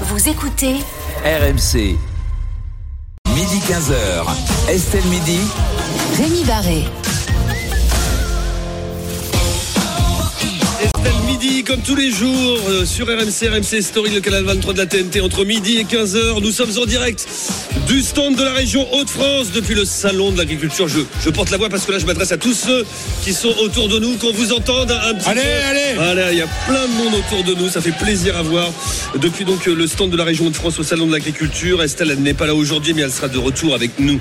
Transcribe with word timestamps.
Vous 0.00 0.28
écoutez 0.28 0.74
RMC. 1.24 1.96
Midi 3.28 3.60
15h. 3.60 4.68
Estelle 4.68 5.04
Midi. 5.04 5.38
Rémi 6.18 6.44
Barré. 6.44 6.84
Midi, 11.44 11.62
comme 11.62 11.80
tous 11.82 11.94
les 11.96 12.10
jours, 12.10 12.58
euh, 12.70 12.86
sur 12.86 13.06
RMC, 13.06 13.48
RMC 13.48 13.82
Story, 13.82 14.10
le 14.14 14.20
canal 14.20 14.44
23 14.44 14.72
de 14.72 14.78
la 14.78 14.86
TNT, 14.86 15.20
entre 15.20 15.44
midi 15.44 15.76
et 15.76 15.84
15h. 15.84 16.40
Nous 16.40 16.50
sommes 16.50 16.70
en 16.78 16.86
direct 16.86 17.26
du 17.86 18.00
stand 18.00 18.34
de 18.36 18.42
la 18.42 18.52
région 18.54 18.90
Hauts-de-France 18.94 19.50
depuis 19.52 19.74
le 19.74 19.84
salon 19.84 20.32
de 20.32 20.38
l'agriculture. 20.38 20.88
Je, 20.88 21.00
je 21.22 21.28
porte 21.28 21.50
la 21.50 21.58
voix 21.58 21.68
parce 21.68 21.84
que 21.84 21.92
là, 21.92 21.98
je 21.98 22.06
m'adresse 22.06 22.32
à 22.32 22.38
tous 22.38 22.54
ceux 22.54 22.86
qui 23.22 23.34
sont 23.34 23.54
autour 23.62 23.88
de 23.90 23.98
nous, 23.98 24.16
qu'on 24.16 24.32
vous 24.32 24.52
entende 24.54 24.90
un 24.90 25.14
petit 25.14 25.28
Allez, 25.28 25.42
peu. 25.42 26.00
allez 26.00 26.20
Allez, 26.22 26.32
il 26.32 26.38
y 26.38 26.42
a 26.42 26.48
plein 26.66 26.86
de 26.86 26.92
monde 26.92 27.14
autour 27.14 27.44
de 27.44 27.60
nous, 27.60 27.68
ça 27.68 27.82
fait 27.82 27.92
plaisir 27.92 28.38
à 28.38 28.42
voir. 28.42 28.72
Depuis 29.20 29.44
donc 29.44 29.68
euh, 29.68 29.74
le 29.74 29.86
stand 29.86 30.10
de 30.10 30.16
la 30.16 30.24
région 30.24 30.46
Hauts-de-France 30.46 30.78
au 30.78 30.82
salon 30.82 31.06
de 31.06 31.12
l'agriculture, 31.12 31.82
Estelle, 31.82 32.10
elle 32.10 32.22
n'est 32.22 32.32
pas 32.32 32.46
là 32.46 32.54
aujourd'hui, 32.54 32.94
mais 32.94 33.02
elle 33.02 33.12
sera 33.12 33.28
de 33.28 33.38
retour 33.38 33.74
avec 33.74 33.90
nous 33.98 34.18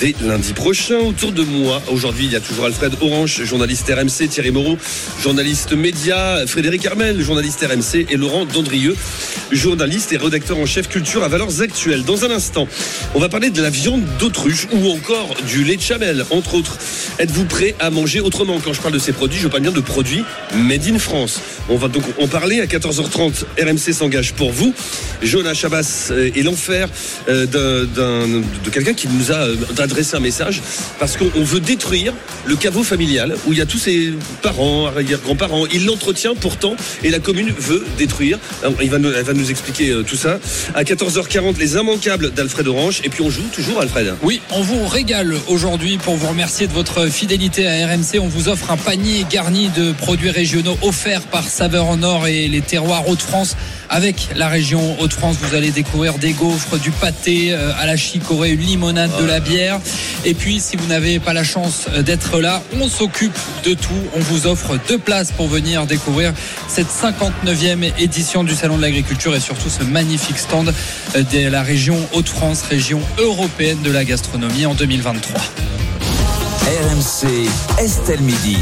dès 0.00 0.12
lundi 0.22 0.54
prochain. 0.54 0.98
Autour 0.98 1.30
de 1.30 1.42
moi, 1.44 1.80
aujourd'hui, 1.92 2.24
il 2.24 2.32
y 2.32 2.36
a 2.36 2.40
toujours 2.40 2.64
Alfred 2.64 2.94
Orange, 3.00 3.44
journaliste 3.44 3.86
RMC, 3.88 4.28
Thierry 4.28 4.50
Moreau, 4.50 4.76
journaliste 5.22 5.72
média, 5.72 6.38
Frédéric 6.48 6.63
Armel, 6.86 7.20
journaliste 7.20 7.60
RMC, 7.62 8.06
et 8.10 8.16
Laurent 8.16 8.46
Dandrieux, 8.46 8.96
journaliste 9.52 10.12
et 10.12 10.16
rédacteur 10.16 10.58
en 10.58 10.64
chef 10.66 10.88
culture 10.88 11.22
à 11.22 11.28
valeurs 11.28 11.60
actuelles. 11.60 12.04
Dans 12.04 12.24
un 12.24 12.30
instant, 12.30 12.66
on 13.14 13.20
va 13.20 13.28
parler 13.28 13.50
de 13.50 13.60
la 13.60 13.68
viande 13.70 14.02
d'autruche 14.18 14.66
ou 14.72 14.88
encore 14.90 15.34
du 15.46 15.62
lait 15.64 15.76
de 15.76 15.82
chamel, 15.82 16.24
entre 16.30 16.54
autres. 16.54 16.78
Êtes-vous 17.18 17.44
prêt 17.44 17.74
à 17.80 17.90
manger 17.90 18.20
autrement? 18.20 18.58
Quand 18.64 18.72
je 18.72 18.80
parle 18.80 18.94
de 18.94 18.98
ces 18.98 19.12
produits, 19.12 19.38
je 19.38 19.48
parle 19.48 19.62
bien 19.62 19.72
de 19.72 19.80
produits 19.80 20.24
made 20.56 20.86
in 20.88 20.98
France. 20.98 21.40
On 21.68 21.76
va 21.76 21.88
donc 21.88 22.04
en 22.20 22.28
parler 22.28 22.60
à 22.60 22.66
14h30. 22.66 23.44
RMC 23.60 23.92
s'engage 23.92 24.32
pour 24.32 24.50
vous. 24.50 24.72
Jonas 25.22 25.54
Chabas 25.54 26.08
euh, 26.10 26.30
et 26.34 26.42
l'enfer 26.42 26.88
euh, 27.28 27.44
d'un- 27.46 28.26
de 28.64 28.70
quelqu'un 28.70 28.94
qui 28.94 29.08
nous 29.08 29.32
a 29.32 29.36
euh, 29.48 29.56
adressé 29.78 30.16
un 30.16 30.20
message 30.20 30.60
parce 30.98 31.16
qu'on 31.16 31.42
veut 31.44 31.60
détruire 31.60 32.12
le 32.46 32.56
caveau 32.56 32.82
familial 32.82 33.36
où 33.46 33.52
il 33.52 33.58
y 33.58 33.62
a 33.62 33.66
tous 33.66 33.78
ses 33.78 34.12
parents, 34.42 34.86
arrière-grands-parents. 34.86 35.66
Il 35.72 35.86
l'entretient 35.86 36.34
pourtant 36.54 36.76
et 37.02 37.10
la 37.10 37.18
commune 37.18 37.52
veut 37.58 37.84
détruire. 37.98 38.38
Il 38.80 38.90
va 38.90 38.98
nous, 38.98 39.12
elle 39.12 39.24
va 39.24 39.32
nous 39.32 39.50
expliquer 39.50 39.90
euh, 39.90 40.02
tout 40.02 40.16
ça. 40.16 40.38
À 40.74 40.84
14h40, 40.84 41.58
les 41.58 41.74
immanquables 41.74 42.32
d'Alfred 42.32 42.68
Orange. 42.68 43.00
Et 43.04 43.08
puis 43.08 43.22
on 43.22 43.30
joue 43.30 43.42
toujours 43.52 43.80
Alfred. 43.80 44.14
Oui, 44.22 44.40
on 44.50 44.62
vous 44.62 44.86
régale 44.86 45.34
aujourd'hui 45.48 45.98
pour 45.98 46.16
vous 46.16 46.28
remercier 46.28 46.66
de 46.66 46.72
votre 46.72 47.06
fidélité 47.06 47.66
à 47.66 47.86
RMC. 47.86 48.20
On 48.20 48.28
vous 48.28 48.48
offre 48.48 48.70
un 48.70 48.76
panier 48.76 49.26
garni 49.28 49.68
de 49.70 49.92
produits 49.92 50.30
régionaux 50.30 50.78
offerts 50.82 51.22
par 51.22 51.48
Saveur 51.48 51.86
en 51.86 52.02
Or 52.02 52.26
et 52.26 52.46
les 52.46 52.60
terroirs 52.60 53.08
Hauts-de-France. 53.08 53.56
Avec 53.90 54.28
la 54.36 54.48
région 54.48 55.00
Hauts-de-France, 55.00 55.36
vous 55.40 55.54
allez 55.54 55.70
découvrir 55.70 56.18
des 56.18 56.32
gaufres, 56.32 56.78
du 56.78 56.90
pâté 56.90 57.52
euh, 57.52 57.72
à 57.78 57.86
la 57.86 57.96
chicorée, 57.96 58.50
une 58.50 58.60
limonade, 58.60 59.10
de 59.20 59.24
la 59.24 59.40
bière. 59.40 59.80
Et 60.24 60.34
puis, 60.34 60.60
si 60.60 60.76
vous 60.76 60.86
n'avez 60.86 61.18
pas 61.18 61.32
la 61.32 61.44
chance 61.44 61.86
euh, 61.92 62.02
d'être 62.02 62.40
là, 62.40 62.62
on 62.80 62.88
s'occupe 62.88 63.36
de 63.64 63.74
tout. 63.74 63.90
On 64.14 64.20
vous 64.20 64.46
offre 64.46 64.78
deux 64.88 64.98
places 64.98 65.32
pour 65.32 65.48
venir 65.48 65.86
découvrir 65.86 66.33
cette 66.68 66.88
59e 66.88 67.92
édition 67.98 68.44
du 68.44 68.54
Salon 68.54 68.76
de 68.76 68.82
l'Agriculture 68.82 69.34
et 69.34 69.40
surtout 69.40 69.68
ce 69.68 69.82
magnifique 69.82 70.38
stand 70.38 70.72
euh, 71.16 71.22
de 71.22 71.48
la 71.48 71.62
région 71.62 71.96
Hauts-de-France, 72.12 72.62
région 72.62 73.00
européenne 73.18 73.82
de 73.82 73.90
la 73.90 74.04
gastronomie 74.04 74.66
en 74.66 74.74
2023. 74.74 75.40
RMC. 76.66 77.48
Estelle 77.78 78.22
Midi. 78.22 78.58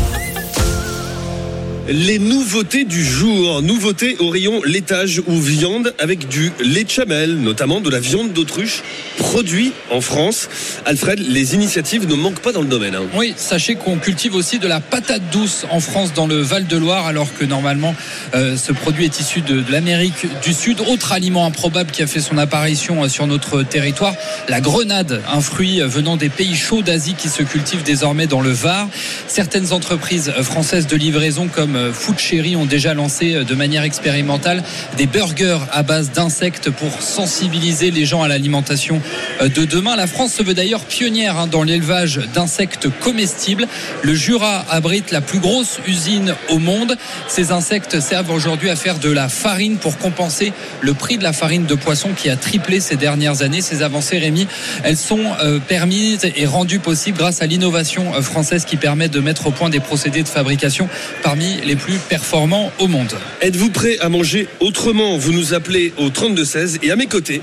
Les 1.89 2.21
nouveautés 2.21 2.85
du 2.85 3.05
jour. 3.05 3.61
Nouveautés 3.61 4.17
au 4.21 4.29
rayon 4.29 4.63
laitage 4.65 5.21
ou 5.27 5.41
viande 5.41 5.93
avec 5.99 6.29
du 6.29 6.53
lait 6.61 6.85
de 6.85 6.91
chamel, 6.91 7.35
notamment 7.37 7.81
de 7.81 7.91
la 7.91 7.99
viande 7.99 8.33
d'autruche 8.33 8.83
produit 9.19 9.73
en 9.91 10.01
France. 10.01 10.49
Alfred, 10.87 11.19
les 11.19 11.55
initiatives 11.55 12.09
ne 12.09 12.15
manquent 12.15 12.39
pas 12.41 12.53
dans 12.53 12.61
le 12.63 12.69
domaine. 12.69 12.95
hein. 12.95 13.03
Oui, 13.15 13.35
sachez 13.37 13.75
qu'on 13.75 13.97
cultive 13.97 14.37
aussi 14.37 14.61
de 14.61 14.69
la 14.69 14.79
patate 14.81 15.23
douce 15.33 15.67
en 15.71 15.81
France 15.81 16.13
dans 16.15 16.27
le 16.29 16.37
Val-de-Loire, 16.41 17.07
alors 17.07 17.29
que 17.37 17.45
normalement 17.45 17.95
euh, 18.35 18.57
ce 18.57 18.73
produit 18.73 19.05
est 19.05 19.21
issu 19.21 19.41
de, 19.41 19.61
de 19.61 19.73
l'Amérique 19.73 20.27
du 20.45 20.55
Sud. 20.55 20.81
Autre 20.89 21.11
aliment 21.13 21.47
improbable 21.47 21.91
qui 21.91 22.03
a 22.03 22.07
fait 22.07 22.21
son 22.21 22.39
apparition 22.39 23.03
euh, 23.03 23.09
sur 23.09 23.27
notre 23.27 23.65
territoire, 23.65 24.15
la 24.49 24.61
grenade, 24.61 25.21
un 25.31 25.41
fruit 25.41 25.81
euh, 25.83 25.89
venant 25.89 26.17
des 26.17 26.29
pays 26.29 26.55
chauds 26.55 26.83
d'Asie 26.83 27.15
qui 27.19 27.29
se 27.29 27.43
cultive 27.43 27.83
désormais 27.83 28.29
dans 28.29 28.41
le 28.41 28.53
Var. 28.53 28.89
Certaines 29.27 29.73
entreprises 29.73 30.33
françaises 30.43 30.87
de 30.87 30.97
livraison 30.97 31.49
comme 31.49 31.72
euh, 31.77 31.93
Food 31.93 32.19
Cherry 32.19 32.57
ont 32.57 32.67
déjà 32.67 32.95
lancé 32.95 33.35
euh, 33.35 33.45
de 33.45 33.55
manière 33.55 33.83
expérimentale 33.83 34.63
des 34.97 35.07
burgers 35.07 35.59
à 35.73 35.83
base 35.83 36.11
d'insectes 36.11 36.71
pour 36.71 37.03
sensibiliser 37.03 37.91
les 37.91 38.05
gens 38.05 38.23
à 38.23 38.29
l'alimentation 38.29 39.01
euh, 39.41 39.49
de 39.49 39.65
demain. 39.65 39.97
La 39.97 40.07
France 40.07 40.35
se 40.35 40.43
veut 40.43 40.55
d'ailleurs 40.55 40.85
pionnière 40.85 41.39
hein, 41.39 41.47
dans 41.47 41.63
l'élevage 41.63 42.21
d'insectes 42.35 42.89
comestibles. 43.01 43.67
Le 44.03 44.15
Jura 44.15 44.65
abrite 44.71 45.11
la 45.11 45.21
plus 45.21 45.41
grosse 45.41 45.81
usine 45.87 46.35
au 46.49 46.59
monde. 46.59 46.97
Ces 47.29 47.53
insectes 47.53 48.01
servent 48.01 48.31
aujourd'hui 48.31 48.71
à 48.71 48.77
faire 48.77 48.99
de 48.99 49.11
la 49.11 49.29
farine 49.29 49.77
pour 49.77 49.99
compenser 49.99 50.53
le 50.81 50.95
prix 50.95 51.19
de 51.19 51.23
la 51.23 51.33
farine 51.33 51.67
de 51.67 51.75
poisson 51.75 52.11
qui 52.17 52.29
a 52.29 52.37
triplé 52.37 52.81
ces 52.81 52.97
dernières 52.97 53.43
années. 53.43 53.61
Ces 53.61 53.83
avancées, 53.83 54.19
Rémi, 54.19 54.47
elles 54.85 54.97
sont 54.97 55.23
permises 55.69 56.29
et 56.37 56.47
rendues 56.47 56.79
possibles 56.79 57.19
grâce 57.19 57.43
à 57.43 57.47
l'innovation 57.47 58.13
française 58.23 58.65
qui 58.65 58.77
permet 58.77 59.09
de 59.09 59.21
mettre 59.21 59.47
au 59.47 59.51
point 59.51 59.71
des 59.71 59.81
procédés 59.81 60.23
de 60.23 60.29
fabrication 60.29 60.89
parmi 61.23 61.61
les 61.65 61.77
plus 61.77 61.99
performants 62.09 62.73
au 62.79 62.89
monde. 62.89 63.13
Êtes-vous 63.41 63.71
prêt 63.71 63.99
à 64.01 64.09
manger 64.09 64.49
autrement? 64.61 65.17
Vous 65.17 65.33
nous 65.33 65.55
appelez 65.55 65.93
au 65.99 66.09
3216 66.11 66.79
et 66.83 66.91
à 66.91 66.97
mes 66.97 67.07
côtés, 67.07 67.41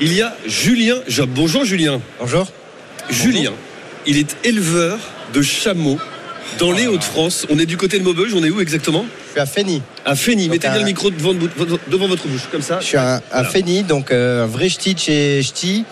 il 0.00 0.12
y 0.12 0.20
a 0.22 0.36
Julien 0.46 0.96
Job. 1.08 1.30
Bonjour 1.34 1.64
Julien. 1.64 2.00
Bonjour. 2.20 2.46
Julien, 3.10 3.52
il 4.06 4.18
est 4.18 4.36
éleveur 4.44 4.98
de 5.32 5.42
chameaux 5.42 5.98
dans 6.58 6.72
les 6.72 6.86
Hauts-de-France. 6.86 7.46
On 7.50 7.58
est 7.58 7.66
du 7.66 7.76
côté 7.76 7.98
de 7.98 8.04
Maubeuge, 8.04 8.34
on 8.34 8.44
est 8.44 8.50
où 8.50 8.60
exactement? 8.60 9.06
Je 9.28 9.32
suis 9.32 9.40
à 9.40 9.46
Fény. 9.46 9.82
À 10.04 10.14
Fény. 10.14 10.48
Mettez 10.48 10.68
bien 10.68 10.72
à- 10.76 10.78
le 10.78 10.84
micro 10.84 11.10
devant, 11.10 11.32
votre- 11.56 11.78
devant 11.88 12.06
votre 12.08 12.28
bouche, 12.28 12.42
comme 12.50 12.60
ça. 12.62 12.78
Je 12.80 12.86
suis 12.86 12.96
à, 12.98 13.14
à 13.16 13.20
Voilà. 13.32 13.48
Fény, 13.48 13.82
donc 13.84 14.10
euh, 14.10 14.44
un 14.44 14.46
vrai 14.46 14.68
ch'ti 14.68 14.94
de 14.94 14.98
chez 14.98 15.42
ch'ti. 15.42 15.84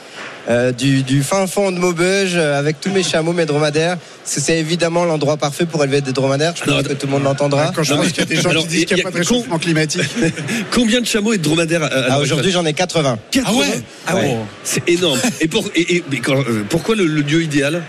Euh, 0.48 0.72
du, 0.72 1.02
du 1.02 1.22
fin 1.22 1.46
fond 1.46 1.70
de 1.70 1.78
Maubeuge 1.78 2.32
euh, 2.36 2.58
avec 2.58 2.80
tous 2.80 2.90
mes 2.90 3.02
chameaux, 3.02 3.32
mes 3.32 3.46
dromadaires. 3.46 3.98
Parce 4.22 4.34
que 4.36 4.40
c'est 4.40 4.58
évidemment 4.58 5.04
l'endroit 5.04 5.36
parfait 5.36 5.66
pour 5.66 5.82
élever 5.84 6.00
des 6.00 6.12
dromadaires. 6.12 6.54
Je 6.56 6.64
pense 6.70 6.82
que 6.82 6.92
tout 6.94 7.06
le 7.06 7.12
monde 7.12 7.24
l'entendra. 7.24 7.72
Quand 7.74 7.82
je 7.82 7.92
Non, 7.94 8.02
pense 8.02 8.08
qu'il 8.12 8.18
y 8.18 8.22
a 8.22 8.24
des 8.26 8.36
gens 8.40 8.50
alors, 8.50 8.62
qui 8.62 8.68
disent 8.68 8.84
qu'il 8.86 8.96
n'y 8.96 9.02
a 9.02 9.06
a 9.06 9.10
pas 9.10 9.18
de 9.18 9.18
réchauffement 9.18 9.58
climatique. 9.58 10.02
Combien 10.70 11.00
de 11.00 11.06
chameaux 11.06 11.32
et 11.32 11.38
de 11.38 11.42
dromadaires 11.42 11.82
à 11.84 11.88
Ah, 12.10 12.18
Aujourd'hui, 12.20 12.52
j'en 12.52 12.64
ai 12.64 12.72
80. 12.72 13.12
actuelle 13.12 13.44
80 13.44 13.64
Ah 14.06 14.14
ouais. 14.16 14.36
C'est 14.64 14.88
énorme. 14.88 15.18
Et, 15.40 15.48
pour, 15.48 15.68
et- 15.74 15.96
et- 15.96 16.04
mais 16.10 16.18
quand- 16.18 16.38
euh, 16.38 16.64
pourquoi 16.68 16.94
le, 16.96 17.06
le 17.06 17.22
lieu 17.22 17.42
idéal? 17.42 17.82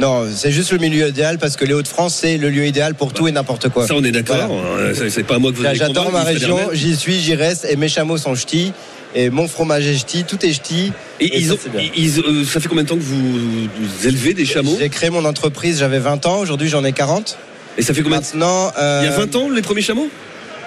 Non, 0.00 0.26
c'est 0.34 0.50
juste 0.50 0.72
le 0.72 0.78
milieu 0.78 1.08
idéal 1.08 1.38
parce 1.38 1.56
que 1.56 1.64
les 1.64 1.74
Hauts-de-France, 1.74 2.14
c'est 2.22 2.38
le 2.38 2.48
lieu 2.48 2.66
idéal 2.66 2.94
pour 2.94 3.12
tout 3.12 3.28
et 3.28 3.32
n'importe 3.32 3.68
quoi. 3.68 3.86
Ça, 3.86 3.94
on 3.94 4.02
est 4.02 4.12
d'accord. 4.12 4.36
Euh, 4.50 4.94
c'est- 4.94 5.10
C'est 5.10 5.22
pas 5.24 5.34
à 5.34 5.38
moi 5.38 5.52
que 5.52 5.56
vous 5.58 5.66
allez 5.66 5.78
J'adore 5.78 6.10
ma 6.10 6.22
région, 6.22 6.58
j'y 6.72 6.96
suis, 6.96 7.20
j'y 7.20 7.34
reste 7.34 7.66
et 7.68 7.76
mes 7.76 7.88
chameaux 7.88 8.16
sont 8.16 8.34
ch'tis. 8.34 8.72
Et 9.14 9.28
mon 9.28 9.48
fromage 9.48 9.86
est 9.86 9.96
ch'ti, 9.98 10.24
tout 10.24 10.38
est 10.46 10.52
ch'ti. 10.52 10.92
Et, 11.18 11.26
Et 11.26 11.38
ils 11.40 11.46
ça, 11.48 11.54
ont, 11.54 11.58
c'est 11.62 11.70
bien. 11.72 11.90
ils- 11.96 12.20
euh, 12.20 12.44
ça 12.44 12.60
fait 12.60 12.68
combien 12.68 12.84
de 12.84 12.88
temps 12.88 12.94
que 12.96 13.00
vous, 13.02 13.20
vous 13.20 14.06
élevez 14.06 14.34
des 14.34 14.46
chameaux? 14.46 14.76
J'ai 14.78 14.88
créé 14.88 15.10
mon 15.10 15.24
entreprise, 15.24 15.80
j'avais 15.80 15.98
20 15.98 16.24
ans, 16.26 16.38
aujourd'hui 16.38 16.68
j'en 16.68 16.84
ai 16.84 16.92
40. 16.92 17.36
Et 17.76 17.82
ça 17.82 17.92
fait 17.92 18.02
combien 18.02 18.18
de... 18.20 18.24
Maintenant, 18.24 18.72
euh, 18.78 19.00
Il 19.02 19.10
y 19.10 19.12
a 19.12 19.16
20 19.16 19.34
ans, 19.36 19.48
les 19.50 19.62
premiers 19.62 19.82
chameaux? 19.82 20.08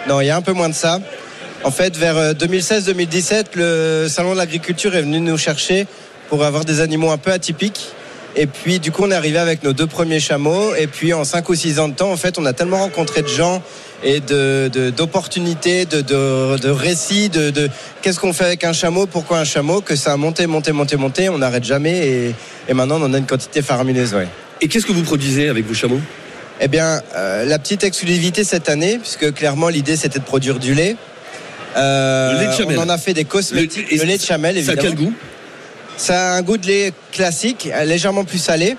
Non, 0.10 0.20
il 0.22 0.28
y 0.28 0.30
a 0.30 0.36
un 0.36 0.42
peu 0.42 0.52
moins 0.54 0.70
de 0.70 0.74
ça. 0.76 1.00
En 1.64 1.72
fait, 1.72 1.96
vers 1.98 2.18
euh, 2.18 2.34
2016-2017, 2.34 3.46
le 3.56 4.08
Salon 4.10 4.34
de 4.34 4.38
l'Agriculture 4.38 4.94
est 4.96 5.02
venu 5.02 5.20
nous 5.22 5.38
chercher 5.38 5.88
pour 6.30 6.44
avoir 6.44 6.66
des 6.66 6.82
animaux 6.82 7.12
un 7.12 7.18
peu 7.18 7.32
atypiques. 7.32 7.92
Et 8.36 8.48
puis, 8.48 8.80
du 8.80 8.92
coup, 8.92 9.04
on 9.04 9.12
est 9.12 9.16
arrivé 9.16 9.38
avec 9.38 9.64
nos 9.64 9.74
deux 9.74 9.86
premiers 9.88 10.20
chameaux. 10.20 10.74
Et 10.76 10.88
puis, 10.88 11.14
en 11.14 11.24
5 11.24 11.48
ou 11.50 11.56
6 11.56 11.80
ans 11.80 11.88
de 11.88 11.94
temps, 11.94 12.12
en 12.12 12.18
fait, 12.18 12.38
on 12.40 12.46
a 12.46 12.54
tellement 12.54 12.80
rencontré 12.80 13.22
de 13.22 13.28
gens 13.28 13.62
et 14.04 14.20
de, 14.20 14.70
de- 14.74 14.90
d'opportunités, 14.90 15.86
de, 15.86 16.02
de, 16.02 16.58
de 16.58 16.70
récits, 16.70 17.30
de, 17.30 17.52
de 17.52 17.70
qu'est-ce 18.02 18.20
qu'on 18.20 18.34
fait 18.34 18.46
avec 18.46 18.64
un 18.64 18.74
chameau, 18.74 19.06
pourquoi 19.06 19.38
un 19.40 19.44
chameau, 19.46 19.82
que 19.82 19.96
ça 19.96 20.14
a 20.14 20.18
monté, 20.18 20.48
monté, 20.48 20.72
monté, 20.72 20.96
monté. 20.98 21.30
On 21.30 21.38
n'arrête 21.38 21.64
jamais. 21.64 22.08
Et, 22.08 22.36
et 22.70 22.74
maintenant, 22.74 23.00
on 23.00 23.06
en 23.06 23.14
a 23.14 23.18
une 23.20 23.28
quantité 23.28 23.62
faramineuse, 23.62 24.14
ouais. 24.16 24.28
Et 24.62 24.68
qu'est-ce 24.68 24.86
que 24.88 24.94
vous 24.94 25.04
produisez 25.04 25.48
avec 25.50 25.68
vos 25.68 25.74
chameaux? 25.76 26.02
Eh 26.60 26.68
bien, 26.68 27.02
euh, 27.16 27.46
la 27.46 27.60
petite 27.60 27.84
exclusivité 27.84 28.44
cette 28.44 28.68
année, 28.70 28.98
puisque 29.00 29.32
clairement 29.34 29.70
l'idée 29.70 29.96
c'était 29.98 30.20
de 30.20 30.24
produire 30.24 30.60
du 30.60 30.74
lait. 30.74 30.96
Euh, 31.76 32.34
Le 32.34 32.40
lait 32.40 32.48
de 32.48 32.52
chamel. 32.54 32.78
On 32.80 32.84
en 32.84 32.90
a 32.90 32.98
fait 32.98 33.14
des 33.14 33.26
cosmétiques. 33.26 33.92
Le- 33.92 33.98
Le, 33.98 34.04
lait 34.06 34.18
de 34.18 34.22
chamel, 34.24 34.54
Ça 34.64 34.72
a 34.72 34.74
évidemment. 34.76 34.96
quel 34.96 35.06
goût? 35.08 35.14
Ça 35.98 36.34
a 36.34 36.36
un 36.36 36.42
goût 36.42 36.58
de 36.58 36.68
lait 36.68 36.94
classique, 37.12 37.70
euh, 37.74 37.84
légèrement 37.86 38.24
plus 38.24 38.40
salé. 38.40 38.76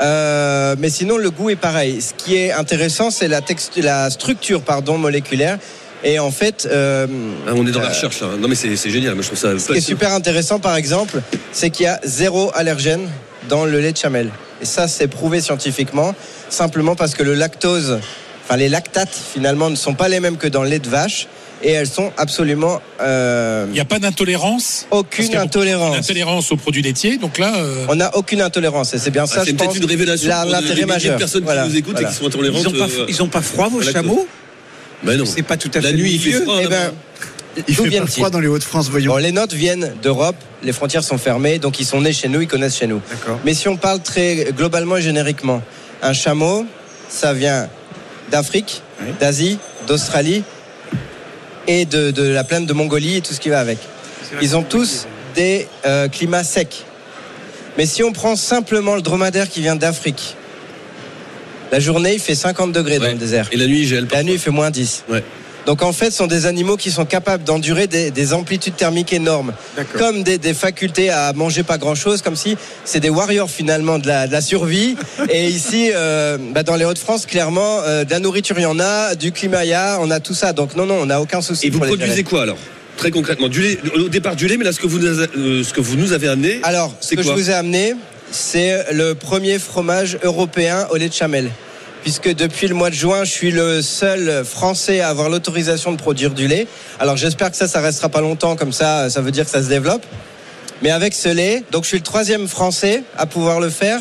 Euh, 0.00 0.74
mais 0.78 0.90
sinon, 0.90 1.16
le 1.16 1.30
goût 1.30 1.50
est 1.50 1.56
pareil. 1.56 2.02
Ce 2.02 2.12
qui 2.12 2.36
est 2.36 2.52
intéressant, 2.52 3.10
c'est 3.10 3.28
la, 3.28 3.40
la 3.76 4.10
structure 4.10 4.62
pardon, 4.62 4.98
moléculaire. 4.98 5.58
Et 6.04 6.18
en 6.18 6.30
fait, 6.30 6.68
euh, 6.70 7.06
Ah, 7.46 7.52
On 7.54 7.66
est 7.66 7.70
dans 7.70 7.80
la 7.80 7.88
recherche 7.88 8.20
là. 8.20 8.28
Non 8.38 8.48
mais 8.48 8.54
c'est 8.54 8.76
c'est 8.76 8.90
génial, 8.90 9.14
moi 9.14 9.22
je 9.22 9.28
trouve 9.28 9.38
ça. 9.38 9.58
ce 9.58 9.72
qui 9.72 9.78
est 9.78 9.80
super 9.80 10.12
intéressant, 10.12 10.58
par 10.58 10.76
exemple, 10.76 11.22
c'est 11.52 11.70
qu'il 11.70 11.84
y 11.84 11.88
a 11.88 11.98
zéro 12.04 12.50
allergène 12.54 13.08
dans 13.48 13.64
le 13.64 13.80
lait 13.80 13.92
de 13.92 13.96
chamel. 13.96 14.30
Et 14.60 14.66
ça, 14.66 14.88
c'est 14.88 15.08
prouvé 15.08 15.40
scientifiquement, 15.40 16.14
simplement 16.50 16.94
parce 16.96 17.14
que 17.14 17.22
le 17.22 17.34
lactose, 17.34 17.98
enfin 18.44 18.56
les 18.56 18.68
lactates, 18.68 19.18
finalement, 19.32 19.70
ne 19.70 19.76
sont 19.76 19.94
pas 19.94 20.08
les 20.08 20.20
mêmes 20.20 20.36
que 20.36 20.46
dans 20.48 20.62
le 20.62 20.68
lait 20.68 20.78
de 20.78 20.88
vache. 20.88 21.28
Et 21.62 21.70
elles 21.72 21.86
sont 21.88 22.12
absolument 22.16 22.80
euh, 23.00 23.64
Il 23.68 23.72
n'y 23.72 23.80
a 23.80 23.84
pas 23.84 23.98
d'intolérance? 23.98 24.86
aucune 24.90 25.34
intolérance. 25.36 25.96
D'intolérance 25.96 26.52
aux 26.52 26.56
produits 26.56 26.82
laitiers. 26.82 27.18
Donc 27.18 27.38
là, 27.38 27.54
euh, 27.56 27.86
On 27.88 27.94
n'a 27.96 28.14
aucune 28.16 28.40
intolérance 28.42 28.92
et 28.94 28.98
c'est 28.98 29.10
bien 29.10 29.26
ça, 29.26 29.38
Ah, 29.40 29.42
c'est 29.44 29.50
je 29.52 29.56
peut-être 29.56 29.76
une 29.76 29.84
révélation 29.86 30.28
la- 30.28 30.42
pour 30.42 30.50
l'intérêt 30.52 30.86
majeur. 30.86 31.16
personnes 31.18 31.44
Voilà, 31.44 31.64
qui 31.64 31.70
nous 31.70 31.76
écoutent 31.76 31.92
voilà. 31.94 32.08
et 32.08 32.12
qui 32.12 32.18
sont 32.18 32.26
intolérantes. 32.26 32.62
Ils 32.62 32.68
ont 32.68 32.72
pas, 32.72 32.84
euh, 32.92 33.06
ils 33.08 33.22
ont 33.22 33.28
pas 33.28 33.40
froid 33.42 33.68
vos 33.68 33.80
la 33.80 33.92
chameaux? 33.92 34.26
bah 35.02 35.16
non. 35.16 35.24
C'est 35.24 35.42
pas 35.42 35.56
tout 35.56 35.70
à 35.74 35.80
fait 35.80 35.90
La 35.90 35.92
nuit, 35.92 36.12
il 36.14 36.20
fait 36.20 36.32
froid. 36.42 36.56
Eh 36.60 36.64
là-bas. 36.64 36.76
ben, 37.56 37.64
Il 37.68 37.74
fait 37.74 37.90
pas 38.00 38.06
froid 38.06 38.28
dans 38.30 38.40
les 38.40 38.48
Hauts-de-France, 38.48 38.88
voyons. 38.90 39.12
Bon, 39.12 39.18
les 39.18 39.32
notes 39.32 39.54
viennent 39.54 39.94
d'Europe, 40.02 40.36
les 40.62 40.72
frontières 40.74 41.02
sont 41.04 41.16
fermées, 41.16 41.58
donc 41.58 41.80
ils 41.80 41.86
sont 41.86 42.02
nés 42.02 42.12
chez 42.12 42.28
nous, 42.28 42.42
ils 42.42 42.46
connaissent 42.48 42.76
chez 42.76 42.86
nous. 42.86 43.00
D'accord. 43.10 43.38
Mais 43.46 43.54
si 43.54 43.66
on 43.68 43.76
parle 43.78 44.00
très 44.00 44.52
globalement 44.56 44.98
et 44.98 45.02
génériquement, 45.02 45.62
un 46.02 46.12
chameau, 46.12 46.66
ça 47.08 47.32
vient 47.32 47.68
d'Afrique, 48.30 48.82
Oui. 49.00 49.08
d'Asie, 49.18 49.58
d'Australie 49.86 50.42
et 51.66 51.84
de, 51.84 52.10
de 52.10 52.22
la 52.22 52.44
plaine 52.44 52.66
de 52.66 52.72
Mongolie 52.72 53.16
et 53.16 53.20
tout 53.20 53.32
ce 53.32 53.40
qui 53.40 53.48
va 53.48 53.60
avec. 53.60 53.78
Ils 54.42 54.56
ont 54.56 54.62
tous 54.62 55.06
des 55.34 55.66
euh, 55.84 56.08
climats 56.08 56.44
secs. 56.44 56.84
Mais 57.78 57.86
si 57.86 58.02
on 58.02 58.12
prend 58.12 58.36
simplement 58.36 58.94
le 58.94 59.02
dromadaire 59.02 59.48
qui 59.48 59.60
vient 59.60 59.76
d'Afrique, 59.76 60.36
la 61.72 61.80
journée 61.80 62.14
il 62.14 62.20
fait 62.20 62.34
50 62.34 62.72
degrés 62.72 62.98
dans 62.98 63.06
le 63.06 63.14
désert. 63.14 63.48
Et 63.52 63.56
la 63.56 63.66
nuit, 63.66 63.80
il 63.80 63.86
gèle. 63.86 64.06
La 64.10 64.22
nuit, 64.22 64.34
il 64.34 64.38
fait 64.38 64.50
moins 64.50 64.70
10. 64.70 65.04
Ouais. 65.08 65.22
Donc 65.66 65.82
en 65.82 65.92
fait, 65.92 66.12
ce 66.12 66.18
sont 66.18 66.28
des 66.28 66.46
animaux 66.46 66.76
qui 66.76 66.92
sont 66.92 67.04
capables 67.04 67.42
d'endurer 67.42 67.88
des, 67.88 68.12
des 68.12 68.32
amplitudes 68.32 68.76
thermiques 68.76 69.12
énormes, 69.12 69.52
comme 69.98 70.22
des, 70.22 70.38
des 70.38 70.54
facultés 70.54 71.10
à 71.10 71.32
manger 71.32 71.64
pas 71.64 71.76
grand-chose, 71.76 72.22
comme 72.22 72.36
si 72.36 72.56
c'est 72.84 73.00
des 73.00 73.10
warriors 73.10 73.50
finalement 73.50 73.98
de 73.98 74.06
la, 74.06 74.28
de 74.28 74.32
la 74.32 74.40
survie. 74.40 74.96
Et 75.28 75.48
ici, 75.48 75.90
euh, 75.92 76.38
bah, 76.54 76.62
dans 76.62 76.76
les 76.76 76.84
Hauts-de-France, 76.84 77.26
clairement, 77.26 77.80
euh, 77.82 78.04
de 78.04 78.10
la 78.12 78.20
nourriture, 78.20 78.56
il 78.58 78.62
y 78.62 78.66
en 78.66 78.78
a, 78.78 79.16
du 79.16 79.32
climat, 79.32 79.64
il 79.64 79.70
y 79.70 79.74
a, 79.74 79.98
on 80.00 80.10
a 80.12 80.20
tout 80.20 80.34
ça. 80.34 80.52
Donc 80.52 80.76
non, 80.76 80.86
non, 80.86 81.00
on 81.00 81.06
n'a 81.06 81.20
aucun 81.20 81.42
souci 81.42 81.66
Et 81.66 81.70
vous 81.70 81.80
les 81.80 81.88
produisez 81.88 82.22
quoi 82.22 82.42
alors? 82.42 82.58
Très 82.96 83.10
concrètement, 83.10 83.48
du 83.48 83.60
lait, 83.60 83.78
au 83.96 84.08
départ 84.08 84.36
du 84.36 84.46
lait, 84.46 84.56
mais 84.56 84.64
là 84.64 84.72
ce 84.72 84.80
que 84.80 84.86
vous 84.86 85.00
nous, 85.00 85.06
euh, 85.06 85.64
ce 85.64 85.72
que 85.74 85.80
vous 85.80 85.96
nous 85.96 86.12
avez 86.12 86.28
amené, 86.28 86.60
Alors, 86.62 86.94
ce 87.00 87.08
C'est 87.08 87.16
que 87.16 87.22
je 87.22 87.30
vous 87.30 87.50
ai 87.50 87.54
amené, 87.54 87.94
c'est 88.30 88.92
le 88.92 89.14
premier 89.14 89.58
fromage 89.58 90.16
européen 90.22 90.86
au 90.90 90.96
lait 90.96 91.08
de 91.08 91.14
chamel. 91.14 91.50
Puisque 92.06 92.32
depuis 92.36 92.68
le 92.68 92.76
mois 92.76 92.88
de 92.90 92.94
juin, 92.94 93.24
je 93.24 93.32
suis 93.32 93.50
le 93.50 93.82
seul 93.82 94.44
Français 94.44 95.00
à 95.00 95.08
avoir 95.08 95.28
l'autorisation 95.28 95.90
de 95.90 95.96
produire 95.96 96.30
du 96.34 96.46
lait. 96.46 96.68
Alors 97.00 97.16
j'espère 97.16 97.50
que 97.50 97.56
ça, 97.56 97.66
ça 97.66 97.80
restera 97.80 98.08
pas 98.08 98.20
longtemps, 98.20 98.54
comme 98.54 98.70
ça, 98.70 99.10
ça 99.10 99.20
veut 99.20 99.32
dire 99.32 99.44
que 99.44 99.50
ça 99.50 99.60
se 99.60 99.68
développe. 99.68 100.06
Mais 100.82 100.92
avec 100.92 101.14
ce 101.14 101.28
lait, 101.28 101.64
donc 101.72 101.82
je 101.82 101.88
suis 101.88 101.96
le 101.96 102.04
troisième 102.04 102.46
Français 102.46 103.02
à 103.18 103.26
pouvoir 103.26 103.58
le 103.58 103.70
faire. 103.70 104.00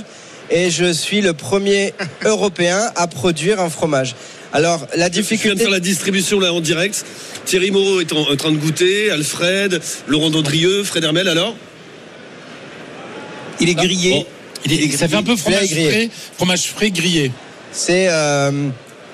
Et 0.51 0.69
je 0.69 0.93
suis 0.93 1.21
le 1.21 1.33
premier 1.33 1.95
Européen 2.25 2.91
à 2.95 3.07
produire 3.07 3.59
un 3.59 3.71
fromage. 3.71 4.13
Alors 4.53 4.81
la 4.81 4.87
je 4.91 4.95
viens 4.97 5.07
de 5.09 5.13
difficulté... 5.15 5.57
faire 5.63 5.71
la 5.71 5.79
distribution 5.79 6.39
là 6.39 6.53
en 6.53 6.61
direct. 6.61 7.03
Thierry 7.45 7.71
Moreau 7.71 8.01
est 8.01 8.13
en, 8.13 8.19
en 8.31 8.35
train 8.35 8.51
de 8.51 8.57
goûter, 8.57 9.09
Alfred, 9.09 9.81
Laurent 10.07 10.29
Dandrieux, 10.29 10.83
Fred 10.83 11.03
Hermel 11.03 11.27
alors? 11.27 11.55
Il 13.59 13.67
est 13.67 13.73
grillé. 13.73 14.11
Bon. 14.11 14.25
il 14.65 14.73
est- 14.73 14.95
ça 14.95 15.07
fait 15.07 15.15
un 15.15 15.23
peu 15.23 15.35
fromage 15.35 15.69
grillé. 15.71 15.89
frais, 15.89 16.09
fromage 16.37 16.67
frais 16.67 16.91
grillé. 16.91 17.31
C'est 17.75 18.07
euh, 18.09 18.69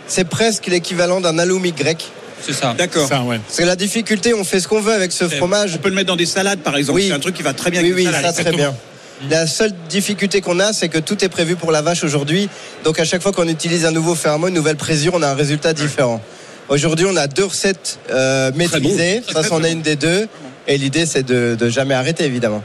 c'est 0.07 0.25
presque 0.25 0.67
l'équivalent 0.67 1.19
d'un 1.19 1.37
halloumi 1.39 1.71
grec. 1.71 2.05
C'est 2.41 2.53
ça. 2.53 2.73
D'accord. 2.77 3.07
Ça, 3.07 3.21
ouais. 3.23 3.39
Parce 3.45 3.57
que 3.57 3.63
la 3.63 3.75
difficulté, 3.75 4.33
on 4.33 4.43
fait 4.43 4.59
ce 4.59 4.67
qu'on 4.67 4.81
veut 4.81 4.93
avec 4.93 5.11
ce 5.11 5.27
fromage. 5.27 5.75
On 5.75 5.77
peut 5.77 5.89
le 5.89 5.95
mettre 5.95 6.07
dans 6.07 6.15
des 6.15 6.25
salades, 6.25 6.59
par 6.59 6.75
exemple. 6.75 6.99
Oui. 6.99 7.07
C'est 7.07 7.13
un 7.13 7.19
truc 7.19 7.35
qui 7.35 7.43
va 7.43 7.53
très 7.53 7.69
bien 7.69 7.81
Oui, 7.81 7.91
avec 7.91 8.07
oui, 8.07 8.21
ça 8.23 8.33
très 8.33 8.51
bien. 8.51 8.73
La 9.29 9.45
seule 9.45 9.71
difficulté 9.89 10.41
qu'on 10.41 10.59
a, 10.59 10.73
c'est 10.73 10.89
que 10.89 10.97
tout 10.97 11.23
est 11.23 11.29
prévu 11.29 11.55
pour 11.55 11.71
la 11.71 11.81
vache 11.81 12.03
aujourd'hui. 12.03 12.49
Donc 12.83 12.99
à 12.99 13.05
chaque 13.05 13.21
fois 13.21 13.31
qu'on 13.31 13.47
utilise 13.47 13.85
un 13.85 13.91
nouveau 13.91 14.15
ferment, 14.15 14.47
une 14.47 14.55
nouvelle 14.55 14.77
présure, 14.77 15.13
on 15.13 15.21
a 15.21 15.27
un 15.27 15.35
résultat 15.35 15.73
différent. 15.73 16.19
Aujourd'hui, 16.69 17.05
on 17.07 17.15
a 17.15 17.27
deux 17.27 17.45
recettes 17.45 17.99
euh, 18.09 18.51
maîtrisées. 18.55 19.21
Très 19.27 19.43
Ça, 19.43 19.47
c'en 19.47 19.63
est 19.63 19.71
une 19.71 19.81
des 19.81 19.95
deux. 19.95 20.27
Et 20.67 20.77
l'idée, 20.77 21.05
c'est 21.05 21.23
de, 21.23 21.55
de 21.59 21.69
jamais 21.69 21.93
arrêter, 21.93 22.23
évidemment. 22.23 22.63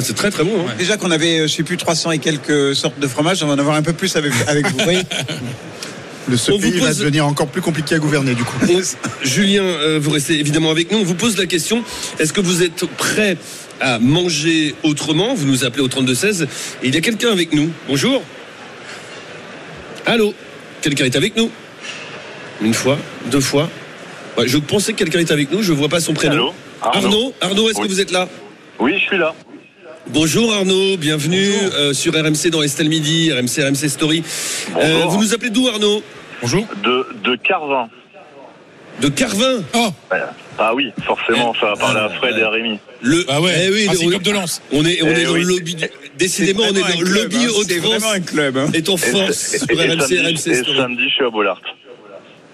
C'est 0.00 0.14
très 0.16 0.30
très 0.30 0.42
bon. 0.44 0.66
hein. 0.68 0.72
Déjà 0.78 0.96
qu'on 0.96 1.10
avait, 1.10 1.40
euh, 1.40 1.46
je 1.46 1.52
sais 1.54 1.62
plus, 1.62 1.76
300 1.76 2.10
et 2.12 2.18
quelques 2.18 2.74
sortes 2.74 2.98
de 2.98 3.06
fromages, 3.06 3.42
on 3.42 3.46
va 3.46 3.54
en 3.54 3.58
avoir 3.58 3.76
un 3.76 3.82
peu 3.82 3.92
plus 3.92 4.16
avec, 4.16 4.32
avec 4.48 4.66
vous. 4.68 4.78
Oui. 4.88 4.98
Le 6.26 6.38
ce 6.38 6.52
On 6.52 6.58
va 6.58 6.94
devenir 6.94 7.26
encore 7.26 7.48
plus 7.48 7.60
compliqué 7.60 7.94
à 7.96 7.98
gouverner, 7.98 8.34
du 8.34 8.44
coup. 8.44 8.56
On- 8.66 8.80
Julien, 9.26 9.62
euh, 9.62 9.98
vous 10.00 10.10
restez 10.10 10.40
évidemment 10.40 10.70
avec 10.70 10.90
nous. 10.90 10.98
On 10.98 11.02
vous 11.04 11.14
pose 11.14 11.36
la 11.36 11.44
question 11.44 11.84
est-ce 12.18 12.32
que 12.32 12.40
vous 12.40 12.62
êtes 12.62 12.86
prêt 12.96 13.36
à 13.80 13.98
manger 13.98 14.74
autrement? 14.84 15.34
Vous 15.34 15.44
nous 15.46 15.64
appelez 15.64 15.82
au 15.82 15.88
3216. 15.88 16.48
Et 16.82 16.88
il 16.88 16.94
y 16.94 16.96
a 16.96 17.02
quelqu'un 17.02 17.30
avec 17.30 17.52
nous. 17.52 17.68
Bonjour. 17.88 18.22
Allô 20.06 20.34
Quelqu'un 20.80 21.04
est 21.04 21.16
avec 21.16 21.36
nous 21.36 21.50
Une 22.62 22.74
fois, 22.74 22.98
deux 23.30 23.40
fois. 23.40 23.68
Ouais, 24.38 24.48
je 24.48 24.56
pensais 24.58 24.92
que 24.92 24.98
quelqu'un 24.98 25.18
est 25.20 25.30
avec 25.30 25.50
nous. 25.52 25.62
Je 25.62 25.72
vois 25.74 25.88
pas 25.90 26.00
son 26.00 26.14
prénom. 26.14 26.34
Allô? 26.34 26.52
Arnaud, 26.82 27.34
Arnaud, 27.42 27.68
est-ce 27.70 27.78
Oui. 27.80 27.84
que 27.86 27.92
vous 27.92 28.00
êtes 28.00 28.10
là? 28.10 28.28
Oui, 28.78 28.94
je 28.98 29.04
suis 29.04 29.18
là. 29.18 29.34
Bonjour 30.08 30.52
Arnaud, 30.52 30.96
bienvenue 30.98 31.50
euh, 31.74 31.92
sur 31.94 32.12
RMC 32.14 32.50
dans 32.50 32.62
Estelle 32.62 32.88
Midi, 32.88 33.32
RMC, 33.32 33.62
RMC 33.66 33.88
Story. 33.88 34.22
Euh, 34.76 34.94
Bonjour. 35.04 35.10
vous 35.12 35.22
nous 35.22 35.34
appelez 35.34 35.50
d'où 35.50 35.66
Arnaud? 35.68 36.02
Bonjour. 36.42 36.66
De, 36.84 37.06
de 37.24 37.36
Carvin. 37.36 37.88
De 39.00 39.08
Carvin? 39.08 39.62
Oh, 39.74 39.88
Ah 40.58 40.74
oui, 40.74 40.92
forcément, 41.06 41.54
ça 41.58 41.66
va 41.66 41.76
parler 41.76 42.00
à 42.00 42.08
Fred 42.10 42.36
et 42.38 42.42
à 42.42 42.50
Rémi. 42.50 42.78
Le, 43.02 43.24
bah 43.26 43.40
ouais. 43.40 43.52
Eh 43.66 43.70
oui, 43.70 43.86
Ah, 43.88 43.94
on- 44.04 44.18
de 44.18 44.30
lance. 44.30 44.62
On 44.72 44.84
est, 44.84 45.02
on 45.02 45.06
Eh 45.08 45.20
est 45.20 45.24
dans 45.24 45.32
oui. 45.32 45.40
le 45.40 45.46
lobby. 45.48 45.74
du- 45.74 45.84
Décidément, 46.18 46.62
on 46.70 46.74
est 46.74 46.80
dans 46.80 47.00
le 47.00 47.08
lobby 47.10 47.36
hein. 47.38 47.48
C'est 47.66 47.78
vraiment 47.78 48.10
un 48.10 48.20
club. 48.20 48.56
hein. 48.58 48.66
Est 48.72 48.88
en 48.88 48.94
Et, 48.96 48.98
force 48.98 49.54
et- 49.54 49.58
sur 49.58 49.70
et 49.70 49.74
RMC, 49.88 50.00
samedi, 50.00 50.18
RMC 50.18 50.46
et 50.50 50.74
samedi, 50.76 51.02
je 51.08 51.14
suis 51.14 51.24
à 51.24 51.30
Bollard. 51.30 51.60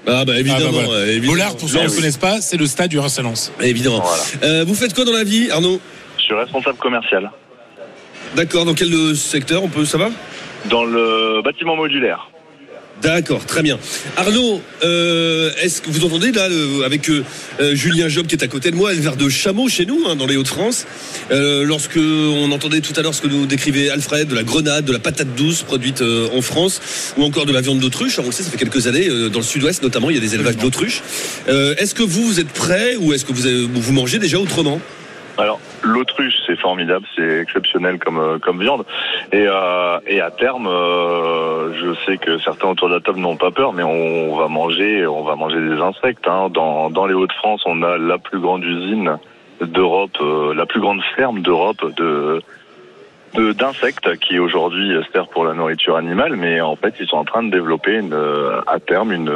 Ah 0.06 0.25
bah 0.25 0.38
évidemment. 0.38 0.67
Ah, 0.69 0.73
bah, 0.73 0.79
voilà. 0.87 1.00
euh, 1.00 1.06
évidemment. 1.08 1.32
Bollard, 1.32 1.56
pour 1.56 1.69
ceux 1.69 1.75
qui 1.76 1.81
Eh 1.82 1.85
ne 1.85 1.91
oui. 1.91 1.97
connaissent 1.97 2.17
pas, 2.17 2.41
c'est 2.41 2.56
le 2.56 2.67
stade 2.67 2.88
du 2.88 2.99
RC 2.99 3.23
Lens. 3.23 3.52
Évidemment. 3.61 4.00
Voilà. 4.00 4.23
Euh, 4.44 4.64
vous 4.67 4.75
faites 4.75 4.94
quoi 4.94 5.05
dans 5.05 5.12
la 5.12 5.25
vie, 5.25 5.50
Arnaud? 5.50 5.79
Suis 6.31 6.41
responsable 6.41 6.79
commercial 6.79 7.31
D'accord. 8.37 8.65
Dans 8.65 8.75
quel 8.75 8.93
euh, 8.94 9.15
secteur 9.15 9.65
On 9.65 9.69
peut 9.69 9.85
savoir 9.85 10.11
dans 10.69 10.85
le 10.85 11.41
bâtiment 11.43 11.75
modulaire. 11.75 12.29
D'accord, 13.03 13.47
très 13.47 13.62
bien. 13.62 13.79
Arnaud, 14.19 14.61
euh, 14.85 15.50
est-ce 15.62 15.81
que 15.81 15.88
vous 15.88 16.05
entendez 16.05 16.32
là 16.32 16.49
avec 16.85 17.09
euh, 17.09 17.25
Julien 17.75 18.09
Job 18.09 18.27
qui 18.27 18.35
est 18.35 18.44
à 18.44 18.47
côté 18.47 18.71
de 18.71 18.77
moi, 18.77 18.93
éleveur 18.93 19.17
de 19.17 19.29
chameaux 19.31 19.69
chez 19.71 19.87
nous, 19.87 20.05
hein, 20.06 20.17
dans 20.17 20.27
les 20.27 20.37
Hauts-de-France. 20.37 20.87
Lorsque 21.31 21.97
on 21.97 22.53
entendait 22.53 22.83
tout 22.83 22.93
à 22.97 23.03
l'heure 23.03 23.15
ce 23.15 23.23
que 23.23 23.26
nous 23.29 23.47
décrivait 23.47 23.88
Alfred, 23.88 24.29
de 24.29 24.35
la 24.35 24.43
grenade, 24.43 24.85
de 24.85 24.93
la 24.93 24.99
patate 24.99 25.35
douce 25.35 25.62
produite 25.62 26.03
en 26.03 26.43
France, 26.43 27.15
ou 27.17 27.25
encore 27.25 27.47
de 27.47 27.53
la 27.53 27.62
viande 27.62 27.79
d'autruche. 27.81 28.19
On 28.19 28.26
le 28.26 28.33
sait, 28.33 28.43
ça 28.43 28.50
fait 28.50 28.59
quelques 28.59 28.87
années 28.87 29.09
dans 29.31 29.38
le 29.38 29.44
Sud-Ouest 29.44 29.83
notamment, 29.83 30.11
il 30.11 30.17
y 30.17 30.19
a 30.19 30.23
des 30.23 30.35
élevages 30.35 30.59
d'autruche. 30.59 31.00
Est-ce 31.49 31.94
que 31.94 32.03
vous 32.03 32.26
vous 32.26 32.38
êtes 32.38 32.53
prêt 32.53 32.97
ou 32.97 33.15
est-ce 33.15 33.25
que 33.25 33.33
vous, 33.33 33.47
avez- 33.47 33.67
vous 33.67 33.93
mangez 33.94 34.19
déjà 34.19 34.38
autrement? 34.38 34.79
Alors, 35.38 35.59
l'autruche, 35.82 36.35
c'est 36.47 36.59
formidable, 36.59 37.07
c'est 37.16 37.40
exceptionnel 37.40 37.99
comme, 37.99 38.19
euh, 38.19 38.38
comme 38.38 38.61
viande. 38.61 38.85
Et, 39.33 39.47
euh, 39.49 39.99
et 40.07 40.21
à 40.21 40.31
terme, 40.31 40.66
euh, 40.66 41.73
je 41.75 41.95
sais 42.07 42.16
que 42.19 42.38
certains 42.38 42.69
autour 42.69 42.88
de 42.88 42.95
la 42.95 43.00
table 43.00 43.19
n'ont 43.21 43.37
pas 43.37 43.50
peur, 43.50 43.73
mais 43.73 43.83
on 43.83 44.37
va 44.37 44.49
manger, 44.49 45.07
on 45.07 45.23
va 45.23 45.37
manger 45.37 45.61
des 45.61 45.81
insectes. 45.81 46.26
hein. 46.28 46.49
Dans, 46.50 46.90
dans 46.90 47.07
les 47.07 47.14
Hauts-de-France, 47.14 47.62
on 47.66 47.83
a 47.83 47.99
la 47.99 48.19
plus 48.19 48.38
grande 48.40 48.64
usine 48.64 49.19
d'Europe, 49.61 50.16
euh, 50.21 50.55
la 50.55 50.66
plus 50.66 50.81
grande 50.81 51.02
ferme 51.16 51.40
d'Europe 51.40 51.85
de 51.97 52.00
de- 52.00 52.43
d'insectes 53.35 54.19
qui 54.19 54.39
aujourd'hui 54.39 54.93
sert 55.13 55.29
pour 55.29 55.45
la 55.45 55.55
nourriture 55.55 55.97
animale, 55.97 56.37
mais 56.37 56.61
en 56.61 56.77
fait 56.77 56.95
ils 57.01 57.07
sont 57.07 57.17
en 57.17 57.25
train 57.25 57.43
de 57.43 57.51
développer 57.51 57.95
une, 57.97 58.17
à 58.67 58.79
terme 58.81 59.13
une, 59.13 59.33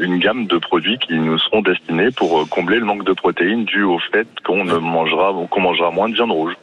une 0.00 0.18
gamme 0.18 0.46
de 0.46 0.58
produits 0.58 0.98
qui 0.98 1.14
nous 1.14 1.38
seront 1.38 1.62
destinés 1.62 2.10
pour 2.10 2.48
combler 2.48 2.78
le 2.78 2.84
manque 2.84 3.04
de 3.04 3.12
protéines 3.12 3.64
dû 3.64 3.82
au 3.82 3.98
fait 4.12 4.28
qu'on 4.44 4.64
ne 4.64 4.76
mangera 4.78 5.34
qu'on 5.50 5.60
mangera 5.60 5.90
moins 5.90 6.08
de 6.08 6.14
viande 6.14 6.30
rouge. 6.30 6.54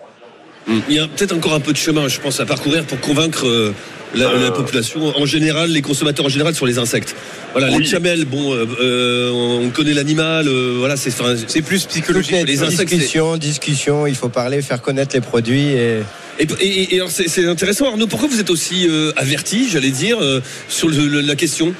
Il 0.68 0.96
y 0.96 1.00
a 1.00 1.08
peut-être 1.08 1.34
encore 1.34 1.54
un 1.54 1.62
peu 1.62 1.72
de 1.72 1.78
chemin, 1.78 2.10
je 2.10 2.20
pense, 2.20 2.42
à 2.42 2.46
parcourir 2.46 2.86
pour 2.86 3.00
convaincre 3.00 3.48
euh, 3.48 3.74
la, 4.16 4.26
Euh. 4.28 4.44
la 4.46 4.52
population 4.52 5.00
en 5.18 5.26
général, 5.26 5.70
les 5.70 5.82
consommateurs 5.82 6.26
en 6.26 6.30
général 6.30 6.54
sur 6.56 6.66
les 6.66 6.78
insectes. 6.78 7.16
Voilà, 7.54 7.70
les 7.70 7.86
chamelles, 7.86 8.26
bon, 8.26 8.54
euh, 8.54 8.66
euh, 8.82 9.64
on 9.66 9.70
connaît 9.70 9.94
l'animal, 9.94 10.48
euh, 10.48 10.76
voilà, 10.78 10.98
c'est 10.98 11.10
enfin, 11.10 11.36
C'est 11.48 11.62
plus 11.62 11.86
psychologique. 11.86 12.32
les 12.34 12.44
les 12.44 12.64
insectes, 12.64 12.90
discussions, 12.92 13.38
discussions, 13.38 14.08
il 14.08 14.16
faut 14.16 14.30
parler, 14.30 14.62
faire 14.62 14.82
connaître 14.82 15.16
les 15.16 15.22
produits. 15.22 15.70
Et... 15.70 16.02
Et, 16.40 16.46
et- 16.62 16.94
et 16.94 16.98
alors 16.98 17.10
c'est 17.10 17.28
c'est 17.28 17.46
intéressant, 17.48 17.88
Arnaud. 17.90 18.08
Pourquoi 18.08 18.28
vous 18.28 18.40
êtes 18.40 18.50
aussi 18.50 18.88
euh, 18.90 19.12
averti, 19.18 19.68
j'allais 19.70 19.92
dire, 19.92 20.18
euh, 20.22 20.40
sur 20.68 20.88
le- 20.90 21.08
le- 21.08 21.22
la 21.22 21.36
question? 21.36 21.74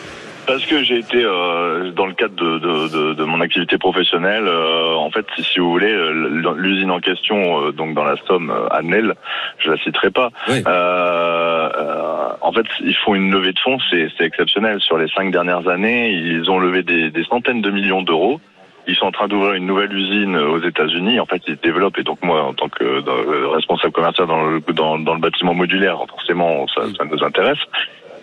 Parce 0.48 0.66
que 0.66 0.82
j'ai 0.82 1.00
été 1.00 1.22
euh, 1.26 1.92
dans 1.92 2.06
le 2.06 2.14
cadre 2.14 2.34
de, 2.36 2.58
de, 2.60 2.88
de, 2.88 3.14
de 3.16 3.24
mon 3.26 3.42
activité 3.42 3.78
professionnelle. 3.78 4.46
euh, 4.48 4.94
en 4.96 5.12
fait, 5.12 5.26
si, 5.36 5.44
si 5.44 5.60
vous 5.60 5.70
voulez, 5.70 5.92
euh, 5.92 6.54
l'usine 6.56 6.90
en 6.90 7.02
question, 7.02 7.66
euh, 7.68 7.72
donc 7.74 7.94
dans 7.96 8.06
la 8.06 8.16
Somme, 8.28 8.50
euh, 8.50 8.68
à 8.72 8.82
Nel, 8.82 9.14
je 9.60 9.70
la 9.72 9.78
citerai 9.78 10.10
pas. 10.10 10.30
Oui. 10.48 10.64
Euh, 10.66 11.70
euh, 11.76 12.28
en 12.40 12.54
fait, 12.54 12.66
ils 12.80 12.96
font 12.96 13.14
une 13.16 13.30
levée 13.30 13.52
de 13.52 13.60
fonds, 13.60 13.78
c'est 13.92 14.08
c'est 14.18 14.24
exceptionnel. 14.24 14.80
Sur 14.80 14.98
les 14.98 15.10
cinq 15.10 15.32
dernières 15.32 15.68
années, 15.68 16.12
ils 16.14 16.50
ont 16.50 16.60
levé 16.60 16.82
des, 16.82 17.10
des 17.12 17.24
centaines 17.26 17.62
de 17.62 17.70
millions 17.70 18.02
d'euros. 18.02 18.40
Ils 18.88 18.96
sont 18.96 19.06
en 19.06 19.12
train 19.12 19.28
d'ouvrir 19.28 19.54
une 19.54 19.66
nouvelle 19.66 19.94
usine 19.94 20.38
aux 20.38 20.60
États-Unis. 20.60 21.20
En 21.20 21.26
fait, 21.26 21.42
ils 21.48 21.58
développent 21.58 21.98
et 22.00 22.04
donc 22.04 22.24
moi, 22.24 22.44
en 22.44 22.54
tant 22.54 22.70
que 22.70 22.84
euh, 22.84 23.50
responsable 23.50 23.94
commercial 23.94 24.28
dans 24.28 24.44
le, 24.44 24.62
dans, 24.74 24.98
dans 24.98 25.14
le 25.14 25.20
bâtiment 25.20 25.54
modulaire, 25.54 25.98
forcément, 26.10 26.66
ça, 26.68 26.84
ça 26.98 27.04
nous 27.04 27.22
intéresse. 27.24 27.60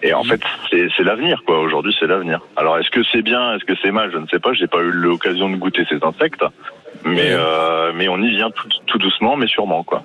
Et 0.03 0.13
en 0.13 0.23
fait, 0.23 0.41
c'est 0.71 0.89
c'est 0.97 1.03
l'avenir, 1.03 1.43
quoi. 1.47 1.61
Aujourd'hui, 1.61 1.97
c'est 1.99 2.07
l'avenir. 2.07 2.41
Alors, 2.57 2.79
est-ce 2.79 2.91
que 2.91 3.03
c'est 3.11 3.23
bien, 3.23 3.55
est-ce 3.55 3.65
que 3.65 3.75
c'est 3.83 3.91
mal 3.91 4.11
Je 4.13 4.19
ne 4.19 4.27
sais 4.27 4.39
pas. 4.39 4.53
J'ai 4.53 4.67
pas 4.67 4.81
eu 4.81 4.91
l'occasion 4.91 5.49
de 5.49 5.57
goûter 5.57 5.87
ces 5.89 5.99
insectes, 6.03 6.45
mais 7.05 7.31
euh, 7.31 7.93
mais 7.95 8.09
on 8.09 8.19
y 8.19 8.31
vient 8.31 8.51
tout, 8.51 8.69
tout 8.87 8.99
doucement, 8.99 9.37
mais 9.37 9.47
sûrement, 9.47 9.83
quoi. 9.83 10.03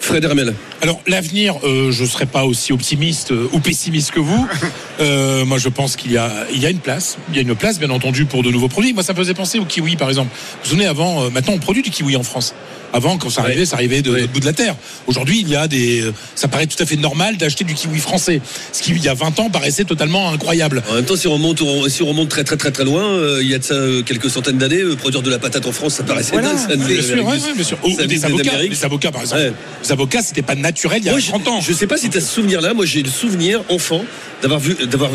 Fred 0.00 0.24
Hermel. 0.24 0.54
Alors 0.82 1.00
l'avenir, 1.06 1.56
euh, 1.64 1.90
je 1.90 2.02
ne 2.02 2.08
serais 2.08 2.26
pas 2.26 2.44
aussi 2.44 2.72
optimiste 2.72 3.32
euh, 3.32 3.48
ou 3.52 3.60
pessimiste 3.60 4.10
que 4.10 4.20
vous. 4.20 4.46
Euh, 5.00 5.44
moi, 5.44 5.58
je 5.58 5.68
pense 5.68 5.96
qu'il 5.96 6.12
y 6.12 6.16
a, 6.16 6.30
il 6.52 6.62
y 6.62 6.66
a 6.66 6.70
une 6.70 6.78
place. 6.78 7.18
Il 7.28 7.34
y 7.34 7.40
a 7.40 7.42
une 7.42 7.56
place, 7.56 7.80
bien 7.80 7.90
entendu, 7.90 8.26
pour 8.26 8.44
de 8.44 8.50
nouveaux 8.52 8.68
produits. 8.68 8.92
Moi, 8.92 9.02
ça 9.02 9.12
me 9.12 9.18
faisait 9.18 9.34
penser 9.34 9.58
au 9.58 9.64
kiwi, 9.64 9.96
par 9.96 10.08
exemple. 10.08 10.30
Vous 10.62 10.68
souvenez, 10.68 10.86
avant, 10.86 11.28
maintenant, 11.32 11.54
on 11.54 11.58
produit 11.58 11.82
du 11.82 11.90
kiwi 11.90 12.14
en 12.14 12.22
France. 12.22 12.54
Avant, 12.94 13.18
quand 13.18 13.28
ça 13.28 13.40
arrivait, 13.40 13.66
ça 13.66 13.74
arrivait 13.74 14.02
de 14.02 14.12
l'autre 14.12 14.32
bout 14.32 14.38
de 14.38 14.44
la 14.44 14.52
terre. 14.52 14.76
Aujourd'hui, 15.08 15.40
il 15.40 15.48
y 15.48 15.56
a 15.56 15.66
des, 15.66 16.00
euh, 16.00 16.12
ça 16.36 16.46
paraît 16.46 16.68
tout 16.68 16.80
à 16.80 16.86
fait 16.86 16.94
normal 16.94 17.36
d'acheter 17.36 17.64
du 17.64 17.74
kiwi 17.74 17.98
français. 17.98 18.40
Ce 18.72 18.82
qui, 18.82 18.92
il 18.92 19.02
y 19.02 19.08
a 19.08 19.14
20 19.14 19.40
ans, 19.40 19.50
paraissait 19.50 19.82
totalement 19.82 20.30
incroyable. 20.30 20.80
En 20.88 20.94
même 20.94 21.04
temps, 21.04 21.16
si 21.16 21.26
on 21.26 21.32
remonte, 21.32 21.60
si 21.88 22.04
on 22.04 22.06
remonte 22.06 22.28
très 22.28 22.44
très 22.44 22.56
très 22.56 22.70
très 22.70 22.84
loin, 22.84 23.02
euh, 23.02 23.40
il 23.42 23.50
y 23.50 23.54
a 23.54 23.58
de 23.58 23.64
ça 23.64 23.74
euh, 23.74 24.02
quelques 24.02 24.30
centaines 24.30 24.58
d'années, 24.58 24.82
euh, 24.82 24.94
produire 24.94 25.22
de 25.22 25.30
la 25.30 25.40
patate 25.40 25.66
en 25.66 25.72
France, 25.72 25.94
ça 25.94 26.04
paraissait 26.04 26.30
Voilà, 26.34 26.54
dingue, 26.54 26.86
Bien 26.86 27.02
sûr, 27.02 27.26
ouais, 27.26 27.36
bien 27.56 27.64
sûr. 27.64 27.78
Ou 27.82 27.96
des 28.00 28.24
avocats, 28.24 28.58
des 28.64 28.84
avocats, 28.84 29.10
par 29.10 29.22
exemple. 29.22 29.42
Ouais. 29.42 29.52
Les 29.82 29.90
avocats, 29.90 30.22
c'était 30.22 30.42
pas 30.42 30.54
naturel 30.54 31.00
il 31.02 31.06
y 31.06 31.08
a 31.08 31.12
Moi, 31.12 31.20
je- 31.20 31.30
30 31.30 31.48
ans. 31.48 31.60
Je 31.60 31.72
sais 31.72 31.88
pas 31.88 31.96
si 31.96 32.10
tu 32.10 32.18
as 32.18 32.20
ce 32.20 32.32
souvenir-là. 32.32 32.74
Moi, 32.74 32.86
j'ai 32.86 33.02
le 33.02 33.10
souvenir, 33.10 33.60
enfant, 33.70 34.04
d'avoir 34.40 34.60
vu, 34.60 34.76
d'avoir 34.86 35.10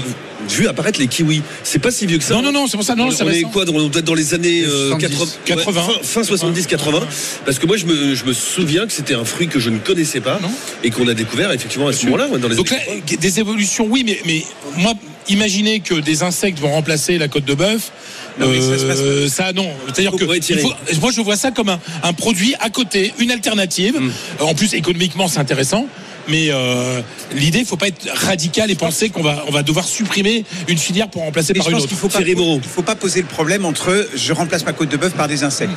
vu 0.50 0.68
apparaître 0.68 1.00
les 1.00 1.08
kiwis. 1.08 1.44
C'est 1.64 1.80
pas 1.80 1.92
si 1.92 2.06
vieux 2.06 2.18
que 2.18 2.24
ça. 2.26 2.34
Non, 2.34 2.42
non, 2.42 2.52
non, 2.52 2.68
c'est 2.68 2.76
pour 2.76 2.86
ça, 2.86 2.96
non, 2.96 3.08
on 3.08 3.26
on 3.26 3.30
est 3.30 3.44
quoi 3.44 3.64
dans, 3.64 3.74
peut-être 3.90 4.06
dans 4.06 4.16
les 4.16 4.34
années 4.34 4.64
euh, 4.66 4.90
70, 4.90 5.00
80, 5.00 5.26
80. 5.46 5.82
ouais, 5.88 5.94
fin, 6.02 6.04
fin 6.04 6.24
70 6.24 6.68
80 6.68 7.00
parce 7.46 7.60
que 7.60 7.66
moi 7.70 7.78
je 7.78 7.86
me, 7.86 8.16
je 8.16 8.26
me 8.26 8.34
souviens 8.34 8.88
que 8.88 8.92
c'était 8.92 9.14
un 9.14 9.24
fruit 9.24 9.48
que 9.48 9.60
je 9.60 9.70
ne 9.70 9.78
connaissais 9.78 10.22
pas 10.22 10.40
Non. 10.42 10.50
et 10.84 10.90
qu'on 10.90 11.08
a 11.08 11.14
découvert 11.14 11.52
effectivement 11.52 11.88
à 11.88 11.94
ce 11.94 12.04
moment-là 12.06 12.28
ouais, 12.28 12.40
dans 12.40 12.48
les 12.48 12.56
Donc 12.56 12.72
là, 12.72 12.78
années 12.78 13.04
80. 13.06 13.18
des 13.22 13.40
évolutions, 13.40 13.86
oui, 13.88 14.02
mais, 14.04 14.20
mais 14.26 14.44
moi, 14.78 14.94
imaginez 15.28 15.80
que 15.80 15.94
des 15.94 16.24
insectes 16.24 16.58
vont 16.58 16.72
remplacer 16.72 17.20
la 17.20 17.28
côte 17.28 17.46
de 17.46 17.54
bœuf. 17.54 17.92
Non, 18.40 18.48
ça 18.48 18.72
euh, 18.72 19.28
ça, 19.28 19.54
non. 19.54 19.70
C'est-à-dire 19.86 20.14
que 20.14 20.26
faut- 20.26 21.00
moi, 21.00 21.12
je 21.16 21.22
vois 21.22 21.36
ça 21.36 21.52
comme 21.52 21.70
un, 21.70 21.80
un 22.02 22.14
produit 22.14 22.56
à 22.60 22.72
côté, 22.72 23.14
une 23.20 23.30
alternative. 23.30 24.00
Mm. 24.00 24.12
Euh, 24.42 24.46
En 24.46 24.56
plus, 24.56 24.74
économiquement, 24.74 25.28
c'est 25.28 25.40
intéressant. 25.40 25.86
Mais 26.28 26.48
euh, 26.50 27.02
l'idée, 27.36 27.60
il 27.60 27.66
faut 27.66 27.78
pas 27.78 27.88
être 27.88 28.08
radical 28.14 28.72
et 28.72 28.76
penser 28.76 29.10
qu'on 29.10 29.22
va, 29.24 29.44
on 29.48 29.52
va 29.52 29.62
devoir 29.62 29.86
supprimer 29.88 30.44
une 30.68 30.78
filière 30.78 31.10
pour 31.10 31.22
remplacer 31.24 31.54
Mais 31.54 31.60
par 31.60 31.66
je 31.68 31.72
une 31.72 31.76
pense 31.78 31.84
autre. 31.86 31.96
faut 31.96 32.10
il 32.20 32.70
faut 32.70 32.82
pas 32.82 32.96
poser 32.96 33.22
le 33.22 33.28
problème 33.28 33.66
entre 33.66 34.08
je 34.16 34.34
remplace 34.34 34.66
ma 34.66 34.74
côte 34.74 34.90
de 34.90 34.98
bœuf 34.98 35.14
par 35.14 35.28
des 35.28 35.44
insectes. 35.44 35.74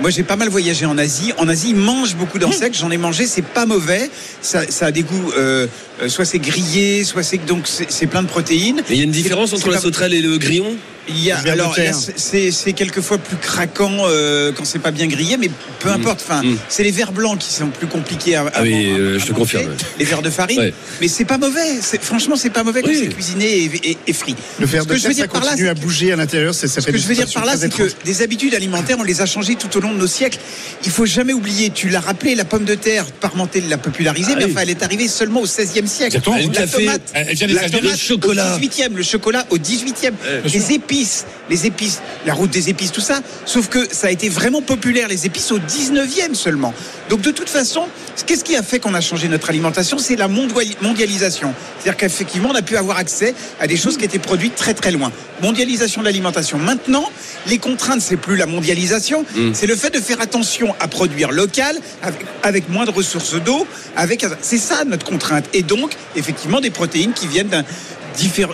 Moi, 0.00 0.10
j'ai 0.10 0.22
pas 0.24 0.36
mal 0.36 0.48
voyagé 0.50 0.84
en 0.84 0.98
Asie. 0.98 1.32
En 1.38 1.48
Asie, 1.48 1.70
ils 1.70 1.76
mangent 1.76 2.16
beaucoup 2.16 2.38
d'insectes. 2.38 2.76
J'en 2.76 2.90
ai 2.90 2.98
mangé, 2.98 3.26
c'est 3.26 3.40
pas 3.44 3.64
mauvais. 3.64 4.10
Ça, 4.42 4.70
ça 4.70 4.86
a 4.86 4.90
des 4.90 5.02
goûts. 5.02 5.32
euh, 5.38 5.66
euh, 6.02 6.08
soit 6.10 6.26
c'est 6.26 6.38
grillé, 6.38 7.02
soit 7.04 7.22
c'est 7.22 7.38
donc 7.38 7.66
c'est 7.66 8.06
plein 8.06 8.22
de 8.22 8.28
protéines. 8.28 8.82
Mais 8.88 8.96
il 8.96 8.98
y 8.98 9.00
a 9.00 9.04
une 9.04 9.10
différence 9.10 9.54
entre 9.54 9.68
la 9.70 9.76
pas- 9.76 9.80
sauterelle 9.82 10.12
et 10.12 10.20
le 10.20 10.36
grillon? 10.36 10.76
Il 11.08 11.22
y 11.22 11.30
a, 11.30 11.38
alors, 11.38 11.74
il 11.76 11.84
y 11.84 11.86
a- 11.86 11.90
terre. 11.92 11.98
c'est 12.16 12.50
c'est 12.50 12.72
quelquefois 12.72 13.18
plus 13.18 13.36
craquant 13.36 13.92
euh, 14.08 14.52
quand 14.56 14.64
c'est 14.64 14.78
pas 14.80 14.90
bien 14.90 15.06
grillé, 15.06 15.36
mais 15.36 15.50
peu 15.80 15.88
importe. 15.90 16.20
Enfin, 16.26 16.42
Mm. 16.42 16.58
c'est 16.68 16.82
les 16.82 16.90
vers 16.90 17.12
blancs 17.12 17.38
qui 17.38 17.52
sont 17.52 17.68
plus 17.68 17.86
compliqués 17.86 18.34
à, 18.36 18.42
à 18.42 18.50
Ah 18.54 18.62
oui, 18.62 18.86
euh, 18.98 19.16
à 19.16 19.18
je 19.18 19.26
te 19.26 19.32
confirme. 19.32 19.70
Les 19.98 20.04
vers 20.04 20.22
de 20.22 20.30
farine, 20.30 20.58
Ouais. 20.58 20.74
mais 21.00 21.08
c'est 21.08 21.24
pas 21.24 21.38
mauvais. 21.38 21.80
C'est- 21.80 22.02
Franchement, 22.02 22.36
c'est 22.36 22.50
pas 22.50 22.64
mauvais 22.64 22.82
quand 22.82 22.90
c'est 22.92 23.08
cuisiné 23.08 23.46
et, 23.46 23.70
et- 23.90 23.98
et 24.06 24.12
frit. 24.12 24.34
Le 24.58 24.66
fer 24.66 24.82
Ce 24.82 24.88
de 24.88 24.94
terre, 24.94 25.12
ça 25.12 25.18
là, 25.22 25.28
continue 25.28 25.62
c'est 25.64 25.68
à 25.68 25.74
bouger 25.74 26.12
à 26.12 26.16
l'intérieur. 26.16 26.54
c'est- 26.54 26.66
Ça 26.68 26.80
Ce 26.80 26.86
que 26.90 26.98
je 26.98 27.06
veux 27.06 27.14
dire 27.14 27.28
par 27.32 27.44
là, 27.44 27.56
c'est 27.56 27.72
que 27.72 27.84
des 28.04 28.22
habitudes 28.22 28.54
alimentaires, 28.54 28.96
on 28.98 29.04
les 29.04 29.20
a 29.20 29.26
changées 29.26 29.54
tout 29.56 29.74
au 29.76 29.80
long 29.80 29.92
de 29.92 29.98
nos 29.98 30.06
siècles. 30.06 30.38
Il 30.84 30.90
faut 30.90 31.06
jamais 31.06 31.32
oublier, 31.32 31.70
tu 31.70 31.88
l'as 31.88 32.00
rappelé, 32.00 32.34
la 32.34 32.44
pomme 32.44 32.64
de 32.64 32.74
terre, 32.74 33.06
Parmentier 33.20 33.62
l'a 33.62 33.78
popularisée, 33.78 34.32
Ah 34.34 34.38
mais 34.38 34.44
oui. 34.46 34.50
enfin, 34.52 34.60
elle 34.62 34.70
est 34.70 34.82
arrivée 34.82 35.08
seulement 35.08 35.40
au 35.40 35.46
XVIe 35.46 35.86
siècle. 35.88 36.14
La 36.16 36.20
tomate, 36.20 37.02
la 37.14 37.70
tomate 37.70 37.82
Le 37.82 37.96
chocolat. 37.96 38.54
au 38.54 38.58
18e, 38.58 38.96
le 38.96 39.02
chocolat 39.02 39.46
au 39.50 39.58
18e, 39.58 40.14
Ouais. 40.14 40.42
les 40.52 40.72
épices, 40.96 41.26
les 41.50 41.66
épices, 41.66 42.00
la 42.24 42.34
route 42.34 42.50
des 42.50 42.70
épices, 42.70 42.90
tout 42.92 43.00
ça. 43.00 43.20
Sauf 43.44 43.68
que 43.68 43.86
ça 43.92 44.06
a 44.06 44.10
été 44.10 44.28
vraiment 44.28 44.62
populaire, 44.62 45.08
les 45.08 45.26
épices 45.26 45.52
au 45.52 45.58
19e 45.58 46.34
seulement. 46.34 46.72
Donc 47.10 47.20
de 47.20 47.30
toute 47.30 47.48
façon, 47.48 47.86
qu'est-ce 48.26 48.42
qui 48.42 48.56
a 48.56 48.62
fait 48.62 48.80
qu'on 48.80 48.94
a 48.94 49.00
changé 49.00 49.28
notre 49.28 49.50
alimentation? 49.50 49.98
C'est 49.98 50.16
la 50.16 50.28
mondialisation. 50.28 51.54
C'est-à-dire 51.78 51.96
qu'effectivement, 51.98 52.48
on 52.52 52.54
a 52.54 52.62
pu 52.62 52.76
avoir 52.76 52.96
accès 52.96 53.34
à 53.60 53.66
des 53.66 53.76
choses 53.76 53.96
qui 53.96 54.04
étaient 54.04 54.18
produites 54.18 54.54
très 54.54 54.74
très 54.74 54.90
loin. 54.90 55.12
Mondialisation 55.42 56.00
de 56.00 56.06
l'alimentation. 56.06 56.58
Maintenant, 56.58 57.10
les 57.46 57.58
contraintes, 57.58 58.00
c'est 58.00 58.16
plus 58.16 58.36
la 58.36 58.46
mondialisation, 58.46 59.24
Mm. 59.36 59.52
c'est 59.52 59.66
le 59.66 59.76
fait 59.76 59.90
de 59.90 60.00
faire 60.00 60.20
attention 60.20 60.74
à 60.80 60.88
produire 60.88 61.30
local, 61.30 61.76
avec, 62.02 62.20
avec 62.42 62.68
moins 62.68 62.86
de 62.86 62.90
ressources 62.90 63.34
d'eau, 63.34 63.66
avec 63.96 64.24
c'est 64.40 64.58
ça 64.58 64.84
notre 64.84 65.04
contrainte. 65.04 65.44
Et 65.52 65.62
donc, 65.62 65.92
effectivement, 66.16 66.60
des 66.60 66.70
protéines 66.70 67.12
qui 67.12 67.26
viennent 67.26 67.48
d'un 67.48 67.64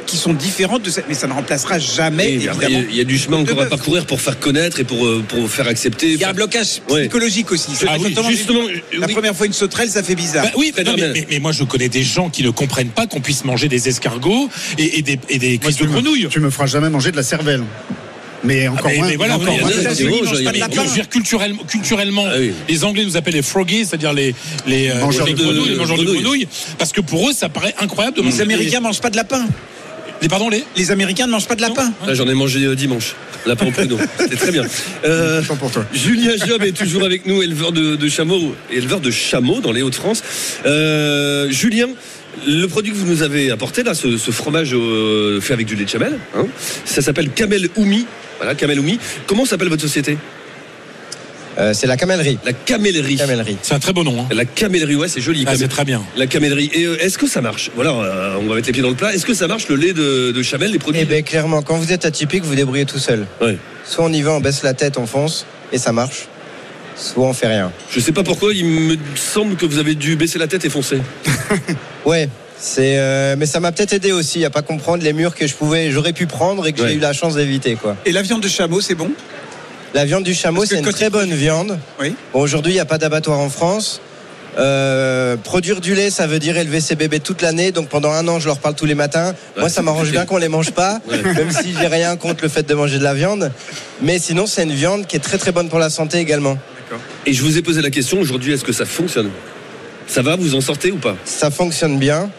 qui 0.07 0.17
sont 0.17 0.33
différentes 0.33 0.83
de 0.83 0.91
cette, 0.91 1.09
mais 1.09 1.15
ça 1.15 1.27
ne 1.27 1.33
remplacera 1.33 1.79
jamais. 1.79 2.33
Il 2.35 2.95
y 2.95 3.01
a 3.01 3.05
du 3.05 3.19
chemin 3.19 3.39
encore 3.39 3.61
à 3.61 3.67
parcourir 3.67 4.07
pour 4.07 4.21
faire 4.21 4.39
connaître 4.39 4.81
et 4.81 4.85
pour, 4.85 5.07
euh, 5.07 5.23
pour 5.27 5.49
faire 5.51 5.69
accepter. 5.69 6.13
Il 6.13 6.19
y 6.21 6.25
a 6.25 6.31
un 6.31 6.35
blocage 6.35 6.83
Ouais. 6.91 7.03
psychologique 7.03 7.51
aussi. 7.53 7.71
Ah 7.87 7.97
oui, 8.01 8.15
Justement, 8.29 8.61
la 8.99 9.07
oui. 9.07 9.13
première 9.13 9.35
fois 9.37 9.47
une 9.47 9.53
sauterelle, 9.53 9.89
ça 9.89 10.03
fait 10.03 10.15
bizarre. 10.15 10.45
Bah 10.45 10.51
oui, 10.57 10.73
non, 10.77 10.83
mais, 10.85 10.91
Hermel. 10.91 11.13
mais- 11.15 11.27
mais 11.31 11.39
moi 11.39 11.53
je 11.53 11.65
connais 11.65 11.89
des 11.89 12.03
gens 12.03 12.29
qui 12.29 12.43
ne 12.43 12.51
comprennent 12.51 12.89
pas 12.91 13.07
qu'on 13.07 13.21
puisse 13.21 13.45
manger 13.45 13.69
des 13.69 13.89
escargots 13.89 14.49
et, 14.79 14.99
et 14.99 15.03
des, 15.03 15.19
et 15.29 15.39
des 15.39 15.59
cuisses 15.59 15.77
de 15.79 15.87
grenouille. 15.87 16.27
Tu 16.31 16.41
me 16.41 16.51
feras 16.51 16.67
jamais 16.67 16.91
manger 16.91 17.11
de 17.13 17.17
la 17.17 17.23
cervelle. 17.23 17.63
Mais 18.45 18.67
encore 18.69 18.87
Ah, 18.87 18.89
mais- 18.91 18.97
moins. 18.99 19.09
mais 19.09 19.17
voilà, 19.17 19.35
encore 19.37 19.55
mais 19.55 19.61
moins 19.61 19.71
veux 19.71 20.95
dire, 20.95 21.09
culturellement, 21.09 21.63
culturellement 21.65 22.25
Ah 22.29 22.35
oui. 22.39 22.53
les 22.69 22.85
Anglais 22.85 23.05
nous 23.05 23.17
appellent 23.17 23.35
les 23.35 23.43
froggies, 23.43 23.85
c'est-à-dire 23.87 24.13
les, 24.13 24.35
les, 24.67 24.91
euh, 24.91 25.01
Mangeurs 25.01 25.27
les 25.27 25.35
de 25.35 25.43
grenouilles, 25.43 25.69
les 25.71 25.77
mangeurs 25.77 25.97
de 25.97 26.03
grenouilles. 26.05 26.23
grenouilles, 26.23 26.49
parce 26.79 26.93
que 26.93 27.01
pour 27.01 27.29
eux, 27.29 27.33
ça 27.33 27.49
paraît 27.49 27.75
incroyable 27.81 28.17
de 28.17 28.23
manger. 28.23 28.37
Les 28.37 28.43
Américains 28.43 28.81
mangent 28.81 29.01
pas 29.01 29.11
de 29.11 29.17
lapin. 29.17 29.47
Les, 30.21 30.29
pardon, 30.29 30.49
les 30.49 30.65
Les 30.77 30.91
Américains 30.91 31.27
ne 31.27 31.33
mangent 31.33 31.49
pas 31.49 31.57
de 31.57 31.63
lapin. 31.63 31.93
Là, 32.07 32.15
J'en 32.15 32.29
ai 32.29 32.35
mangé 32.35 32.65
euh, 32.65 32.75
dimanche. 32.77 33.15
Lapin 33.45 33.67
au 33.67 33.71
pruneau. 33.73 33.99
C'est 34.19 34.37
très 34.37 34.53
bien. 34.53 34.65
Euh, 35.05 35.43
Tant 35.43 35.57
pour 35.57 35.71
toi. 35.73 35.85
Julien 35.93 36.33
Job 36.47 36.63
est 36.63 36.71
toujours 36.77 37.03
avec 37.05 37.27
nous, 37.27 37.43
éleveur 37.43 37.73
de, 37.73 37.97
de 37.97 38.09
chameaux, 38.09 38.55
éleveur 38.71 39.01
de 39.01 39.11
chameaux 39.11 39.61
dans 39.61 39.73
les 39.73 39.83
Hauts-de-France. 39.83 40.23
Euh, 40.65 41.51
Julien, 41.51 41.89
le 42.47 42.67
produit 42.67 42.93
que 42.93 42.97
vous 42.97 43.07
nous 43.07 43.23
avez 43.23 43.51
apporté 43.51 43.83
là, 43.83 43.95
ce, 43.95 44.17
ce 44.19 44.31
fromage 44.31 44.75
euh, 44.75 45.41
fait 45.41 45.53
avec 45.53 45.67
du 45.67 45.77
lait 45.77 45.85
de 45.85 45.91
chamel, 45.91 46.19
hein, 46.37 46.47
ça 46.85 47.03
s'appelle 47.03 47.31
Camel 47.31 47.69
Oumi. 47.77 48.07
Voilà, 48.39 48.55
Camel 48.55 48.81
Oumi. 48.81 48.99
Comment 49.27 49.45
s'appelle 49.45 49.69
votre 49.69 49.83
société? 49.83 50.19
Euh, 51.59 51.75
c'est 51.75 51.87
la 51.87 51.99
camellerie. 51.99 52.39
La 52.47 52.55
Camellerie. 52.55 53.17
Camellerie. 53.17 53.59
C'est 53.61 53.75
un 53.75 53.79
très 53.79 53.93
beau 53.93 54.05
nom. 54.05 54.23
Hein. 54.23 54.35
La 54.35 54.47
Camellerie, 54.47 54.97
ouais, 54.97 55.09
c'est 55.09 55.21
joli. 55.21 55.45
Ah, 55.47 55.55
c'est 55.55 55.69
très 55.69 55.85
bien. 55.85 56.03
La 56.17 56.27
camellerie. 56.27 56.71
Et 56.73 56.85
euh, 56.85 56.97
est-ce 56.99 57.19
que 57.19 57.27
ça 57.27 57.43
marche? 57.43 57.71
Voilà, 57.75 57.91
euh, 57.91 58.37
on 58.41 58.49
va 58.49 58.55
mettre 58.55 58.69
les 58.69 58.73
pieds 58.73 58.83
dans 58.83 58.89
le 58.89 58.95
plat. 58.95 59.15
Est-ce 59.15 59.27
que 59.27 59.35
ça 59.35 59.49
marche 59.49 59.69
le 59.69 59.77
lait 59.77 59.93
de, 59.93 60.33
de 60.33 60.43
chamel, 60.43 60.73
les 60.73 60.79
produits? 60.79 61.03
Eh 61.03 61.05
bien, 61.05 61.21
clairement, 61.21 61.61
quand 61.61 61.77
vous 61.77 61.93
êtes 61.93 62.07
atypique, 62.07 62.43
vous 62.45 62.55
débrouillez 62.55 62.87
tout 62.87 62.99
seul. 62.99 63.27
Ouais. 63.43 63.59
Soit 63.85 64.05
on 64.05 64.13
y 64.13 64.23
va, 64.23 64.33
on 64.33 64.41
baisse 64.41 64.63
la 64.63 64.73
tête, 64.73 64.97
on 64.97 65.07
fonce, 65.07 65.45
et 65.73 65.79
ça 65.79 65.93
marche. 65.93 66.29
Soit 66.97 67.27
on 67.27 67.33
fait 67.33 67.47
rien. 67.49 67.73
Je 67.91 68.01
sais 68.01 68.13
pas 68.13 68.23
pourquoi, 68.23 68.53
il 68.53 68.65
me 68.65 68.97
semble 69.15 69.57
que 69.57 69.67
vous 69.67 69.79
avez 69.79 69.95
dû 69.95 70.17
baisser 70.17 70.39
la 70.39 70.47
tête 70.47 70.65
et 70.65 70.71
foncer. 70.71 71.01
Ouais. 72.05 72.29
C'est, 72.59 72.99
euh, 72.99 73.35
mais 73.37 73.47
ça 73.47 73.59
m'a 73.61 73.73
peut-être 73.73 73.93
aidé 73.93 74.13
aussi 74.13 74.45
à 74.45 74.51
pas 74.51 74.63
comprendre 74.63 75.03
les 75.03 75.13
murs 75.13 75.35
que 75.35 75.47
je 75.49 75.55
pouvais, 75.55 75.91
j'aurais 75.91 76.13
pu 76.13 76.27
prendre 76.27 76.65
et 76.67 76.73
que 76.73 76.81
Ouais. 76.83 76.89
j'ai 76.91 76.95
eu 76.95 77.01
la 77.01 77.13
chance 77.13 77.35
d'éviter 77.35 77.75
quoi. 77.75 77.97
Et 78.07 78.13
la 78.13 78.23
viande 78.23 78.41
de 78.41 78.49
chameau, 78.49 78.81
c'est 78.81 78.95
bon? 78.95 79.11
La 79.95 80.05
viande 80.05 80.23
du 80.25 80.33
chameau, 80.35 80.65
c'est 80.65 80.79
une 80.79 80.85
très 80.85 81.11
bonne 81.11 81.33
viande. 81.35 81.79
Oui. 82.01 82.15
Bon, 82.33 82.41
aujourd'hui, 82.41 82.73
il 82.73 82.77
n'y 82.77 82.81
a 82.81 82.85
pas 82.85 82.99
d'abattoir 82.99 83.39
en 83.41 83.51
France. 83.51 84.01
Euh, 84.59 85.37
produire 85.37 85.81
du 85.81 85.95
lait, 85.95 86.11
ça 86.11 86.27
veut 86.27 86.39
dire 86.39 86.57
élever 86.57 86.81
ses 86.81 86.95
bébés 86.95 87.21
toute 87.21 87.41
l'année. 87.43 87.73
Donc 87.73 87.89
pendant 87.89 88.11
un 88.13 88.27
an, 88.29 88.39
je 88.39 88.47
leur 88.47 88.59
parle 88.59 88.75
tous 88.75 88.85
les 88.87 88.95
matins. 88.95 89.35
Moi, 89.57 89.69
c'est 89.69 89.77
ça 89.77 89.83
m'arrange 89.83 90.11
bien 90.11 90.25
qu'on 90.25 90.37
les 90.39 90.49
mange 90.49 90.71
pas, 90.73 91.01
Ouais. 91.09 91.23
même 91.35 91.51
si 91.51 91.75
j'ai 91.79 91.87
rien 91.89 92.17
contre 92.17 92.43
le 92.43 92.49
fait 92.49 92.63
de 92.69 92.75
manger 92.75 92.99
de 92.99 93.05
la 93.05 93.15
viande. 93.15 93.51
Mais 94.03 94.19
sinon, 94.19 94.47
c'est 94.47 94.63
une 94.65 94.73
viande 94.75 95.07
qui 95.07 95.17
est 95.17 95.21
très 95.21 95.39
très 95.39 95.53
bonne 95.53 95.69
pour 95.69 95.79
la 95.79 95.91
santé 95.91 96.19
également. 96.19 96.59
Et 97.27 97.33
je 97.33 97.43
vous 97.43 97.57
ai 97.59 97.63
posé 97.63 97.81
la 97.83 97.91
question 97.91 98.21
aujourd'hui, 98.21 98.53
est-ce 98.53 98.65
que 98.65 98.73
ça 98.73 98.85
fonctionne? 98.85 99.31
Ça 100.07 100.23
va, 100.23 100.37
vous 100.37 100.55
en 100.55 100.61
sortez 100.61 100.91
ou 100.91 100.97
pas? 100.99 101.17
Ça 101.25 101.51
fonctionne 101.51 101.99
bien. 101.99 102.31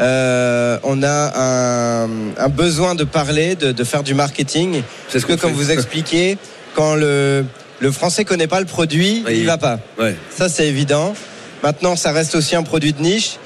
Euh, 0.00 0.78
on 0.82 1.02
a 1.02 1.32
un, 1.38 2.08
un 2.36 2.48
besoin 2.48 2.94
de 2.94 3.04
parler, 3.04 3.54
de, 3.54 3.72
de 3.72 3.84
faire 3.84 4.02
du 4.02 4.14
marketing. 4.14 4.82
C'est 5.08 5.20
ce 5.20 5.26
Parce 5.26 5.36
que, 5.36 5.40
comme 5.40 5.52
vous 5.52 5.70
expliquez, 5.70 6.36
quand 6.74 6.94
le, 6.96 7.44
le 7.78 7.92
français 7.92 8.24
connaît 8.24 8.48
pas 8.48 8.58
le 8.60 8.66
produit, 8.66 9.22
Oui. 9.26 9.38
il 9.38 9.46
va 9.46 9.56
pas. 9.58 9.78
Ouais. 9.98 10.16
Ça, 10.36 10.48
c'est 10.48 10.66
évident. 10.66 11.14
Maintenant, 11.62 11.94
ça 11.96 12.10
reste 12.12 12.34
aussi 12.34 12.56
un 12.56 12.64
produit 12.64 12.92
de 12.92 13.00
niche. 13.00 13.36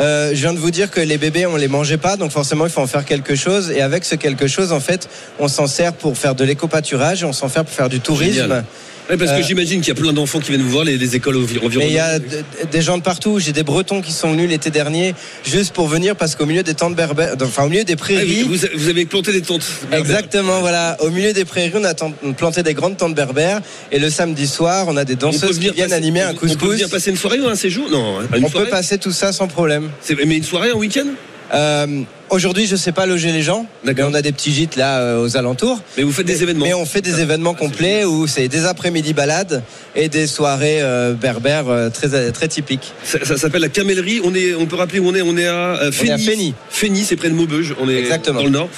Euh, 0.00 0.30
je 0.30 0.36
viens 0.40 0.54
de 0.54 0.58
vous 0.58 0.70
dire 0.70 0.90
que 0.90 1.00
les 1.00 1.18
bébés, 1.18 1.44
on 1.46 1.56
les 1.56 1.68
mangeait 1.68 1.96
pas, 1.98 2.16
donc 2.16 2.30
forcément, 2.30 2.64
il 2.66 2.70
faut 2.72 2.80
en 2.80 2.86
faire 2.86 3.04
quelque 3.04 3.34
chose. 3.34 3.70
Et 3.70 3.82
avec 3.82 4.04
ce 4.04 4.14
quelque 4.14 4.46
chose, 4.46 4.72
en 4.72 4.80
fait, 4.80 5.08
on 5.38 5.48
s'en 5.48 5.66
sert 5.66 5.92
pour 5.92 6.16
faire 6.16 6.34
de 6.34 6.44
l'éco-pâturage, 6.44 7.24
on 7.24 7.32
s'en 7.32 7.48
sert 7.48 7.64
pour 7.64 7.74
faire 7.74 7.88
du 7.88 8.00
tourisme. 8.00 8.42
Génial. 8.42 8.64
Ouais, 9.08 9.16
parce 9.16 9.30
que 9.30 9.36
Euh, 9.38 9.42
j'imagine 9.42 9.80
qu'il 9.80 9.88
y 9.88 9.96
a 9.98 10.00
plein 10.00 10.12
d'enfants 10.12 10.38
qui 10.40 10.50
viennent 10.50 10.60
vous 10.62 10.68
voir, 10.70 10.84
les, 10.84 10.98
les 10.98 11.16
écoles 11.16 11.36
envi- 11.36 11.58
environnantes. 11.58 11.76
Mais 11.78 11.88
il 11.88 11.92
y 11.94 11.98
a 11.98 12.18
des 12.18 12.82
gens 12.82 12.98
de 12.98 13.02
partout. 13.02 13.38
J'ai 13.38 13.52
des 13.52 13.62
Bretons 13.62 14.02
qui 14.02 14.12
sont 14.12 14.32
venus 14.32 14.48
l'été 14.50 14.70
dernier 14.70 15.14
juste 15.46 15.72
pour 15.72 15.88
venir 15.88 16.14
parce 16.14 16.34
qu'au 16.36 16.44
milieu 16.46 16.62
des 16.62 16.74
tentes 16.74 16.94
berbères, 16.94 17.34
enfin 17.42 17.64
au 17.64 17.68
milieu 17.68 17.84
des 17.84 17.94
Ah, 17.94 17.96
prairies. 17.96 18.42
vous, 18.42 18.54
vous 18.74 18.88
avez- 18.88 19.06
planté 19.06 19.32
des 19.32 19.40
tentes. 19.42 19.64
Exactement, 19.92 20.60
voilà. 20.60 20.96
Au 21.00 21.08
milieu 21.10 21.32
des 21.32 21.44
prairies, 21.46 21.72
on 21.74 21.84
a 21.84 21.94
planté 22.36 22.62
des 22.62 22.74
grandes 22.74 22.96
tentes 22.98 23.14
berbères. 23.14 23.60
Et 23.92 23.98
le 23.98 24.10
samedi 24.10 24.46
soir, 24.46 24.84
on 24.88 24.96
a 24.96 25.04
des 25.04 25.16
danseuses 25.16 25.58
qui 25.58 25.70
viennent 25.70 25.88
passer- 25.88 25.92
animer 25.94 26.20
un 26.20 26.30
On 26.30 26.34
peut 26.34 26.40
couscous. 26.40 26.70
venir 26.72 26.88
passer 26.90 27.10
une 27.10 27.16
soirée 27.16 27.40
ou 27.40 27.48
un 27.48 27.54
séjour? 27.56 27.88
Non, 27.90 28.20
hein, 28.20 28.26
une 28.36 28.44
On 28.44 28.48
soirée. 28.50 28.66
peut 28.66 28.70
passer 28.70 28.98
tout 28.98 29.12
ça 29.12 29.32
sans 29.32 29.48
problème. 29.48 29.88
Mais 30.26 30.36
une 30.36 30.44
soirée, 30.44 30.70
un 30.70 30.74
week-end? 30.74 31.06
Euh, 31.54 32.04
Aujourd'hui, 32.30 32.66
je 32.66 32.76
sais 32.76 32.92
pas 32.92 33.06
loger 33.06 33.32
les 33.32 33.42
gens. 33.42 33.66
Mais 33.84 33.94
on 34.02 34.12
a 34.12 34.20
des 34.20 34.32
petits 34.32 34.52
gîtes 34.52 34.76
là 34.76 34.98
euh, 35.00 35.24
aux 35.24 35.36
alentours. 35.36 35.80
Mais 35.96 36.02
vous 36.02 36.12
faites 36.12 36.26
des 36.26 36.42
événements. 36.42 36.66
Mais 36.66 36.74
on 36.74 36.84
fait 36.84 37.00
des 37.00 37.20
événements 37.20 37.54
complets 37.54 38.04
où 38.04 38.26
c'est 38.26 38.48
des 38.48 38.66
après-midi 38.66 39.14
balades 39.14 39.62
et 39.96 40.08
des 40.08 40.26
soirées 40.26 40.82
euh, 40.82 41.14
berbères 41.14 41.68
euh, 41.68 41.88
très 41.88 42.30
très 42.32 42.48
typiques. 42.48 42.92
Ça, 43.02 43.24
ça 43.24 43.38
s'appelle 43.38 43.62
la 43.62 43.68
Camellerie. 43.70 44.20
On 44.24 44.34
est, 44.34 44.54
on 44.54 44.66
peut 44.66 44.76
rappeler 44.76 44.98
où 44.98 45.08
on 45.08 45.14
est. 45.14 45.22
On 45.22 45.36
est 45.36 45.46
à 45.46 45.90
Fény. 45.90 46.54
Fény. 46.68 47.04
C'est 47.04 47.16
près 47.16 47.30
de 47.30 47.34
Maubeuge. 47.34 47.74
On 47.80 47.88
est 47.88 47.96
Exactement. 47.96 48.40
dans 48.40 48.44
le 48.44 48.50
nord. 48.50 48.68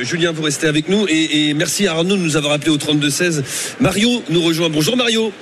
Julien, 0.00 0.32
vous 0.32 0.42
restez 0.42 0.66
avec 0.66 0.88
nous 0.88 1.06
et, 1.08 1.50
et 1.50 1.54
merci 1.54 1.86
à 1.86 1.92
Arnaud 1.92 2.16
de 2.16 2.22
nous 2.22 2.36
avoir 2.36 2.54
appelé 2.54 2.70
au 2.70 2.78
32 2.78 3.10
16. 3.10 3.42
Mario 3.80 4.22
nous 4.30 4.42
rejoint. 4.42 4.70
Bonjour 4.70 4.96
Mario. 4.96 5.32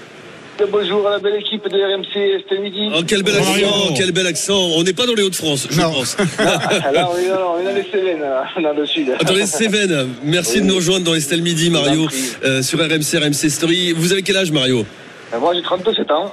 Bonjour 0.67 1.07
à 1.07 1.11
la 1.13 1.19
belle 1.21 1.37
équipe 1.37 1.69
de 1.69 1.79
RMC, 1.79 2.43
c'était 2.43 2.61
midi. 2.61 2.89
Oh, 2.93 3.01
quel 3.07 3.23
bel 3.23 3.37
accent, 3.37 3.95
quel 3.97 4.11
bel 4.13 4.27
accent. 4.27 4.59
On 4.77 4.83
n'est 4.83 4.93
pas 4.93 5.07
dans 5.07 5.15
les 5.15 5.23
Hauts-de-France, 5.23 5.69
je 5.71 5.81
Non. 5.81 5.93
pense. 5.93 6.17
Ah, 6.39 6.91
Là, 6.93 7.09
on 7.13 7.17
est 7.17 7.29
dans, 7.29 7.55
on 7.55 7.61
est 7.61 7.65
dans 7.65 7.75
les 7.75 7.85
Cévennes, 7.85 8.25
dans 8.63 8.73
le 8.73 8.87
sud. 8.87 9.13
Dans 9.25 9.35
les 9.35 9.47
Cévennes. 9.47 10.09
Merci 10.25 10.57
Oui. 10.57 10.63
de 10.63 10.67
nous 10.67 10.75
rejoindre 10.77 11.05
dans 11.05 11.15
Estelle 11.15 11.43
Midi, 11.43 11.71
Mario, 11.71 12.09
vous 12.09 12.09
euh, 12.45 12.63
sur 12.63 12.81
RMC, 12.81 13.19
RMC 13.23 13.49
Story. 13.51 13.93
Vous 13.93 14.13
avez 14.13 14.23
quel 14.23 14.37
âge, 14.37 14.51
Mario? 14.51 14.85
Euh, 15.33 15.39
Moi, 15.39 15.55
j'ai 15.55 15.63
37 15.63 16.11
ans. 16.11 16.33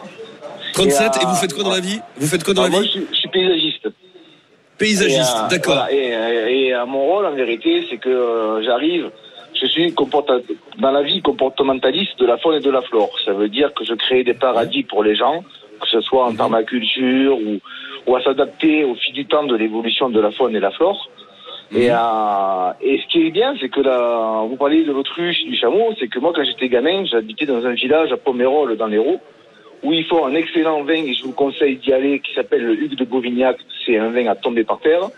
37. 0.73 1.01
Et, 1.01 1.05
Et, 1.21 1.25
euh, 1.25 1.29
vous 1.29 1.35
faites 1.35 1.53
quoi 1.53 1.63
dans 1.63 1.71
la 1.73 1.79
vie? 1.79 1.99
Vous 2.17 2.27
faites 2.27 2.43
quoi 2.43 2.53
dans 2.55 2.63
Ah, 2.63 2.65
la 2.65 2.71
moi, 2.71 2.81
vie? 2.81 2.87
je 2.87 2.91
suis, 2.93 3.07
je 3.11 3.15
suis 3.17 3.29
paysagiste. 3.29 3.87
Paysagiste, 4.77 5.19
Et, 5.21 5.45
euh, 5.45 5.47
d'accord. 5.49 5.75
voilà, 5.75 5.91
et, 5.93 6.67
et, 6.69 6.73
mon 6.87 7.05
rôle, 7.05 7.25
en 7.27 7.35
vérité, 7.35 7.85
c'est 7.89 7.97
que 7.97 8.09
euh, 8.09 8.63
j'arrive, 8.63 9.09
je 9.59 9.65
suis 9.67 9.93
dans 10.79 10.91
la 10.91 11.01
vie 11.01 11.21
comportementaliste 11.21 12.19
de 12.19 12.25
la 12.25 12.37
faune 12.37 12.55
et 12.55 12.59
de 12.59 12.69
la 12.69 12.81
flore. 12.81 13.11
Ça 13.23 13.33
veut 13.33 13.49
dire 13.49 13.73
que 13.73 13.83
je 13.85 13.93
crée 13.93 14.23
des 14.23 14.33
paradis 14.33 14.83
pour 14.83 15.03
les 15.03 15.15
gens, 15.15 15.43
que 15.81 15.87
ce 15.87 16.01
soit 16.01 16.25
en 16.25 16.31
Mhm. 16.31 16.37
permaculture 16.37 17.37
ou, 17.37 17.59
ou 18.07 18.15
à 18.15 18.21
s'adapter 18.21 18.83
au 18.83 18.95
fil 18.95 19.13
du 19.13 19.25
temps 19.25 19.43
de 19.43 19.55
l'évolution 19.55 20.09
de 20.09 20.19
la 20.19 20.31
faune 20.31 20.55
et 20.55 20.59
la 20.59 20.71
flore. 20.71 21.09
Mhm. 21.71 21.81
Et, 21.81 21.89
euh, 21.91 22.71
et 22.81 22.99
ce 23.01 23.07
qui 23.11 23.27
est 23.27 23.31
bien, 23.31 23.55
c'est 23.59 23.69
que 23.69 23.81
là, 23.81 24.43
vous 24.47 24.55
parlez 24.57 24.83
de 24.83 24.91
l'autruche, 24.91 25.43
du 25.45 25.55
chameau, 25.55 25.93
c'est 25.99 26.07
que 26.07 26.19
moi, 26.19 26.31
quand 26.35 26.43
j'étais 26.43 26.69
gamin, 26.69 27.05
j'habitais 27.05 27.45
dans 27.45 27.65
un 27.65 27.73
village 27.73 28.11
à 28.11 28.17
Pomerol, 28.17 28.77
dans 28.77 28.87
l'Hérault, 28.87 29.19
où 29.83 29.91
ils 29.93 30.05
font 30.05 30.25
un 30.25 30.35
excellent 30.35 30.83
vin, 30.83 31.03
et 31.09 31.13
je 31.13 31.23
vous 31.23 31.33
conseille 31.33 31.77
d'y 31.77 31.91
aller, 31.93 32.19
qui 32.19 32.33
s'appelle 32.33 32.63
le 32.63 32.73
Hugues 32.81 32.95
de 32.97 33.05
Gauvignac. 33.05 33.57
C'est 33.85 33.97
un 33.97 34.09
vin 34.09 34.27
à 34.27 34.35
tomber 34.35 34.63
par 34.63 34.79
terre, 34.79 35.09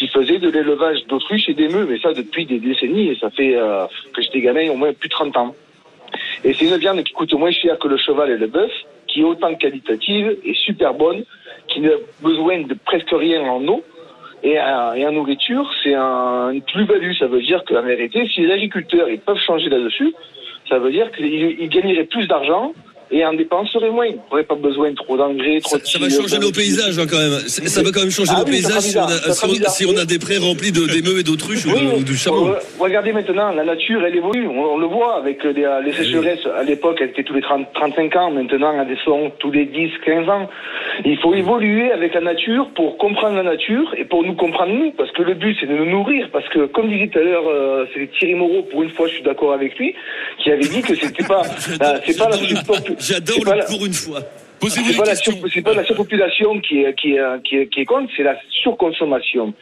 qui 0.00 0.08
faisait 0.08 0.38
de 0.38 0.48
l'élevage 0.48 1.04
d'autruche 1.08 1.46
et 1.50 1.52
d'émeux, 1.52 1.86
mais 1.86 1.98
ça 1.98 2.14
depuis 2.14 2.46
des 2.46 2.58
décennies, 2.58 3.08
et 3.08 3.16
ça 3.16 3.28
fait 3.28 3.54
euh, 3.54 3.84
que 4.14 4.22
j'étais 4.22 4.40
gamin 4.40 4.70
au 4.70 4.74
moins 4.74 4.94
plus 4.94 5.10
de 5.10 5.14
30 5.14 5.36
ans. 5.36 5.54
Et 6.42 6.54
c'est 6.54 6.64
une 6.64 6.76
viande 6.78 7.04
qui 7.04 7.12
coûte 7.12 7.34
moins 7.34 7.50
cher 7.50 7.78
que 7.78 7.86
le 7.86 7.98
cheval 7.98 8.30
et 8.30 8.38
le 8.38 8.46
bœuf, 8.46 8.72
qui 9.08 9.20
est 9.20 9.24
autant 9.24 9.54
qualitative 9.56 10.38
et 10.42 10.54
super 10.54 10.94
bonne, 10.94 11.24
qui 11.68 11.80
n'a 11.80 11.90
besoin 12.22 12.62
de 12.62 12.74
presque 12.82 13.10
rien 13.12 13.42
en 13.42 13.62
eau. 13.68 13.84
Et, 14.42 14.58
en 14.58 15.12
nourriture, 15.12 15.70
c'est 15.82 15.94
un, 15.94 16.48
une 16.48 16.62
plus-value. 16.62 17.12
Ça 17.18 17.26
veut 17.26 17.42
dire 17.42 17.62
qu'en 17.66 17.82
vérité, 17.82 18.26
si 18.26 18.40
les 18.40 18.52
agriculteurs 18.54 19.10
ils 19.10 19.20
peuvent 19.20 19.44
changer 19.46 19.68
là-dessus, 19.68 20.14
ça 20.70 20.78
veut 20.78 20.90
dire 20.90 21.12
qu'ils 21.12 21.60
ils 21.60 21.68
gagneraient 21.68 22.04
plus 22.04 22.26
d'argent 22.26 22.72
et 23.10 23.24
en 23.24 23.32
dépenseraient 23.34 23.90
moins. 23.90 24.06
Ils 24.06 24.18
n'auraient 24.30 24.44
pas 24.44 24.54
besoin 24.54 24.90
de 24.90 24.94
trop 24.96 25.16
d'engrais, 25.16 25.60
trop 25.60 25.70
Ça, 25.76 25.78
de 25.78 25.86
ça 25.86 25.98
va 25.98 26.08
changer 26.08 26.38
nos 26.38 26.52
paysages 26.52 26.98
hein, 26.98 27.06
quand 27.10 27.18
même. 27.18 27.38
Ça 27.48 27.66
ça 27.66 27.82
va 27.82 27.90
quand 27.90 28.00
même 28.00 28.10
changer 28.10 28.32
Ah 28.34 28.40
nos 28.40 28.44
oui, 28.46 28.50
paysages 28.52 28.80
si 28.82 28.96
on, 28.98 29.02
a, 29.02 29.32
si, 29.32 29.44
on, 29.46 29.70
si 29.70 29.86
on 29.86 30.04
des 30.04 30.18
prés 30.18 30.38
remplis 30.38 30.72
de- 30.72 30.86
d'émeux 30.86 31.18
et 31.18 31.22
d'autruches 31.22 31.66
ou, 31.66 31.70
Oui, 31.74 31.86
de- 31.86 32.00
ou 32.00 32.02
de 32.04 32.14
chameaux. 32.14 32.48
euh, 32.48 32.58
regardez 32.78 33.12
maintenant, 33.12 33.50
la 33.52 33.64
nature, 33.64 34.04
elle 34.04 34.16
évolue. 34.16 34.46
On, 34.48 34.74
on 34.74 34.78
le 34.78 34.86
voit 34.86 35.16
avec 35.16 35.42
les, 35.44 35.66
les 35.84 35.92
sécheresses. 35.92 36.46
À 36.58 36.62
l'époque, 36.62 36.98
elle 37.00 37.10
était 37.10 37.24
tous 37.24 37.34
les 37.34 37.42
30, 37.42 37.66
35 37.74 38.16
ans. 38.16 38.30
Maintenant, 38.30 38.74
elle 38.80 38.88
descend 38.88 39.30
tous 39.38 39.50
les 39.50 39.66
10, 39.66 39.90
15 40.04 40.28
ans. 40.28 40.48
Il 41.04 41.18
faut 41.18 41.34
évoluer 41.34 41.90
avec 41.92 42.14
la 42.14 42.20
nature 42.20 42.70
pour 42.74 42.96
comprendre 42.98 43.36
la 43.36 43.42
nature 43.42 43.92
et 43.96 44.04
pour 44.04 44.22
nous 44.24 44.34
comprendre 44.34 44.72
nous. 44.72 44.92
Parce 44.92 45.10
que 45.12 45.22
le 45.22 45.34
but, 45.34 45.56
c'est 45.60 45.66
de 45.66 45.74
nous 45.74 45.86
nourrir. 45.90 46.28
Parce 46.32 46.48
que, 46.48 46.66
comme 46.66 46.88
disait 46.88 47.08
tout 47.08 47.18
à 47.18 47.22
l'heure, 47.22 47.48
euh, 47.48 47.86
c'est 47.94 48.08
Thierry 48.18 48.34
Moreau, 48.34 48.62
pour 48.70 48.82
une 48.82 48.90
fois, 48.90 49.08
je 49.08 49.14
suis 49.14 49.22
d'accord 49.22 49.52
avec 49.52 49.76
lui, 49.78 49.94
qui 50.42 50.50
avait 50.50 50.66
dit 50.68 50.82
que 50.82 50.94
c'était 50.94 51.24
pas, 51.24 51.42
euh, 51.82 51.98
c'est 52.06 52.16
pas 52.18 52.28
la 52.28 52.36
J'adore 53.00 53.36
le- 53.44 53.66
pour 53.66 53.84
une 53.86 53.92
fois. 53.92 54.20
Posez-vous 54.60 54.86
c'est 54.86 54.92
des 54.92 54.98
pas, 54.98 55.04
la 55.04 55.10
questions. 55.12 55.32
sur- 55.32 55.48
c'est 55.52 55.62
pas 55.62 55.74
la 55.74 55.84
surpopulation 55.84 56.60
qui 56.60 56.82
est, 56.82 56.94
qui 56.94 57.12
est, 57.14 57.42
qui 57.44 57.56
est, 57.56 57.66
qui 57.68 57.80
est 57.80 57.84
compte, 57.86 58.08
c'est 58.16 58.22
la 58.22 58.36
surconsommation. 58.50 59.54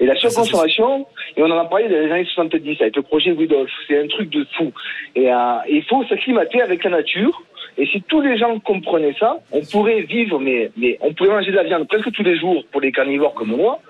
Et 0.00 0.06
la 0.06 0.14
surconsommation, 0.16 1.06
et 1.36 1.42
on 1.42 1.46
en 1.50 1.58
a 1.58 1.64
parlé 1.64 1.88
dans 1.88 1.96
les 1.96 2.10
années 2.12 2.24
70 2.34 2.80
avec 2.80 2.96
le 2.96 3.02
projet 3.02 3.32
Rudolph, 3.32 3.70
c'est 3.88 3.98
un 4.00 4.06
truc 4.06 4.30
de 4.30 4.46
fou. 4.56 4.72
Et 5.16 5.32
euh, 5.32 5.36
il 5.68 5.82
faut 5.84 6.04
s'acclimater 6.04 6.62
avec 6.62 6.84
la 6.84 6.90
nature. 6.90 7.42
Et 7.78 7.86
si 7.86 8.02
tous 8.02 8.20
les 8.20 8.36
gens 8.38 8.58
comprenaient 8.60 9.14
ça, 9.18 9.38
on 9.52 9.62
pourrait 9.62 10.02
vivre, 10.02 10.38
mais, 10.38 10.70
mais 10.76 10.96
on 11.00 11.12
pourrait 11.14 11.30
manger 11.30 11.50
de 11.50 11.56
la 11.56 11.64
viande 11.64 11.88
presque 11.88 12.10
tous 12.12 12.22
les 12.22 12.38
jours 12.38 12.64
pour 12.72 12.80
les 12.80 12.92
carnivores 12.92 13.34
comme 13.34 13.50
moi, 13.56 13.80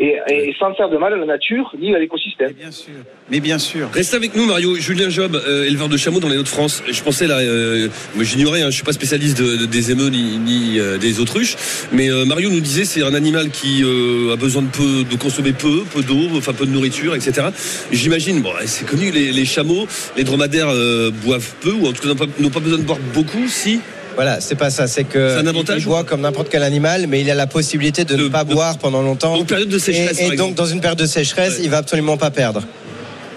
et, 0.00 0.16
et 0.30 0.54
sans 0.58 0.74
faire 0.74 0.88
de 0.88 0.96
mal 0.96 1.12
à 1.12 1.16
la 1.16 1.26
nature 1.26 1.72
ni 1.80 1.94
à 1.94 1.98
l'écosystème. 1.98 2.52
Bien 2.52 2.70
sûr. 2.70 2.92
Mais 3.30 3.40
bien 3.40 3.58
sûr. 3.58 3.88
Reste 3.92 4.14
avec 4.14 4.34
nous, 4.36 4.46
Mario. 4.46 4.76
Julien 4.76 5.08
Job, 5.08 5.40
euh, 5.46 5.64
éleveur 5.66 5.88
de 5.88 5.96
chameaux 5.96 6.20
dans 6.20 6.28
les 6.28 6.36
Hauts-de-France. 6.36 6.82
Je 6.90 7.02
pensais 7.02 7.26
là, 7.26 7.38
euh, 7.38 7.88
moi, 8.14 8.24
j'ignorais, 8.24 8.62
hein, 8.62 8.70
je 8.70 8.74
suis 8.76 8.84
pas 8.84 8.92
spécialiste 8.92 9.38
de- 9.38 9.56
de- 9.56 9.66
des 9.66 9.90
émeux 9.90 10.08
ni, 10.08 10.38
ni, 10.38 10.78
euh, 10.78 10.98
des 10.98 11.20
autruches, 11.20 11.56
mais 11.92 12.10
euh, 12.10 12.24
Mario 12.24 12.50
nous 12.50 12.60
disait 12.60 12.84
c'est 12.84 13.02
un 13.02 13.14
animal 13.14 13.50
qui 13.50 13.82
euh, 13.84 14.32
a 14.32 14.36
besoin 14.36 14.62
de 14.62 14.68
peu, 14.68 15.04
de 15.10 15.16
consommer 15.16 15.52
peu, 15.52 15.82
peu 15.92 16.02
d'eau, 16.02 16.28
enfin 16.36 16.52
peu 16.52 16.66
de 16.66 16.70
nourriture, 16.72 17.14
etc. 17.14 17.48
J'imagine, 17.92 18.40
bon, 18.42 18.50
c'est 18.66 18.86
connu, 18.86 19.10
les, 19.10 19.32
les 19.32 19.44
chameaux, 19.44 19.86
les 20.16 20.24
dromadaires 20.24 20.68
euh, 20.70 21.10
boivent 21.24 21.52
peu 21.60 21.72
ou 21.72 21.86
en 21.86 21.92
tout 21.92 22.02
cas 22.02 22.08
n'ont 22.08 22.14
pas, 22.16 22.26
n'ont 22.38 22.50
pas 22.50 22.60
besoin 22.60 22.78
de 22.78 22.84
boire 22.84 22.98
beaucoup, 23.14 23.46
si? 23.48 23.80
Voilà, 24.14 24.40
c'est 24.40 24.54
pas 24.54 24.70
ça. 24.70 24.86
C'est 24.86 25.04
que 25.04 25.38
un 25.38 25.46
avantage 25.46 25.82
il 25.82 25.86
boit 25.86 26.04
comme 26.04 26.20
n'importe 26.20 26.48
quel 26.50 26.62
animal, 26.62 27.06
mais 27.08 27.20
il 27.20 27.30
a 27.30 27.34
la 27.34 27.46
possibilité 27.46 28.04
de, 28.04 28.14
De- 28.16 28.24
ne 28.24 28.28
pas 28.28 28.44
de- 28.44 28.54
boire 28.54 28.78
pendant 28.78 29.02
longtemps. 29.02 29.36
Donc 29.36 29.46
période 29.48 29.68
de 29.68 29.78
sécheresse, 29.78 30.20
et, 30.20 30.36
donc 30.36 30.54
dans 30.54 30.66
une 30.66 30.80
période 30.80 30.98
de 30.98 31.06
sécheresse, 31.06 31.54
Ouais. 31.58 31.64
il 31.64 31.70
va 31.70 31.78
absolument 31.78 32.16
pas 32.16 32.30
perdre. 32.30 32.62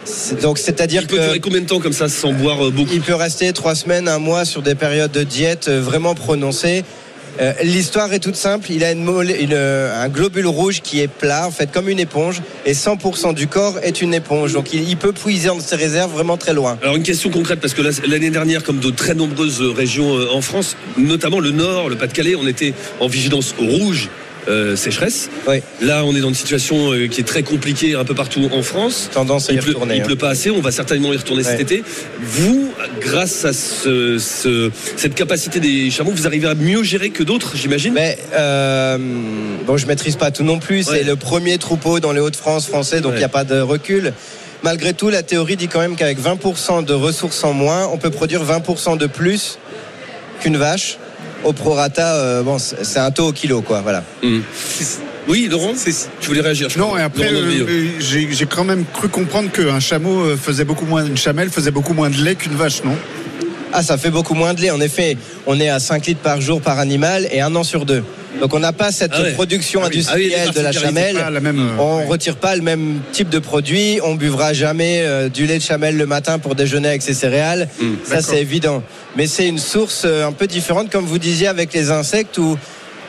C'est- 0.05 0.41
Donc 0.41 0.57
c'est-à-dire 0.57 1.01
Il 1.01 1.07
peut 1.07 1.17
que 1.17 1.21
durer 1.23 1.39
combien 1.39 1.61
de 1.61 1.65
temps 1.65 1.79
comme 1.79 1.93
ça 1.93 2.07
sans 2.09 2.31
boire 2.31 2.65
euh, 2.67 2.71
beaucoup? 2.71 2.91
il 2.93 3.01
peut 3.01 3.15
rester 3.15 3.51
trois 3.53 3.75
semaines, 3.75 4.07
un 4.07 4.19
mois 4.19 4.45
sur 4.45 4.61
des 4.61 4.75
périodes 4.75 5.11
de 5.11 5.23
diète 5.23 5.67
euh, 5.67 5.81
vraiment 5.81 6.13
prononcées. 6.15 6.83
Euh, 7.39 7.54
L'histoire 7.63 8.12
est 8.13 8.19
toute 8.19 8.36
simple. 8.36 8.71
Il 8.71 8.84
a 8.84 8.91
une 8.91 9.04
mole- 9.04 9.30
une, 9.39 9.54
euh, 9.54 10.04
un 10.04 10.10
globule 10.10 10.47
rouge 10.47 10.82
qui 10.82 11.00
est 11.02 11.08
plat, 11.08 11.47
en 11.47 11.52
fait, 11.52 11.71
comme 11.71 11.89
une 11.89 12.00
éponge, 12.00 12.41
et 12.65 12.73
100% 12.73 13.34
du 13.34 13.47
corps 13.47 13.76
est 13.84 14.02
une 14.02 14.13
éponge. 14.13 14.54
Donc 14.54 14.73
il, 14.73 14.88
il 14.88 14.97
peut 14.97 15.12
puiser 15.13 15.47
dans 15.50 15.60
ses 15.60 15.76
réserves 15.76 16.12
vraiment 16.12 16.38
très 16.38 16.54
loin. 16.54 16.78
Alors 16.82 16.95
une 16.95 17.04
question 17.04 17.30
concrète 17.30 17.60
parce 17.60 17.73
que 17.73 17.82
l'année 18.08 18.30
dernière, 18.30 18.63
comme 18.63 18.80
de 18.80 18.89
très 18.89 19.13
nombreuses 19.13 19.62
régions 19.62 20.17
euh, 20.17 20.28
en 20.34 20.41
France, 20.41 20.76
notamment 20.97 21.39
le 21.39 21.52
Nord, 21.52 21.89
le 21.89 21.95
Pas-de-Calais, 21.95 22.36
on 22.36 22.47
était 22.47 22.73
en 23.00 23.08
vigilance 23.08 23.54
rouge. 23.60 24.10
Euh, 24.47 24.75
sécheresse. 24.75 25.29
Oui. 25.47 25.62
Là, 25.81 26.03
on 26.05 26.15
est 26.15 26.19
dans 26.21 26.29
une 26.29 26.36
situation 26.36 26.93
euh, 26.93 27.07
qui 27.07 27.21
est 27.21 27.23
très 27.25 27.43
compliquée 27.43 27.95
un 27.95 28.03
peu 28.05 28.13
partout 28.15 28.49
en 28.53 28.62
France. 28.63 29.10
Tendance 29.13 29.49
à 29.49 29.53
y 29.53 29.55
Il 29.55 29.62
pleut, 29.62 29.73
retourner. 29.73 29.95
il 29.97 30.01
hein. 30.01 30.05
pleut 30.05 30.15
pas 30.15 30.29
assez. 30.29 30.49
On 30.49 30.62
va 30.62 30.71
certainement 30.71 31.12
y 31.13 31.17
retourner 31.17 31.43
cet 31.43 31.60
été. 31.60 31.83
Vous, 32.21 32.71
grâce 33.01 33.45
à 33.45 33.53
ce- 33.53 34.17
ce- 34.17 34.71
cette 34.95 35.15
capacité 35.15 35.60
des 35.60 35.89
chameaux, 35.89 36.12
vous 36.12 36.27
arrivez 36.27 36.47
à 36.47 36.55
mieux 36.55 36.83
gérer 36.83 37.10
que 37.10 37.23
d'autres, 37.23 37.53
j'imagine? 37.55 37.93
Mais 37.93 38.17
euh, 38.33 38.97
bon, 39.65 39.77
je 39.77 39.86
maîtrise 39.88 40.15
pas 40.15 40.31
tout 40.31 40.43
non 40.43 40.60
plus. 40.60 40.88
Ouais. 40.89 40.99
C'est 40.99 41.03
le 41.03 41.15
premier 41.15 41.57
troupeau 41.57 41.99
dans 41.99 42.12
les 42.12 42.19
Hauts-de-France 42.19 42.67
français, 42.67 43.01
donc 43.01 43.12
il 43.12 43.13
Ouais. 43.15 43.19
n'y 43.19 43.25
a 43.25 43.29
pas 43.29 43.43
de 43.43 43.60
recul. 43.60 44.13
Malgré 44.63 44.93
tout, 44.93 45.10
la 45.10 45.21
théorie 45.23 45.55
dit 45.55 45.67
quand 45.67 45.79
même 45.79 45.95
qu'avec 45.95 46.19
20% 46.19 46.81
de 46.83 46.93
ressources 46.93 47.43
en 47.43 47.53
moins, 47.53 47.88
on 47.93 47.97
peut 47.97 48.10
produire 48.10 48.43
20% 48.43 48.97
de 48.97 49.05
plus 49.05 49.60
qu'une 50.41 50.57
vache. 50.57 50.97
Au 51.47 51.53
prorata, 51.53 52.15
euh, 52.15 52.43
bon, 52.43 52.57
c'est 52.60 52.99
un 52.99 53.10
taux 53.10 53.27
au 53.27 53.31
kilo, 53.31 53.62
quoi. 53.62 53.79
Voilà. 53.79 54.03
Hum. 54.21 54.43
Oui, 55.29 55.47
Laurent, 55.49 55.71
tu 56.19 56.27
voulais 56.27 56.41
réagir 56.41 56.69
je 56.69 56.77
Non, 56.77 56.88
crois. 56.88 56.99
et 56.99 57.03
après, 57.03 57.31
euh, 57.31 57.65
euh, 57.65 57.88
j'ai 57.99 58.45
quand 58.45 58.65
même 58.65 58.83
cru 58.93 59.07
comprendre 59.07 59.49
qu'un 59.49 59.79
chameau 59.79 60.36
faisait 60.36 60.65
beaucoup 60.65 60.86
moins, 60.86 61.05
une 61.05 61.15
chamelle 61.15 61.49
faisait 61.49 61.71
beaucoup 61.71 61.93
moins 61.93 62.10
de 62.10 62.17
lait 62.17 62.36
qu'une 62.36 62.55
vache, 62.55 62.83
non? 62.83 62.95
Ah, 63.71 63.81
ça 63.81 63.97
fait 63.97 64.10
beaucoup 64.10 64.33
moins 64.33 64.53
de 64.53 64.62
lait. 64.62 64.71
En 64.71 64.81
effet, 64.81 65.15
on 65.45 65.57
est 65.62 65.69
à 65.69 65.79
5 65.79 66.07
litres 66.07 66.19
par 66.21 66.41
jour 66.41 66.62
par 66.62 66.79
animal 66.79 67.27
et 67.31 67.39
un 67.39 67.55
an 67.55 67.63
sur 67.63 67.86
deux. 67.86 68.03
Donc 68.41 68.54
on 68.54 68.60
n'a 68.60 68.73
pas 68.73 68.91
cette 68.91 69.12
Ah 69.15 69.21
ouais. 69.21 69.32
production 69.34 69.82
Ah 69.84 69.88
oui. 69.89 69.95
industrielle 69.97 70.39
Ah 70.45 70.50
oui, 70.50 70.56
de 70.56 70.62
la 70.62 70.71
chamelle. 70.71 71.15
Pas 71.15 71.30
la 71.30 71.39
même. 71.39 71.60
euh, 71.60 71.80
On 71.82 71.97
ouais. 71.97 72.06
retire 72.06 72.36
pas 72.36 72.56
le 72.56 72.62
même 72.62 73.00
type 73.12 73.30
de 73.30 73.39
produit. 73.39 74.00
On 74.04 74.15
buvra 74.15 74.54
jamais 74.54 75.02
euh, 75.02 75.28
du 75.30 75.45
lait 75.47 75.58
de 75.58 75.63
chamelle 75.63 75.97
le 75.97 76.06
matin 76.06 76.38
pour 76.39 76.54
déjeuner 76.56 76.89
avec 76.89 77.02
ses 77.02 77.13
céréales. 77.13 77.67
Mm. 77.82 77.93
Ça, 78.04 78.21
c'est 78.21 78.39
évident. 78.41 78.84
Mais 79.15 79.28
c'est 79.28 79.47
une 79.47 79.58
source 79.60 80.04
euh, 80.06 80.26
un 80.28 80.32
peu 80.32 80.45
différente, 80.47 80.91
comme 80.91 81.06
vous 81.06 81.17
disiez, 81.19 81.47
avec 81.47 81.73
les 81.73 81.89
insectes 81.89 82.38
où 82.38 82.58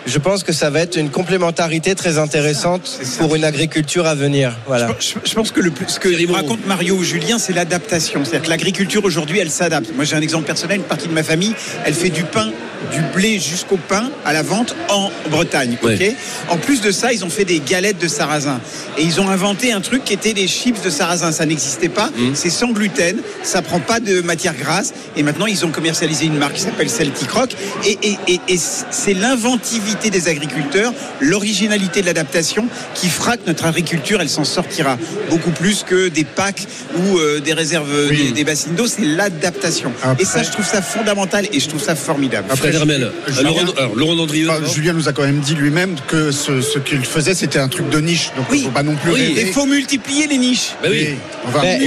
je 0.08 0.18
pense 0.18 0.42
que 0.42 0.52
ça 0.52 0.70
va 0.70 0.80
être 0.80 0.96
une 0.96 1.10
complémentarité 1.10 1.94
très 1.94 2.18
intéressante 2.18 2.98
pour 3.18 3.34
une 3.36 3.44
agriculture 3.44 4.06
à 4.06 4.14
venir. 4.14 4.56
Voilà. 4.66 4.88
Je, 4.98 5.14
je 5.28 5.34
pense 5.34 5.50
que 5.52 5.60
le 5.60 5.70
plus, 5.70 5.86
ce 5.88 6.00
que 6.00 6.08
raconte 6.32 6.66
Mario 6.66 6.94
ou 6.96 7.04
Julien, 7.04 7.38
c'est 7.38 7.52
l'adaptation. 7.52 8.24
C'est-à-dire 8.24 8.42
que 8.44 8.50
l'agriculture 8.50 9.04
aujourd'hui, 9.04 9.38
elle 9.38 9.50
s'adapte. 9.50 9.90
Moi, 9.94 10.04
j'ai 10.04 10.16
un 10.16 10.20
exemple 10.20 10.46
personnel. 10.46 10.78
Une 10.78 10.82
partie 10.84 11.08
de 11.08 11.12
ma 11.12 11.22
famille, 11.22 11.54
elle 11.84 11.94
fait 11.94 12.08
du 12.10 12.24
pain 12.24 12.50
du 12.92 13.00
blé 13.12 13.40
jusqu'au 13.40 13.76
pain 13.76 14.08
à 14.24 14.32
la 14.32 14.42
vente 14.42 14.76
en 14.88 15.10
Bretagne. 15.30 15.76
ok? 15.82 15.88
Ouais. 15.88 16.14
en 16.48 16.56
plus 16.58 16.80
de 16.80 16.92
ça, 16.92 17.12
ils 17.12 17.24
ont 17.24 17.28
fait 17.30 17.44
des 17.44 17.58
galettes 17.58 18.00
de 18.00 18.06
sarrasin. 18.06 18.60
Et 18.96 19.02
ils 19.02 19.20
ont 19.20 19.28
inventé 19.28 19.72
un 19.72 19.80
truc 19.80 20.04
qui 20.04 20.12
était 20.12 20.32
les 20.32 20.46
chips 20.46 20.80
de 20.82 20.88
sarrasin. 20.90 21.32
Ça 21.32 21.44
n'existait 21.44 21.88
pas. 21.88 22.06
Mmh. 22.16 22.34
C'est 22.34 22.50
sans 22.50 22.68
gluten. 22.70 23.16
Ça 23.42 23.62
prend 23.62 23.80
pas 23.80 23.98
de 24.00 24.20
matière 24.20 24.54
grasse. 24.54 24.94
Et 25.16 25.22
maintenant, 25.24 25.46
ils 25.46 25.64
ont 25.66 25.70
commercialisé 25.70 26.26
une 26.26 26.38
marque 26.38 26.54
qui 26.54 26.62
s'appelle 26.62 26.88
Celtic 26.88 27.28
Rock. 27.32 27.50
Et, 27.84 27.98
et- 28.02 28.18
et- 28.28 28.40
et 28.48 28.56
c'est 28.58 29.14
l'inventivité 29.14 29.97
des 29.98 30.28
agriculteurs, 30.28 30.92
l'originalité 31.20 32.00
de 32.00 32.06
l'adaptation 32.06 32.66
qui 32.94 33.08
fera 33.08 33.36
que 33.36 33.46
notre 33.46 33.66
agriculture, 33.66 34.20
elle 34.20 34.28
s'en 34.28 34.44
sortira 34.44 34.96
beaucoup 35.30 35.50
plus 35.50 35.82
que 35.82 36.08
des 36.08 36.24
packs 36.24 36.62
ou 36.96 37.18
euh, 37.18 37.40
des 37.40 37.52
réserves, 37.52 37.88
Oui. 38.10 38.26
des, 38.26 38.32
des 38.32 38.44
bassines 38.44 38.74
d'eau. 38.74 38.86
C'est 38.86 39.02
l'adaptation. 39.04 39.92
Et 40.18 40.24
ça, 40.24 40.42
je 40.42 40.50
trouve 40.50 40.64
ça 40.66 40.80
fondamental 40.80 41.46
et 41.52 41.60
je 41.60 41.68
trouve 41.68 41.82
ça 41.82 41.94
formidable. 41.96 42.46
Après, 42.50 42.72
Hermel. 42.74 43.02
Euh, 43.02 43.42
Laurent, 43.42 43.60
alors, 43.76 43.94
Laurent 43.96 44.16
Dandrieux. 44.16 44.48
Enfin, 44.50 44.64
Julien 44.72 44.92
nous 44.92 45.08
a 45.08 45.12
quand 45.12 45.22
même 45.24 45.40
dit 45.40 45.54
lui-même 45.54 45.96
que 46.06 46.30
ce, 46.30 46.60
ce 46.62 46.78
qu'il 46.78 47.04
faisait, 47.04 47.34
c'était 47.34 47.58
un 47.58 47.68
truc 47.68 47.88
de 47.90 47.98
niche. 48.00 48.30
Donc, 48.36 48.46
il 48.50 48.52
Oui. 48.52 48.62
faut 48.64 48.70
pas 48.70 48.82
non 48.84 48.94
plus 48.94 49.12
Oui. 49.12 49.34
Il 49.36 49.52
faut 49.52 49.66
multiplier 49.66 50.26
les 50.28 50.38
niches. 50.38 50.70
Bah 50.82 50.88
oui. 50.90 51.08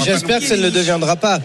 J'espère 0.06 0.40
que 0.40 0.46
ça 0.46 0.58
ne 0.58 0.64
le 0.64 0.72
deviendra 0.72 1.16
pas. 1.16 1.40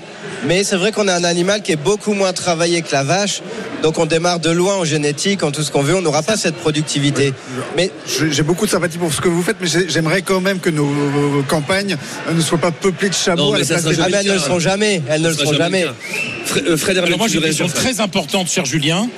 Mais 0.46 0.62
c'est 0.64 0.76
vrai 0.76 0.92
qu'on 0.92 1.08
a 1.08 1.14
un 1.14 1.24
animal 1.24 1.62
qui 1.62 1.72
est 1.72 1.76
beaucoup 1.76 2.12
moins 2.14 2.32
travaillé 2.32 2.82
que 2.82 2.92
la 2.92 3.02
vache. 3.02 3.42
Donc 3.82 3.98
on 3.98 4.06
démarre 4.06 4.38
de 4.40 4.50
loin 4.50 4.76
en 4.76 4.84
génétique, 4.84 5.42
en 5.42 5.50
tout 5.50 5.62
ce 5.62 5.70
qu'on 5.70 5.82
veut. 5.82 5.94
On 5.96 6.02
n'aura 6.02 6.22
pas 6.22 6.36
cette 6.36 6.56
productivité. 6.56 7.32
Mais 7.76 7.90
J'ai 8.30 8.42
beaucoup 8.42 8.66
de 8.66 8.70
sympathie 8.70 8.98
pour 8.98 9.12
ce 9.12 9.20
que 9.20 9.28
vous 9.28 9.42
faites, 9.42 9.56
mais 9.60 9.66
j'ai- 9.66 9.88
j'aimerais 9.88 10.22
quand 10.22 10.40
même 10.40 10.60
que 10.60 10.70
nos 10.70 11.42
campagnes 11.48 11.96
euh, 12.28 12.32
ne 12.34 12.40
soient 12.40 12.58
pas 12.58 12.70
peuplées 12.70 13.08
de 13.10 13.14
Non, 13.14 13.20
chameaux 13.20 13.50
mais 13.52 13.56
à 13.56 13.58
la 13.60 13.64
ça 13.64 13.74
place 13.74 13.82
sera 13.82 13.92
des 13.92 13.96
jamais 14.02 14.16
ah, 14.16 14.18
mais 14.18 14.22
elles 14.24 14.26
ne 14.30 14.34
le 14.34 14.40
seront 14.40 14.58
jamais. 14.60 15.02
Elles 15.08 15.22
ne 15.22 15.28
le 15.28 15.34
seront 15.34 15.52
jamais. 15.52 15.84
euh, 15.84 16.76
Alors 16.88 17.18
moi 17.18 17.28
j'ai 17.28 17.38
une 17.38 17.44
question 17.44 17.68
très 17.68 18.00
importante, 18.00 18.48
cher 18.48 18.64
Julien. 18.64 19.08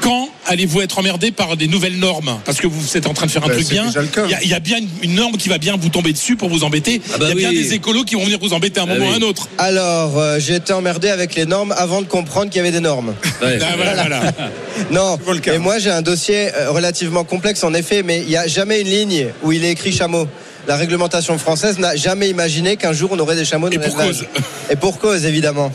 Quand 0.00 0.28
allez-vous 0.46 0.80
être 0.80 0.98
emmerdé 0.98 1.30
par 1.30 1.56
des 1.56 1.68
nouvelles 1.68 1.98
normes 1.98 2.38
Parce 2.44 2.58
que 2.58 2.66
vous 2.66 2.96
êtes 2.96 3.06
en 3.06 3.14
train 3.14 3.26
de 3.26 3.30
faire 3.30 3.44
un 3.44 3.48
Bah, 3.48 3.54
truc 3.54 3.68
bien. 3.68 3.86
Il 4.26 4.30
y 4.30 4.34
a- 4.34 4.42
il 4.42 4.48
y, 4.48 4.54
a 4.54 4.60
bien 4.60 4.78
une, 5.02 5.14
norme 5.14 5.36
qui 5.36 5.48
va 5.48 5.58
bien 5.58 5.76
vous 5.76 5.88
tomber 5.88 6.12
dessus 6.12 6.36
pour 6.36 6.48
vous 6.48 6.64
embêter. 6.64 7.00
Ah 7.14 7.18
bah 7.18 7.26
Il 7.26 7.28
y 7.28 7.32
a 7.32 7.50
bien 7.50 7.52
des 7.52 7.74
écolos 7.74 8.04
qui 8.04 8.14
vont 8.14 8.24
venir 8.24 8.38
vous 8.40 8.52
embêter 8.52 8.80
à 8.80 8.84
un 8.84 8.86
Ah 8.88 8.94
moment 8.94 9.06
oui. 9.06 9.10
ou 9.10 9.14
à 9.14 9.16
un 9.16 9.28
autre. 9.28 9.48
Alors, 9.58 10.18
euh, 10.18 10.38
j'ai 10.38 10.56
été 10.56 10.72
emmerdé 10.72 11.08
avec 11.08 11.34
les 11.34 11.46
normes 11.46 11.72
avant 11.76 12.00
de 12.02 12.06
comprendre 12.06 12.46
qu'il 12.50 12.56
y 12.58 12.60
avait 12.60 12.72
des 12.72 12.80
normes. 12.80 13.14
Ouais. 13.42 13.58
Ah, 13.60 13.66
voilà, 13.76 13.94
voilà. 13.94 14.20
Non, 14.90 15.18
et 15.46 15.58
moi 15.58 15.78
j'ai 15.78 15.90
un 15.90 16.02
dossier 16.02 16.48
euh, 16.54 16.70
relativement 16.70 17.24
complexe 17.24 17.62
en 17.64 17.72
effet, 17.74 18.02
mais 18.02 18.20
il 18.20 18.28
n'y 18.28 18.36
a 18.36 18.46
jamais 18.46 18.80
une 18.80 18.88
ligne 18.88 19.26
où 19.42 19.52
il 19.52 19.64
est 19.64 19.70
écrit 19.70 19.92
chameau. 19.92 20.26
La 20.66 20.76
réglementation 20.76 21.36
française 21.38 21.78
n'a 21.78 21.96
jamais 21.96 22.28
imaginé 22.30 22.76
qu'un 22.76 22.92
jour 22.92 23.10
on 23.12 23.18
aurait 23.18 23.36
des 23.36 23.44
chameaux 23.44 23.68
dans 23.68 23.74
Et 23.74 23.78
les 23.78 23.84
pour 23.86 23.96
cause. 23.96 24.24
Et 24.70 24.76
pour 24.76 24.98
cause, 24.98 25.24
évidemment. 25.26 25.72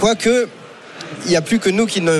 Quoique, 0.00 0.48
il 1.26 1.30
n'y 1.30 1.36
a 1.36 1.42
plus 1.42 1.58
que 1.58 1.68
nous 1.70 1.86
qui 1.86 2.00
ne, 2.00 2.10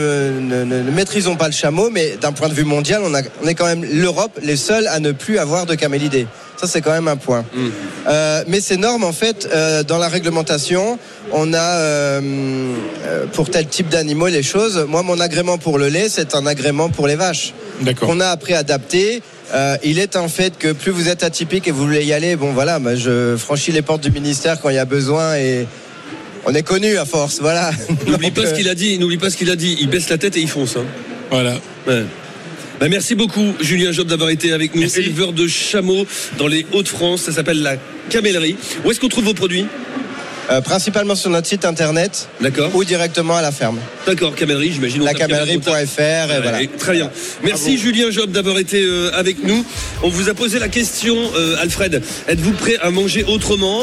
ne- 0.40 0.64
ne- 0.64 0.82
ne 0.82 0.90
maîtrisons 0.90 1.36
pas 1.36 1.46
le 1.46 1.52
chameau, 1.52 1.88
mais 1.90 2.16
d'un 2.20 2.32
point 2.32 2.48
de 2.48 2.54
vue 2.54 2.64
mondial, 2.64 3.02
on, 3.04 3.14
a- 3.14 3.22
on 3.42 3.46
est 3.46 3.54
quand 3.54 3.66
même 3.66 3.84
l'Europe 3.84 4.38
les 4.42 4.56
seuls 4.56 4.86
à 4.88 5.00
ne 5.00 5.12
plus 5.12 5.38
avoir 5.38 5.66
de 5.66 5.74
camélidés. 5.74 6.26
Ça, 6.60 6.66
c'est 6.66 6.80
quand 6.80 6.90
même 6.90 7.06
un 7.06 7.16
point. 7.16 7.44
Euh, 8.08 8.42
mais 8.48 8.60
ces 8.60 8.76
normes, 8.76 9.04
en 9.04 9.12
fait, 9.12 9.48
euh, 9.54 9.84
dans 9.84 9.98
la 9.98 10.08
réglementation, 10.08 10.98
on 11.32 11.52
a 11.54 11.60
euh, 11.60 13.26
pour 13.32 13.48
tel 13.50 13.66
type 13.66 13.88
d'animaux 13.88 14.26
les 14.26 14.42
choses. 14.42 14.84
Moi, 14.88 15.02
mon 15.02 15.20
agrément 15.20 15.58
pour 15.58 15.78
le 15.78 15.88
lait, 15.88 16.08
c'est 16.08 16.34
un 16.34 16.46
agrément 16.46 16.88
pour 16.88 17.06
les 17.06 17.14
vaches 17.16 17.54
D'accord. 17.82 18.08
qu'on 18.08 18.20
a 18.20 18.26
après 18.28 18.54
adapté. 18.54 19.22
Il 19.84 19.98
est 19.98 20.16
un 20.16 20.28
fait 20.28 20.58
que 20.58 20.72
plus 20.72 20.90
vous 20.90 21.08
êtes 21.08 21.22
atypique 21.22 21.68
et 21.68 21.70
vous 21.70 21.84
voulez 21.86 22.04
y 22.04 22.12
aller, 22.12 22.36
bon 22.36 22.52
voilà, 22.52 22.78
bah, 22.80 22.96
je 22.96 23.36
franchis 23.36 23.72
les 23.72 23.80
portes 23.82 24.02
du 24.02 24.10
ministère 24.10 24.60
quand 24.60 24.68
il 24.68 24.74
y 24.76 24.78
a 24.80 24.84
besoin 24.84 25.36
et 25.36 25.66
on 26.46 26.55
est 26.55 26.62
connu 26.62 26.96
à 26.96 27.05
force, 27.05 27.40
voilà. 27.40 27.70
N'oublie 28.07 28.31
pas 28.31 28.46
ce 28.46 28.55
qu'il 28.55 28.68
a 28.68 28.74
dit. 28.74 28.98
N'oublie 28.98 29.18
pas 29.18 29.31
ce 29.31 29.37
qu'il 29.37 29.51
a 29.51 29.57
dit. 29.57 29.77
Il 29.81 29.88
baisse 29.88 30.09
la 30.09 30.18
tête 30.18 30.37
et 30.37 30.40
il 30.40 30.48
fonce. 30.48 30.77
hein. 30.77 30.85
Voilà. 31.31 31.55
Ouais. 31.87 32.05
Bah, 32.81 32.88
merci 32.88 33.14
beaucoup, 33.14 33.55
Julien 33.61 33.90
Job, 33.92 34.07
d'avoir 34.07 34.31
été 34.31 34.53
avec 34.53 34.74
nous. 34.74 34.83
Merci. 34.83 35.01
Éleveur 35.01 35.33
de 35.33 35.46
chameaux 35.48 36.07
dans 36.38 36.46
les 36.46 36.64
Hauts-de-France. 36.72 37.22
Ça 37.22 37.33
s'appelle 37.33 37.61
la 37.62 37.77
Camellerie. 38.09 38.57
Où 38.85 38.90
est-ce 38.90 39.01
qu'on 39.01 39.09
trouve 39.09 39.24
vos 39.24 39.35
produits? 39.35 39.66
Euh, 40.51 40.61
principalement 40.62 41.14
sur 41.14 41.29
notre 41.29 41.46
site 41.46 41.64
internet 41.66 42.29
D'accord. 42.40 42.74
ou 42.74 42.83
directement 42.85 43.37
à 43.37 43.42
la 43.42 43.53
ferme. 43.53 43.79
D'accord, 44.09 44.35
Camellerie, 44.35 44.73
j'imagine. 44.73 45.03
on 45.03 45.05
tape 45.05 45.18
Lacamellerie.fr 45.18 46.01
et 46.01 46.40
voilà. 46.40 46.62
et 46.62 46.68
Très 46.68 46.94
bien. 46.94 47.11
Merci 47.44 47.77
Julien 47.77 48.11
Job 48.11 48.31
d'avoir 48.31 48.57
été 48.59 48.83
euh, 48.83 49.11
avec 49.12 49.44
nous. 49.44 49.62
On 50.03 50.09
vous 50.09 50.31
a 50.31 50.35
posé 50.35 50.59
la 50.59 50.68
question, 50.68 51.14
euh, 51.37 51.57
Alfred. 51.61 52.01
Êtes-vous 52.27 52.53
prêt 52.53 52.79
à 52.81 52.90
manger 52.90 53.25
autrement? 53.25 53.83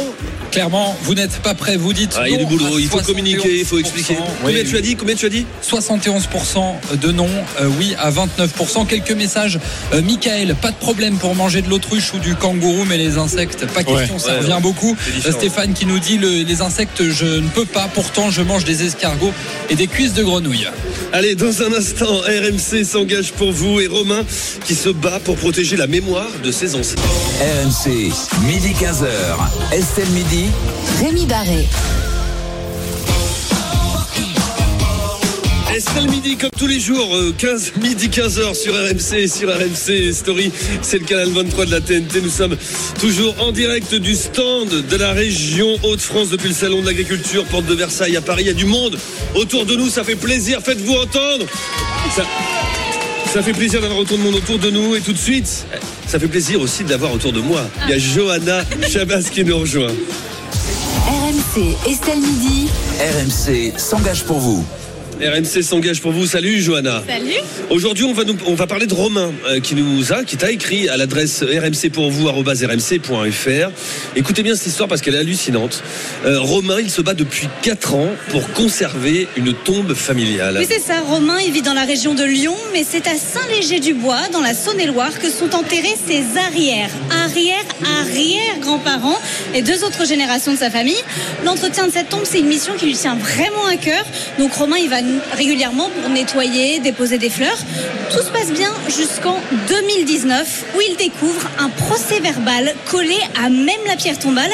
Clairement, 0.52 0.98
vous 1.04 1.14
n'êtes 1.14 1.38
pas 1.44 1.54
prêt, 1.54 1.76
vous 1.78 1.94
dites. 1.94 2.16
Ah, 2.18 2.28
Il 2.28 2.32
y 2.34 2.36
a 2.36 2.40
du 2.40 2.46
boulot, 2.46 2.80
il 2.80 2.88
faut 2.88 3.00
communiquer, 3.02 3.60
il 3.60 3.66
faut 3.66 3.76
71%. 3.78 3.80
expliquer. 3.82 4.14
Oui, 4.44 4.54
Combien 4.56 4.64
tu 4.64 4.78
as 4.78 4.82
dit 4.82 4.96
Combien 4.96 5.16
tu 5.16 5.26
as 5.28 5.30
dit? 5.30 5.46
71% 5.62 6.76
de 7.02 7.12
non, 7.12 7.28
euh, 7.62 7.68
oui 7.78 7.94
à 8.00 8.10
29%. 8.10 8.86
Quelques 8.88 9.12
messages. 9.12 9.60
Euh, 9.94 10.02
Michael, 10.02 10.56
pas 10.60 10.72
de 10.72 10.76
problème 10.78 11.18
pour 11.18 11.36
manger 11.36 11.62
de 11.62 11.70
l'autruche 11.70 12.14
ou 12.16 12.20
du 12.20 12.34
kangourou, 12.36 12.86
mais 12.86 12.98
les 12.98 13.18
insectes, 13.20 13.66
pas 13.68 13.82
Ouais. 13.82 13.98
question, 14.00 14.18
ça 14.18 14.32
Ouais, 14.32 14.38
revient 14.40 14.54
ouais. 14.54 14.62
beaucoup. 14.62 14.96
Stéphane 15.30 15.74
qui 15.74 15.86
nous 15.86 16.00
dit 16.00 16.18
le- 16.18 16.42
les 16.44 16.62
insectes, 16.62 17.04
je 17.12 17.26
ne 17.26 17.48
peux 17.50 17.66
pas, 17.66 17.90
pourtant 17.94 18.32
je 18.32 18.42
mange 18.42 18.64
des 18.64 18.84
escargots 18.86 19.34
et 19.70 19.76
des 19.76 19.88
cuisses 19.88 20.14
de 20.16 20.24
grenouille. 20.24 20.68
Allez, 21.12 21.36
dans 21.36 21.62
un 21.62 21.74
instant, 21.74 22.20
RMC 22.20 22.84
s'engage 22.86 23.34
pour 23.34 23.52
vous 23.52 23.80
et 23.82 23.88
Romain 23.88 24.24
qui 24.66 24.74
se 24.74 24.90
bat 24.90 25.20
pour 25.24 25.36
protéger 25.36 25.76
la 25.76 25.88
mémoire 25.88 26.30
de 26.44 26.52
ses 26.52 26.76
ancêtres. 26.76 27.04
RMC, 27.40 28.12
midi 28.46 28.74
15h. 28.74 29.74
Estelle 29.74 30.10
Midi. 30.10 30.46
Rémi 31.02 31.26
Barré. 31.26 31.66
Estelle 35.76 36.10
Midi, 36.10 36.38
comme 36.38 36.52
tous 36.58 36.68
les 36.68 36.80
jours, 36.80 37.14
euh, 37.14 37.36
15, 37.38 37.74
midi 37.82 38.08
15h 38.08 38.56
sur 38.56 38.74
RMC 38.74 39.18
et 39.18 39.28
sur 39.28 39.50
RMC 39.50 40.14
Story. 40.14 40.50
C'est 40.82 41.00
le 41.00 41.06
canal 41.06 41.28
23 41.28 41.66
de 41.66 41.72
la 41.72 41.82
TNT. 41.82 42.22
Nous 42.22 42.30
sommes 42.30 42.56
toujours 42.98 43.36
en 43.42 43.52
direct 43.52 43.94
du 43.94 44.16
stand 44.16 44.70
de 44.70 44.96
la 44.96 45.12
région 45.12 45.68
Hauts-de-France 45.84 46.30
depuis 46.30 46.48
le 46.48 46.54
Salon 46.54 46.80
de 46.80 46.86
l'Agriculture, 46.86 47.44
porte 47.44 47.66
de 47.66 47.74
Versailles 47.74 48.16
à 48.16 48.22
Paris. 48.22 48.44
Il 48.44 48.48
y 48.48 48.52
a 48.52 48.54
du 48.54 48.64
monde 48.64 48.98
autour 49.34 49.66
de 49.66 49.76
nous. 49.76 49.90
Ça 49.90 50.06
fait 50.06 50.16
plaisir. 50.16 50.62
Faites-vous 50.62 50.94
entendre. 50.94 51.46
Ça, 52.16 52.24
ça 53.34 53.42
fait 53.42 53.52
plaisir 53.52 53.82
d'avoir 53.82 54.00
autant 54.00 54.16
de 54.16 54.22
monde 54.22 54.36
autour 54.36 54.60
de 54.60 54.70
nous. 54.70 54.96
Et 54.96 55.02
tout 55.02 55.12
de 55.12 55.18
suite, 55.18 55.66
ça 56.08 56.20
fait 56.20 56.30
plaisir 56.30 56.62
aussi 56.62 56.86
d'avoir 56.86 57.12
autour 57.12 57.34
de 57.34 57.42
moi. 57.42 57.70
Il 57.84 57.90
y 57.90 57.94
a 57.94 58.00
Johanna 58.00 58.64
Chabas 58.90 59.24
qui 59.24 59.44
nous 59.44 59.60
rejoint. 59.60 59.92
RMC, 61.06 61.76
Estelle 61.86 62.22
Midi. 62.22 62.70
RMC 62.98 63.78
s'engage 63.78 64.24
pour 64.24 64.40
vous. 64.40 64.66
RMC 65.22 65.62
s'engage 65.64 66.02
pour 66.02 66.12
vous. 66.12 66.28
Salut 66.28 66.62
Johanna. 66.62 67.02
Salut. 67.08 67.40
Aujourd'hui, 67.70 68.04
on 68.04 68.12
va 68.14 68.26
nous, 68.26 68.36
on 68.48 68.54
va 68.54 68.68
parler 68.68 68.86
de 68.86 68.94
Romain 68.94 69.32
euh, 69.48 69.62
qui 69.62 69.76
nous 69.76 70.12
a, 70.12 70.26
qui 70.26 70.36
t'a 70.36 70.52
écrit 70.52 70.90
à 70.90 70.98
l'adresse 70.98 71.42
rmcpourvous@rmc.fr. 71.42 73.72
Écoutez 74.16 74.44
bien 74.44 74.56
cette 74.56 74.68
histoire 74.68 74.90
parce 74.90 75.00
qu'elle 75.02 75.16
est 75.16 75.20
hallucinante. 75.20 75.82
Euh, 76.26 76.42
Romain, 76.42 76.82
il 76.82 76.92
se 76.92 77.02
bat 77.02 77.14
depuis 77.14 77.48
4 77.62 77.96
ans 77.96 78.10
pour 78.30 78.52
conserver 78.52 79.30
une 79.38 79.54
tombe 79.54 79.94
familiale. 79.94 80.58
Oui, 80.60 80.68
c'est 80.70 80.82
ça. 80.82 81.00
Romain, 81.02 81.38
il 81.46 81.54
vit 81.54 81.62
dans 81.62 81.74
la 81.74 81.86
région 81.86 82.14
de 82.14 82.26
Lyon, 82.26 82.58
mais 82.74 82.84
c'est 82.88 83.08
à 83.08 83.16
Saint-Léger-du-Bois, 83.16 84.28
dans 84.34 84.42
la 84.42 84.54
Saône-et-Loire, 84.54 85.18
que 85.20 85.30
sont 85.30 85.56
enterrés 85.56 85.96
ses 86.08 86.24
arrières, 86.38 86.90
arrière, 87.24 87.64
arrière 88.02 88.60
grands-parents 88.60 89.18
et 89.54 89.62
deux 89.62 89.86
autres 89.86 90.06
générations 90.06 90.52
de 90.52 90.58
sa 90.58 90.70
famille. 90.70 91.02
L'entretien 91.46 91.88
de 91.88 91.92
cette 91.92 92.10
tombe, 92.10 92.26
c'est 92.26 92.40
une 92.40 92.48
mission 92.48 92.74
qui 92.78 92.88
lui 92.88 92.96
tient 92.96 93.16
vraiment 93.16 93.66
à 93.66 93.78
cœur. 93.78 94.04
Donc 94.40 94.52
Romain, 94.54 94.76
il 94.78 94.90
va 94.90 95.05
régulièrement 95.34 95.90
pour 95.90 96.10
nettoyer, 96.10 96.80
déposer 96.80 97.18
des 97.18 97.30
fleurs. 97.30 97.58
Tout 98.12 98.20
se 98.20 98.30
passe 98.30 98.52
bien 98.52 98.72
jusqu'en 98.88 99.38
2019, 99.68 100.66
où 100.76 100.82
il 100.82 100.96
découvre 100.98 101.50
un 101.60 101.70
procès 101.70 102.20
verbal 102.20 102.74
collé 102.90 103.18
à 103.44 103.50
même 103.50 103.82
la 103.88 103.96
pierre 103.96 104.20
tombale. 104.20 104.52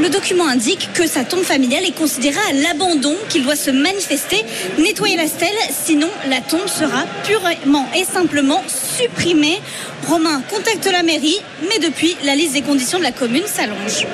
Le 0.00 0.08
document 0.08 0.46
indique 0.46 0.88
que 0.94 1.06
sa 1.06 1.24
tombe 1.24 1.42
familiale 1.42 1.84
est 1.84 1.96
considérée 1.96 2.40
à 2.50 2.52
l'abandon, 2.54 3.14
qu'il 3.28 3.42
doit 3.42 3.56
se 3.56 3.70
manifester, 3.70 4.44
nettoyer 4.78 5.16
la 5.16 5.26
stèle, 5.26 5.48
sinon 5.70 6.08
la 6.28 6.40
tombe 6.40 6.68
sera 6.68 7.04
purement 7.24 7.88
et 7.96 8.04
simplement 8.04 8.62
supprimée. 8.68 9.60
Romain 10.08 10.42
contacte 10.50 10.88
la 10.90 11.02
mairie, 11.02 11.40
mais 11.68 11.78
depuis, 11.78 12.16
la 12.24 12.34
liste 12.34 12.54
des 12.54 12.62
conditions 12.62 12.98
de 12.98 13.04
la 13.04 13.12
commune 13.12 13.46
s'allonge. 13.46 14.06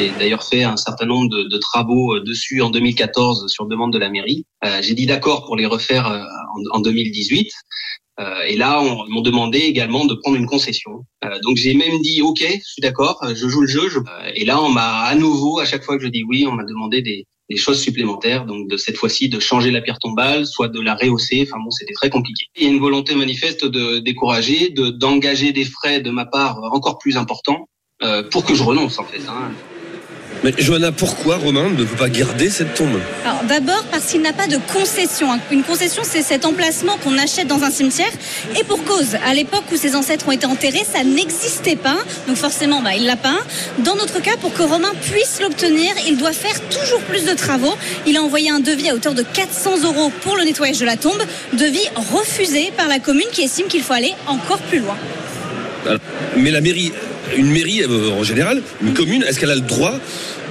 J'ai 0.00 0.08
d'ailleurs 0.18 0.42
fait 0.42 0.62
un 0.62 0.78
certain 0.78 1.04
nombre 1.04 1.28
de, 1.28 1.42
de 1.42 1.58
travaux 1.58 2.14
euh, 2.16 2.20
dessus 2.24 2.62
en 2.62 2.70
2014 2.70 3.48
sur 3.48 3.66
demande 3.66 3.92
de 3.92 3.98
la 3.98 4.08
mairie. 4.08 4.46
Euh, 4.64 4.80
J'ai 4.80 4.94
dit 4.94 5.04
d'accord 5.04 5.44
pour 5.44 5.56
les 5.56 5.66
refaire 5.66 6.06
euh, 6.10 6.22
en, 6.72 6.78
en 6.78 6.80
2018. 6.80 7.52
Euh, 8.18 8.40
et 8.48 8.56
là, 8.56 8.80
on 8.80 9.06
m'ont 9.10 9.20
demandé 9.20 9.58
également 9.58 10.06
de 10.06 10.14
prendre 10.14 10.38
une 10.38 10.46
concession. 10.46 11.04
Euh, 11.24 11.38
donc 11.42 11.58
j'ai 11.58 11.74
même 11.74 12.00
dit 12.00 12.22
OK, 12.22 12.40
je 12.40 12.64
suis 12.66 12.80
d'accord, 12.80 13.18
euh, 13.24 13.34
je 13.34 13.46
joue 13.46 13.60
le 13.60 13.66
jeu. 13.66 13.90
je- 13.90 13.98
et 14.34 14.46
là, 14.46 14.62
on 14.62 14.70
m'a 14.70 15.00
à 15.02 15.14
nouveau, 15.14 15.58
à 15.58 15.66
chaque 15.66 15.82
fois 15.84 15.98
que 15.98 16.02
je 16.02 16.08
dis 16.08 16.24
oui, 16.26 16.46
on 16.46 16.52
m'a 16.52 16.64
demandé 16.64 17.02
des, 17.02 17.26
des 17.50 17.56
choses 17.58 17.78
supplémentaires. 17.78 18.46
Donc 18.46 18.68
de 18.70 18.78
cette 18.78 18.96
fois-ci, 18.96 19.28
de 19.28 19.38
changer 19.38 19.70
la 19.70 19.82
pierre 19.82 19.98
tombale, 19.98 20.46
soit 20.46 20.68
de 20.68 20.80
la 20.80 20.94
rehausser. 20.94 21.46
Enfin 21.46 21.62
bon, 21.62 21.70
c'était 21.70 21.92
très 21.92 22.08
compliqué. 22.08 22.46
Il 22.56 22.62
y 22.62 22.66
a 22.66 22.70
une 22.70 22.80
volonté 22.80 23.14
manifeste 23.14 23.66
de 23.66 23.98
décourager, 23.98 24.70
de 24.70 24.88
d'engager 24.88 25.52
des 25.52 25.64
frais 25.66 26.00
de 26.00 26.10
ma 26.10 26.24
part 26.24 26.58
encore 26.72 26.96
plus 26.96 27.18
importants 27.18 27.66
euh, 28.02 28.22
pour 28.22 28.46
que 28.46 28.54
je 28.54 28.62
renonce 28.62 28.98
en 28.98 29.04
fait. 29.04 29.20
Hein. 29.28 29.52
Mais 30.42 30.54
Johanna, 30.56 30.90
pourquoi 30.90 31.36
Romain 31.36 31.68
ne 31.68 31.84
peut 31.84 31.96
pas 31.96 32.08
garder 32.08 32.48
cette 32.48 32.72
tombe? 32.74 32.98
Alors 33.26 33.42
d'abord 33.46 33.84
parce 33.90 34.06
qu'il 34.06 34.22
n'a 34.22 34.32
pas 34.32 34.46
de 34.46 34.56
concession. 34.72 35.30
hein. 35.30 35.38
Une 35.50 35.62
concession, 35.62 36.02
c'est 36.02 36.22
cet 36.22 36.46
emplacement 36.46 36.96
qu'on 37.04 37.18
achète 37.18 37.46
dans 37.46 37.62
un 37.62 37.70
cimetière. 37.70 38.10
Et 38.58 38.64
pour 38.64 38.82
cause, 38.84 39.16
à 39.26 39.34
l'époque 39.34 39.64
où 39.70 39.76
ses 39.76 39.94
ancêtres 39.96 40.26
ont 40.28 40.32
été 40.32 40.46
enterrés, 40.46 40.86
ça 40.90 41.04
n'existait 41.04 41.76
pas. 41.76 41.98
Donc 42.26 42.36
forcément, 42.36 42.80
bah, 42.80 42.94
il 42.96 43.04
l'a 43.04 43.16
pas. 43.16 43.36
Dans 43.80 43.96
notre 43.96 44.22
cas, 44.22 44.36
pour 44.40 44.54
que 44.54 44.62
Romain 44.62 44.92
puisse 45.12 45.40
l'obtenir, 45.42 45.92
il 46.08 46.16
doit 46.16 46.32
faire 46.32 46.58
toujours 46.70 47.00
plus 47.00 47.26
de 47.26 47.34
travaux. 47.34 47.74
Il 48.06 48.16
a 48.16 48.22
envoyé 48.22 48.50
un 48.50 48.60
devis 48.60 48.88
à 48.88 48.94
hauteur 48.94 49.12
de 49.12 49.22
400 49.22 49.82
euros 49.84 50.10
pour 50.22 50.38
le 50.38 50.44
nettoyage 50.44 50.78
de 50.78 50.86
la 50.86 50.96
tombe. 50.96 51.22
Devis 51.52 51.86
refusé 52.12 52.72
par 52.78 52.88
la 52.88 52.98
commune 52.98 53.28
qui 53.30 53.42
estime 53.42 53.66
qu'il 53.66 53.82
faut 53.82 53.92
aller 53.92 54.14
encore 54.26 54.60
plus 54.60 54.78
loin. 54.78 54.96
Mais 56.36 56.50
la 56.50 56.60
mairie, 56.60 56.92
une 57.36 57.50
mairie 57.50 57.82
euh, 57.82 58.10
en 58.10 58.22
général, 58.22 58.62
une 58.82 58.94
commune, 58.94 59.22
est-ce 59.22 59.38
qu'elle 59.38 59.50
a 59.50 59.54
le 59.54 59.60
droit 59.60 59.94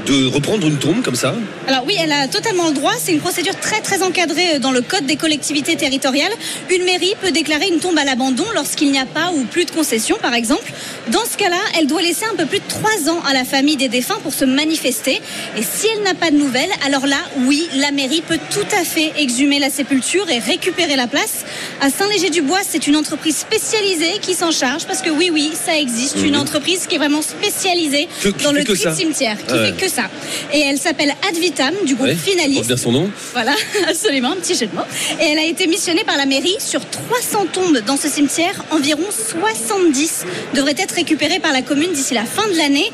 de 0.06 0.28
reprendre 0.28 0.68
une 0.68 0.78
tombe 0.78 1.02
comme 1.04 1.16
ça 1.16 1.36
Alors 1.68 1.84
oui, 1.86 1.96
elle 2.00 2.12
a 2.12 2.28
totalement 2.28 2.68
le 2.68 2.74
droit. 2.74 2.94
C'est 3.00 3.12
une 3.12 3.20
procédure 3.20 3.56
très 3.60 3.82
très 3.82 4.02
encadrée 4.02 4.60
dans 4.60 4.72
le 4.72 4.82
code 4.82 5.06
des 5.06 5.16
collectivités 5.16 5.76
territoriales. 5.76 6.32
Une 6.72 6.84
mairie 6.84 7.14
peut 7.22 7.32
déclarer 7.32 7.68
une 7.68 7.80
tombe 7.80 7.98
à 7.98 8.04
l'abandon 8.04 8.46
lorsqu'il 8.56 8.92
n'y 8.92 9.00
a 9.00 9.06
pas 9.06 9.32
ou 9.36 9.44
plus 9.46 9.66
de 9.66 9.72
concession, 9.72 10.18
par 10.22 10.34
exemple. 10.34 10.72
Dans 11.10 11.24
ce 11.32 11.38
cas-là, 11.38 11.58
elle 11.78 11.88
doit 11.88 12.02
laisser 12.02 12.26
un 12.32 12.36
peu 12.36 12.46
plus 12.46 12.60
de 12.60 12.64
trois 12.68 13.10
ans 13.12 13.22
à 13.28 13.34
la 13.34 13.44
famille 13.46 13.76
des 13.78 13.88
défunts 13.90 14.20
pour 14.24 14.34
se 14.34 14.46
manifester. 14.46 15.22
Et 15.58 15.62
si 15.62 15.88
elle 15.96 16.04
n'a 16.04 16.14
pas 16.14 16.32
de 16.32 16.38
nouvelles, 16.38 16.70
alors 16.86 17.06
là, 17.08 17.18
oui, 17.46 17.68
la 17.76 17.92
mairie 17.92 18.24
peut 18.28 18.40
tout 18.52 18.76
à 18.80 18.84
fait 18.84 19.12
exhumer 19.18 19.60
la 19.60 19.70
sépulture 19.70 20.30
et 20.30 20.40
récupérer 20.40 20.96
la 20.96 21.08
place. 21.08 21.46
À 21.82 21.90
Saint-Léger-du-Bois, 21.90 22.60
c'est 22.68 22.88
une 22.88 22.96
entreprise 22.96 23.38
spécialisée 23.38 24.20
qui 24.22 24.34
s'en 24.34 24.52
charge 24.52 24.86
parce 24.86 25.02
que 25.02 25.10
oui, 25.10 25.30
oui, 25.32 25.52
ça 25.66 25.78
existe. 25.78 26.18
Mhm. 26.18 26.26
Une 26.26 26.36
entreprise 26.38 26.88
qui 26.88 26.96
est 26.96 27.00
vraiment 27.00 27.22
spécialisée 27.22 28.08
Que- 28.22 28.30
qui 28.30 28.44
dans 28.44 28.52
le 28.52 28.64
tri 28.64 28.74
de 28.74 28.94
cimetière, 28.96 29.38
qui 29.38 29.44
Ah 29.50 29.54
ouais. 29.56 29.66
fait 29.74 29.86
que 29.86 29.89
ça. 29.90 30.10
Et 30.54 30.60
elle 30.60 30.78
s'appelle 30.78 31.14
Advitam 31.28 31.74
du 31.86 31.96
groupe 31.96 32.08
Ouais, 32.08 32.16
Finaliste. 32.16 32.56
porte 32.56 32.68
bien 32.68 32.78
son 32.78 32.92
nom. 32.92 33.12
Voilà, 33.34 33.56
absolument, 33.88 34.32
un 34.32 34.36
petit 34.38 34.56
jeu 34.56 34.68
de 34.68 34.76
mots. 34.76 34.82
Et 35.20 35.26
elle 35.26 35.40
a 35.40 35.46
été 35.46 35.68
missionnée 35.68 36.04
par 36.04 36.18
la 36.18 36.26
mairie 36.26 36.56
sur 36.60 36.88
300 36.90 37.48
tombes 37.52 37.80
dans 37.86 37.98
ce 37.98 38.08
cimetière. 38.08 38.64
Environ 38.72 39.04
70 39.12 40.26
devraient 40.56 40.76
être 40.78 40.94
récupérées 40.94 41.40
par 41.40 41.52
la 41.52 41.62
commune 41.62 41.92
d'ici 41.92 42.14
la 42.14 42.26
fin 42.26 42.48
de 42.48 42.56
l'année. 42.58 42.92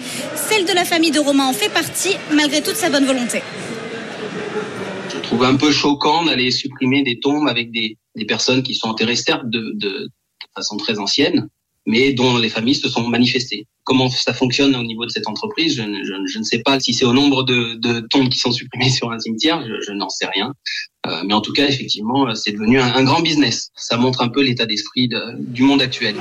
Celle 0.49 0.65
de 0.65 0.73
la 0.73 0.85
famille 0.85 1.11
de 1.11 1.19
Romain 1.19 1.45
en 1.47 1.53
fait 1.53 1.69
partie, 1.69 2.15
malgré 2.33 2.61
toute 2.61 2.75
sa 2.75 2.89
bonne 2.89 3.05
volonté. 3.05 3.41
Je 5.13 5.19
trouve 5.19 5.43
un 5.43 5.55
peu 5.55 5.71
choquant 5.71 6.23
d'aller 6.25 6.51
supprimer 6.51 7.03
des 7.03 7.19
tombes 7.19 7.47
avec 7.47 7.71
des, 7.71 7.97
des 8.15 8.25
personnes 8.25 8.63
qui 8.63 8.73
sont 8.75 8.87
enterrées 8.87 9.15
certes 9.15 9.45
de, 9.49 9.71
de, 9.75 9.89
de 9.89 10.09
façon 10.55 10.77
très 10.77 10.99
ancienne, 10.99 11.47
mais 11.85 12.13
dont 12.13 12.37
les 12.37 12.49
familles 12.49 12.75
se 12.75 12.89
sont 12.89 13.07
manifestées. 13.07 13.65
Comment 13.85 14.09
ça 14.09 14.33
fonctionne 14.33 14.75
au 14.75 14.83
niveau 14.83 15.05
de 15.05 15.11
cette 15.11 15.27
entreprise, 15.27 15.75
je, 15.75 15.83
ne- 15.83 16.03
je 16.03 16.13
ne- 16.13 16.27
je 16.27 16.39
ne 16.39 16.43
sais 16.43 16.59
pas 16.59 16.79
si 16.79 16.91
c'est 16.93 17.05
au 17.05 17.13
nombre 17.13 17.43
de, 17.43 17.75
de 17.75 17.99
tombes 18.09 18.29
qui 18.29 18.39
sont 18.39 18.51
supprimées 18.51 18.89
sur 18.89 19.11
un 19.11 19.19
cimetière, 19.19 19.63
je, 19.65 19.85
je 19.85 19.91
n'en 19.91 20.09
sais 20.09 20.25
rien. 20.25 20.53
Euh, 21.07 21.21
mais 21.25 21.35
en 21.35 21.41
tout 21.41 21.53
cas, 21.53 21.67
effectivement, 21.67 22.27
euh, 22.27 22.33
c'est 22.33 22.51
devenu 22.51 22.79
un, 22.79 22.91
un 22.95 23.03
grand 23.03 23.21
business. 23.21 23.69
Ça 23.75 23.95
montre 23.97 24.21
un 24.23 24.29
peu 24.29 24.41
l'état 24.41 24.65
d'esprit 24.65 25.07
de- 25.07 25.35
du 25.37 25.61
monde 25.61 25.81
actuel. 25.83 26.15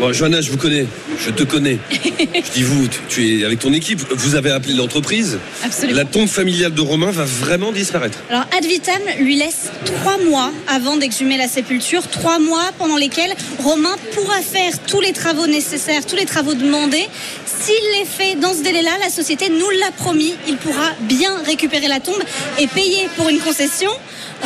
Bon, 0.00 0.10
Johanna, 0.10 0.40
je 0.40 0.50
vous 0.50 0.56
connais, 0.56 0.86
je 1.18 1.30
te 1.30 1.42
connais. 1.42 1.78
je 1.92 2.52
dis 2.54 2.62
vous, 2.62 2.88
tu, 2.88 2.98
tu 3.10 3.38
es 3.40 3.44
avec 3.44 3.58
ton 3.58 3.72
équipe, 3.74 4.00
vous 4.10 4.34
avez 4.36 4.50
appelé 4.50 4.72
l'entreprise. 4.72 5.38
Absolument. 5.62 5.98
La 5.98 6.04
tombe 6.06 6.28
familiale 6.28 6.72
de 6.72 6.80
Romain 6.80 7.10
va 7.10 7.24
vraiment 7.24 7.72
disparaître. 7.72 8.18
Alors 8.30 8.44
Advitam 8.56 9.02
lui 9.20 9.36
laisse 9.36 9.70
trois 9.84 10.16
mois 10.24 10.50
avant 10.66 10.96
d'exhumer 10.96 11.36
la 11.36 11.46
sépulture, 11.46 12.08
trois 12.08 12.38
mois 12.38 12.70
pendant 12.78 12.96
lesquels 12.96 13.34
Romain 13.58 13.94
pourra 14.14 14.40
faire 14.40 14.72
tous 14.86 15.02
les 15.02 15.12
travaux 15.12 15.46
nécessaires, 15.46 16.06
tous 16.06 16.16
les 16.16 16.24
travaux 16.24 16.54
S'il 16.72 17.98
les 17.98 18.06
fait 18.06 18.34
dans 18.36 18.54
ce 18.54 18.62
délai-là, 18.62 18.92
la 19.00 19.10
société 19.10 19.50
nous 19.50 19.70
l'a 19.78 19.90
promis, 19.92 20.34
il 20.48 20.56
pourra 20.56 20.90
bien 21.00 21.36
récupérer 21.44 21.86
la 21.86 22.00
tombe 22.00 22.22
et 22.58 22.66
payer 22.66 23.08
pour 23.16 23.28
une 23.28 23.40
concession. 23.40 23.90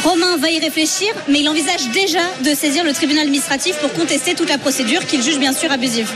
Romain 0.02 0.36
va 0.36 0.50
y 0.50 0.58
réfléchir, 0.58 1.14
mais 1.28 1.40
il 1.40 1.48
envisage 1.48 1.88
déjà 1.94 2.20
de 2.44 2.54
saisir 2.54 2.84
le 2.84 2.92
tribunal 2.92 3.24
administratif 3.24 3.76
pour 3.76 3.92
contester 3.92 4.34
toute 4.34 4.48
la 4.48 4.58
procédure 4.58 5.06
qu'il 5.06 5.22
juge 5.22 5.38
bien 5.38 5.52
sûr 5.52 5.70
abusive. 5.70 6.10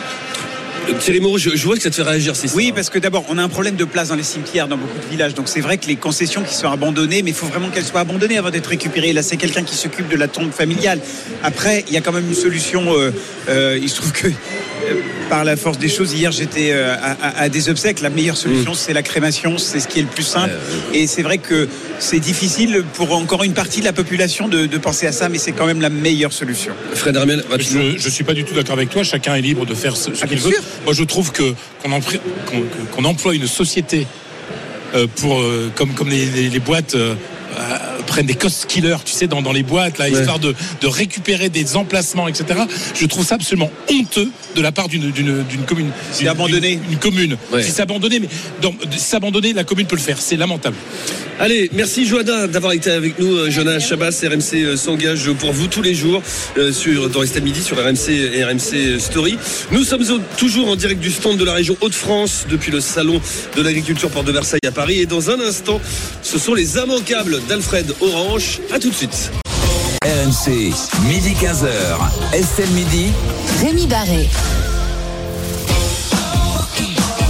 Euh, 0.89 0.93
Thierry 0.99 1.21
Moreau, 1.21 1.39
je, 1.39 1.51
je 1.55 1.65
vois 1.65 1.77
que 1.77 1.83
ça 1.83 1.91
te 1.91 1.95
fait 1.95 2.03
réagir, 2.03 2.35
c'est 2.35 2.53
Oui, 2.55 2.73
parce 2.75 2.91
que 2.91 2.99
d'abord, 2.99 3.25
on 3.29 3.39
a 3.39 3.43
un 3.43 3.49
problème 3.49 3.77
de 3.77 3.85
place 3.85 4.09
dans 4.09 4.15
les 4.17 4.23
cimetières 4.23 4.67
dans 4.69 4.77
beaucoup 4.77 4.99
de 4.99 5.11
villages. 5.11 5.35
Donc 5.35 5.49
c'est 5.49 5.61
vrai 5.61 5.79
que 5.79 5.87
les 5.87 5.97
concessions 5.97 6.43
qui 6.43 6.55
sont 6.55 6.69
abandonnées, 6.71 7.23
mais 7.23 7.31
il 7.31 7.37
faut 7.37 7.47
vraiment 7.47 7.69
qu'elles 7.69 7.85
soient 7.85 8.01
abandonnées 8.01 8.39
avant 8.39 8.51
d'être 8.51 8.67
récupérées. 8.69 9.13
Là, 9.13 9.23
c'est 9.23 9.37
quelqu'un 9.37 9.63
qui 9.63 9.75
s'occupe 9.77 10.09
de 10.09 10.17
la 10.17 10.29
tombe 10.29 10.53
familiale. 10.53 11.01
Après, 11.43 11.85
il 11.89 11.95
y 11.95 11.97
a 11.97 12.01
quand 12.01 12.13
même 12.13 12.27
une 12.29 12.35
solution. 12.35 12.95
euh, 12.97 13.11
euh, 13.49 13.79
il 13.81 13.89
se 13.89 13.97
trouve 13.97 14.13
que 14.13 14.29
euh, 14.29 14.31
par 15.29 15.45
la 15.45 15.57
force 15.57 15.79
des 15.79 15.89
choses, 15.89 16.13
hier 16.13 16.33
j'étais 16.33 16.71
euh, 16.73 16.95
à, 16.95 17.13
à- 17.23 17.43
à 17.43 17.49
des 17.49 17.69
obsèques. 17.69 18.01
La 18.01 18.11
meilleure 18.11 18.37
solution, 18.37 18.75
c'est 18.75 18.93
la 18.93 19.03
crémation. 19.03 19.59
C'est 19.59 19.81
ce 19.81 19.89
qui 19.89 19.99
est 19.99 20.03
le 20.03 20.09
plus 20.09 20.23
simple. 20.25 20.53
Et 20.95 21.07
c'est 21.07 21.23
vrai 21.23 21.39
que 21.39 21.69
c'est 21.99 22.19
difficile 22.21 22.83
pour 22.95 23.13
encore 23.13 23.45
une 23.45 23.53
partie 23.55 23.81
de 23.81 23.85
la 23.85 23.93
population 23.93 24.49
de, 24.49 24.67
de 24.67 24.79
penser 24.79 25.07
à 25.07 25.13
ça, 25.13 25.29
mais 25.29 25.39
c'est 25.39 25.53
quand 25.53 25.67
même 25.67 25.81
la 25.81 25.91
meilleure 25.91 26.33
solution. 26.33 26.73
Fred 26.95 27.17
Hermel, 27.17 27.45
rapidement. 27.51 27.83
Je 27.97 28.05
ne 28.07 28.11
suis 28.11 28.25
pas 28.25 28.35
du 28.35 28.45
tout 28.45 28.55
d'accord 28.55 28.75
avec 28.77 28.91
toi. 28.91 29.03
Chacun 29.05 29.35
est 29.35 29.41
libre 29.43 29.67
de 29.67 29.75
faire 29.75 29.97
ce, 29.97 30.15
ce 30.15 30.21
Ah, 30.23 30.27
qu'il 30.27 30.39
veut. 30.39 30.51
sûr. 30.51 30.61
Moi, 30.85 30.95
je 30.95 31.05
trouve 31.05 31.33
qu'on 31.33 33.05
emploie 33.05 33.35
une 33.35 33.47
société 33.47 34.07
euh, 34.95 35.07
euh, 35.25 35.69
comme 35.75 36.09
les, 36.09 36.59
boîtes. 36.61 36.97
Prennent 38.11 38.27
des 38.27 38.35
cost 38.35 38.67
killers, 38.67 38.97
tu 39.05 39.13
sais, 39.13 39.29
dans, 39.29 39.41
dans 39.41 39.53
les 39.53 39.63
boîtes, 39.63 39.99
là, 39.99 40.09
histoire 40.09 40.41
de, 40.41 40.53
de 40.81 40.87
récupérer 40.89 41.49
des 41.49 41.77
emplacements, 41.77 42.27
etc. 42.27 42.61
Je 42.95 43.07
trouve 43.07 43.25
ça 43.25 43.37
absolument 43.37 43.71
honteux 43.89 44.29
de 44.57 44.61
la 44.61 44.73
part 44.73 44.89
d'une 44.89 45.13
d'une 45.13 45.45
d'une 45.45 45.63
commune. 45.63 45.91
C'est 46.13 46.27
abandonné. 46.27 46.81
Une 46.91 46.99
commune. 46.99 47.37
Ouais. 47.53 47.63
Si 47.63 47.71
c'est 47.71 47.83
abandonné, 47.83 48.19
mais 48.19 48.29
dans- 48.61 48.75
si 48.91 48.99
c'est 48.99 49.17
abandonné, 49.17 49.53
la 49.53 49.63
commune 49.65 49.87
peut 49.87 49.95
le 49.97 50.03
faire. 50.03 50.19
C'est 50.21 50.37
lamentable. 50.37 50.77
Allez, 51.39 51.71
merci 51.73 52.05
Johanna 52.07 52.49
d'avoir 52.49 52.73
été 52.73 52.91
avec 52.91 53.19
nous. 53.19 53.33
Euh, 53.35 53.51
Johanna 53.51 53.79
Chabas, 53.81 54.21
RMC 54.23 54.55
euh, 54.63 54.77
s'engage 54.77 55.31
pour 55.39 55.53
vous 55.53 55.69
tous 55.69 55.81
les 55.81 55.95
jours 55.95 56.21
euh, 56.59 56.71
sur, 56.73 57.09
dans 57.09 57.23
Estelle 57.23 57.45
Midi 57.45 57.63
sur 57.63 57.79
RMC 57.79 58.11
et 58.11 58.45
RMC 58.45 58.99
Story. 59.01 59.39
Nous 59.71 59.85
sommes 59.85 60.05
toujours 60.37 60.69
en 60.69 60.77
direct 60.77 61.01
du 61.01 61.11
stand 61.11 61.39
de 61.39 61.45
la 61.45 61.55
région 61.55 61.77
Hauts-de-France 61.81 62.45
depuis 62.51 62.71
le 62.73 62.81
salon 62.81 63.23
de 63.57 63.63
l'agriculture 63.63 64.11
Porte 64.11 64.27
de 64.27 64.33
Versailles 64.33 64.61
à 64.67 64.73
Paris. 64.73 64.99
Et 65.01 65.07
dans 65.07 65.31
un 65.31 65.41
instant, 65.41 65.81
ce 66.23 66.39
sont 66.39 66.53
les 66.53 66.77
immanquables 66.77 67.41
d'Alfred 67.49 67.87
Orange. 68.01 68.61
À 68.73 68.79
tout 68.79 68.91
de 68.91 68.95
suite. 68.95 69.31
RMC, 70.03 70.73
midi 71.09 71.35
15h. 71.41 71.69
Estelle 72.33 72.71
Midi. 72.71 73.13
Rémi 73.63 73.87
Barré. 73.87 74.29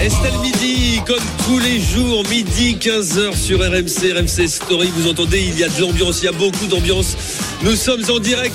Estelle 0.00 0.38
Midi, 0.40 1.00
comme 1.06 1.22
tous 1.44 1.59
les 1.59 1.78
jours, 1.80 2.22
midi 2.30 2.78
15h 2.80 3.37
sur 3.37 3.59
RMC, 3.59 4.12
RMC 4.16 4.48
Story. 4.48 4.90
Vous 4.96 5.09
entendez, 5.11 5.40
il 5.40 5.59
y 5.59 5.64
a 5.64 5.68
de 5.68 5.80
l'ambiance, 5.80 6.22
il 6.22 6.26
y 6.26 6.28
a 6.28 6.33
beaucoup 6.33 6.66
d'ambiance. 6.66 7.16
Nous 7.62 7.76
sommes 7.76 8.04
en 8.09 8.18
direct 8.18 8.54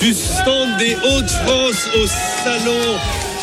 du 0.00 0.14
stand 0.14 0.78
des 0.78 0.94
Hauts-de-France 0.96 1.88
au 1.96 2.06
salon 2.42 2.98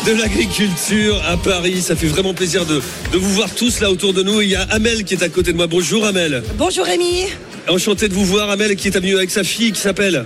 de 0.06 0.20
l'agriculture 0.20 1.22
à 1.26 1.36
Paris. 1.36 1.80
Ça 1.80 1.94
fait 1.96 2.08
vraiment 2.08 2.34
plaisir 2.34 2.66
de, 2.66 2.82
de 3.12 3.18
vous 3.18 3.32
voir 3.32 3.48
tous 3.54 3.80
là 3.80 3.90
autour 3.90 4.12
de 4.12 4.22
nous. 4.22 4.42
Il 4.42 4.50
y 4.50 4.56
a 4.56 4.62
Amel 4.70 5.04
qui 5.04 5.14
est 5.14 5.22
à 5.22 5.28
côté 5.28 5.52
de 5.52 5.56
moi. 5.56 5.68
Bonjour 5.68 6.04
Amel. 6.04 6.42
Bonjour 6.56 6.84
Rémi. 6.84 7.28
Enchanté 7.68 8.08
de 8.08 8.14
vous 8.14 8.24
voir. 8.24 8.50
Amel 8.50 8.74
qui 8.76 8.88
est 8.88 8.90
venu 8.90 9.16
avec 9.16 9.30
sa 9.30 9.44
fille 9.44 9.72
qui 9.72 9.80
s'appelle. 9.80 10.24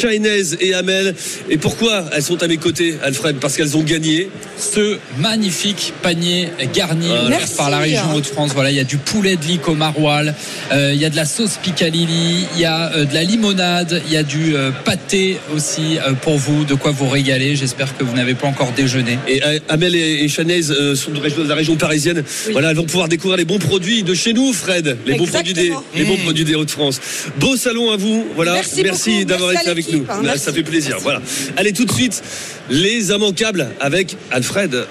Shainez 0.00 0.54
et 0.60 0.74
Amel. 0.74 1.14
Et 1.50 1.58
pourquoi 1.58 2.04
elles 2.12 2.22
sont 2.22 2.42
à 2.42 2.48
mes 2.48 2.56
côtés, 2.56 2.94
Alfred? 3.02 3.36
Parce 3.36 3.56
qu'elles 3.56 3.76
ont 3.76 3.82
gagné. 3.82 4.28
ce 4.58 4.98
magnifique 5.18 5.92
panier 6.02 6.48
garni 6.72 7.06
Voilà. 7.08 7.38
par 7.56 7.70
la 7.70 7.78
région 7.78 8.14
Hauts-de-France. 8.14 8.52
Voilà, 8.54 8.70
il 8.70 8.76
y 8.76 8.80
a 8.80 8.84
du 8.84 8.96
poulet 8.96 9.36
de 9.36 9.44
lic 9.44 9.68
au 9.68 9.74
maroilles, 9.74 10.32
euh, 10.72 10.92
il 10.94 11.00
y 11.00 11.04
a 11.04 11.10
de 11.10 11.16
la 11.16 11.24
sauce 11.24 11.58
picalili, 11.62 12.46
il 12.54 12.60
y 12.60 12.64
a 12.64 12.92
euh, 12.94 13.04
de 13.04 13.12
la 13.14 13.24
limonade, 13.24 14.00
il 14.06 14.12
y 14.12 14.16
a 14.16 14.22
du 14.22 14.54
euh, 14.56 14.70
pâté 14.84 15.38
aussi 15.54 15.98
euh, 15.98 16.12
pour 16.12 16.38
vous, 16.38 16.64
de 16.64 16.74
quoi 16.74 16.92
vous 16.92 17.08
régaler. 17.08 17.56
J'espère 17.56 17.96
que 17.96 18.04
vous 18.04 18.14
n'avez 18.16 18.34
pas 18.34 18.46
encore 18.46 18.72
déjeuné. 18.72 19.18
Et 19.28 19.42
euh, 19.44 19.58
Amel 19.68 19.94
et, 19.94 20.24
et 20.24 20.28
euh, 20.38 20.94
sont 20.94 21.10
de, 21.10 21.20
région- 21.20 21.42
de 21.44 21.48
la 21.48 21.54
région 21.54 21.76
parisienne. 21.76 22.22
Voilà, 22.52 22.70
elles 22.70 22.76
vont 22.76 22.84
pouvoir 22.84 23.08
découvrir 23.08 23.36
les 23.36 23.44
bons 23.44 23.58
produits 23.58 24.02
de 24.02 24.14
chez 24.14 24.32
nous, 24.32 24.52
Fred. 24.52 24.96
Les 25.06 25.14
bons 25.14 25.26
produits 25.26 25.52
des, 25.54 25.72
les 25.96 26.04
bons 26.04 26.16
produits 26.18 26.44
des 26.44 26.53
Hauts-de-France. 26.56 27.00
Beau 27.38 27.56
salon 27.56 27.90
à 27.90 27.96
vous. 27.96 28.26
Voilà. 28.34 28.60
Merci 28.82 29.24
d'avoir 29.24 29.52
été 29.52 29.68
avec 29.68 29.90
nous. 29.92 30.04
hein. 30.08 30.36
Ça 30.36 30.52
fait 30.52 30.62
plaisir. 30.62 30.98
Voilà. 31.00 31.20
Allez, 31.56 31.72
tout 31.72 31.84
de 31.84 31.92
suite, 31.92 32.22
les 32.70 33.10
immanquables 33.10 33.68
avec 33.80 34.16
Alfred. 34.30 34.86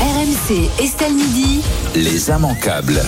RMC 0.00 0.68
Estelle 0.82 1.12
Midi. 1.14 1.60
Les 1.94 2.28
immanquables. 2.28 3.02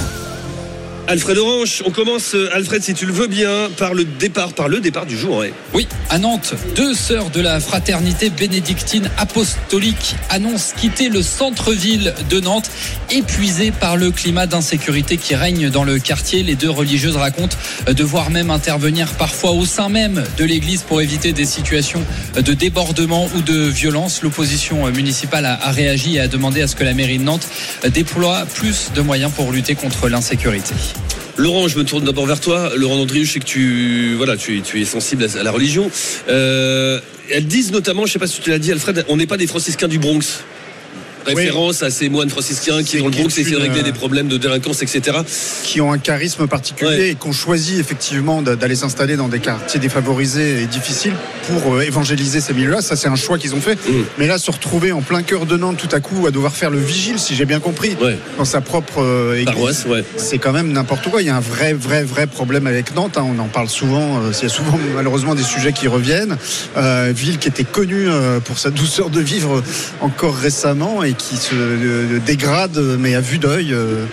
Alfred 1.09 1.38
Orange, 1.38 1.85
on 1.87 1.92
commence, 1.92 2.35
euh, 2.35 2.49
Alfred, 2.53 2.83
si 2.83 2.92
tu 2.92 3.07
le 3.07 3.12
veux 3.12 3.29
bien, 3.29 3.71
par 3.77 3.95
le 3.95 4.05
départ, 4.05 4.55
par 4.55 4.66
le 4.66 4.81
départ 4.81 5.07
du 5.07 5.16
jour. 5.16 5.45
Oui, 5.73 5.87
à 6.11 6.19
Nantes, 6.19 6.55
deux 6.75 6.95
sœurs 6.95 7.31
de 7.31 7.40
la 7.40 7.61
fraternité 7.61 8.29
bénédictine 8.29 9.09
apostolique 9.16 10.16
annoncent 10.31 10.75
quitter 10.77 11.09
le 11.09 11.23
centre-ville 11.23 12.12
de 12.29 12.40
Nantes, 12.40 12.69
épuisées 13.09 13.71
par 13.71 13.97
le 13.97 14.11
climat 14.11 14.47
d'insécurité 14.47 15.16
qui 15.16 15.37
règne 15.37 15.71
dans 15.71 15.85
le 15.85 16.01
quartier. 16.01 16.42
Les 16.42 16.57
deux 16.57 16.71
religieuses 16.71 17.16
racontent 17.16 17.57
devoir 17.87 18.31
même 18.31 18.51
intervenir 18.51 19.07
parfois 19.12 19.53
au 19.53 19.64
sein 19.64 19.88
même 19.88 20.25
de 20.37 20.45
l'église 20.45 20.83
pour 20.83 21.01
éviter 21.01 21.33
des 21.33 21.47
situations 21.47 22.05
de 22.35 22.53
débordement 22.53 23.29
ou 23.37 23.42
de 23.42 23.61
violence. 23.69 24.23
L'opposition 24.23 24.90
municipale 24.90 25.47
a 25.47 25.71
réagi 25.71 26.16
et 26.16 26.21
a 26.21 26.27
demandé 26.27 26.62
à 26.62 26.66
ce 26.66 26.75
que 26.75 26.83
la 26.83 26.95
mairie 26.95 27.19
de 27.19 27.25
Nantes 27.25 27.47
déploie 27.92 28.45
plus 28.55 28.90
de 28.92 29.03
moyens 29.03 29.31
pour 29.31 29.53
lutter 29.53 29.77
contre 29.77 30.09
l'insécurité. 30.09 30.75
Laurent, 31.37 31.68
je 31.68 31.78
me 31.78 31.85
tourne 31.85 32.04
d'abord 32.04 32.26
vers 32.26 32.40
toi. 32.40 32.70
Laurent 32.76 32.96
Andrieux, 32.96 33.24
je 33.24 33.32
sais 33.32 33.40
que 33.40 33.44
tu, 33.44 34.14
voilà, 34.16 34.37
tu, 34.37 34.62
es 34.74 34.85
sensible 34.85 35.26
à, 35.38 35.42
la 35.42 35.50
religion. 35.50 35.90
Euh, 36.28 36.98
elles 37.30 37.46
disent 37.46 37.72
notamment, 37.72 38.06
je 38.06 38.12
sais 38.12 38.18
pas 38.18 38.26
si 38.26 38.40
tu 38.40 38.50
l'as 38.50 38.59
dit, 38.59 38.72
Alfred, 38.72 39.04
on 39.09 39.16
n'est 39.16 39.26
pas 39.26 39.37
des 39.37 39.46
franciscains 39.46 39.88
du 39.88 39.98
Bronx. 39.98 40.42
Référence 41.27 41.83
à 41.83 41.91
ces 41.91 42.09
moines 42.09 42.31
franciscains 42.31 42.83
qui, 42.83 42.99
dans 42.99 43.07
le 43.07 43.11
Bronx, 43.11 43.27
essaient 43.39 43.51
de 43.51 43.57
régler 43.57 43.83
des 43.83 43.93
problèmes 43.93 44.29
de 44.29 44.37
délinquance, 44.37 44.83
etc. 44.83 45.19
qui 45.65 45.81
ont 45.81 45.93
un 45.93 45.99
charisme 45.99 46.47
particulier 46.47 47.11
et 47.11 47.15
qui 47.15 47.27
ont 47.27 47.33
choisi 47.33 47.79
effectivement 47.81 48.43
d'aller 48.43 48.77
s'installer 48.77 49.17
dans 49.17 49.29
des 49.29 49.41
quartiers 49.41 49.81
défavorisés 49.81 50.62
et 50.62 50.67
difficiles 50.67 51.15
pour 51.49 51.75
euh, 51.75 51.81
évangéliser 51.83 52.41
ces 52.41 52.53
milieux-là. 52.55 52.81
Ça, 52.83 52.97
c'est 52.97 53.09
un 53.09 53.17
choix 53.17 53.39
qu'ils 53.39 53.55
ont 53.55 53.61
fait. 53.61 53.79
Mais 54.19 54.27
là, 54.27 54.39
se 54.39 54.51
retrouver 54.51 54.93
en 54.93 55.01
plein 55.03 55.23
cœur 55.23 55.47
de 55.47 55.57
Nantes 55.57 55.77
tout 55.79 55.95
à 55.95 56.01
coup 56.01 56.27
à 56.27 56.31
devoir 56.31 56.55
faire 56.55 56.71
le 56.71 56.79
vigile, 56.79 57.19
si 57.19 57.35
j'ai 57.35 57.45
bien 57.45 57.61
compris, 57.61 57.97
dans 58.39 58.45
sa 58.45 58.61
propre 58.61 59.03
euh, 59.03 59.35
église, 59.35 59.47
Paroisse, 59.47 59.85
ouais. 59.87 60.05
c'est 60.17 60.39
quand 60.39 60.53
même 60.53 60.73
n'importe 60.73 61.09
quoi. 61.11 61.23
Il 61.23 61.27
y 61.27 61.31
a 61.31 61.37
un 61.37 61.41
vrai, 61.41 61.73
vrai, 61.73 62.03
vrai 62.05 62.27
problème 62.27 62.67
avec 62.67 62.95
Nantes. 62.95 63.17
hein. 63.19 63.27
On 63.27 63.39
en 63.39 63.49
parle 63.49 63.69
souvent. 63.69 64.19
euh, 64.23 64.33
Il 64.39 64.43
y 64.43 64.47
a 64.47 64.49
souvent 64.49 64.79
malheureusement 64.95 65.35
des 65.35 65.43
sujets 65.43 65.73
qui 65.73 65.89
reviennent. 65.89 66.37
Euh, 66.77 67.12
ville 67.15 67.39
qui 67.39 67.49
était 67.49 67.65
connue 67.65 68.09
euh, 68.09 68.41
pour 68.41 68.59
sa 68.59 68.71
douceur 68.71 69.11
de 69.11 69.21
vivre 69.21 69.62
encore 70.01 70.37
récemment 70.37 71.03
et 71.03 71.12
qui 71.18 71.37
se 71.37 71.55
euh, 71.55 72.18
dégrade, 72.24 72.76
mais 72.98 73.14
à 73.14 73.20
vue 73.20 73.38
d'œil. 73.38 73.72
euh, 73.72 74.05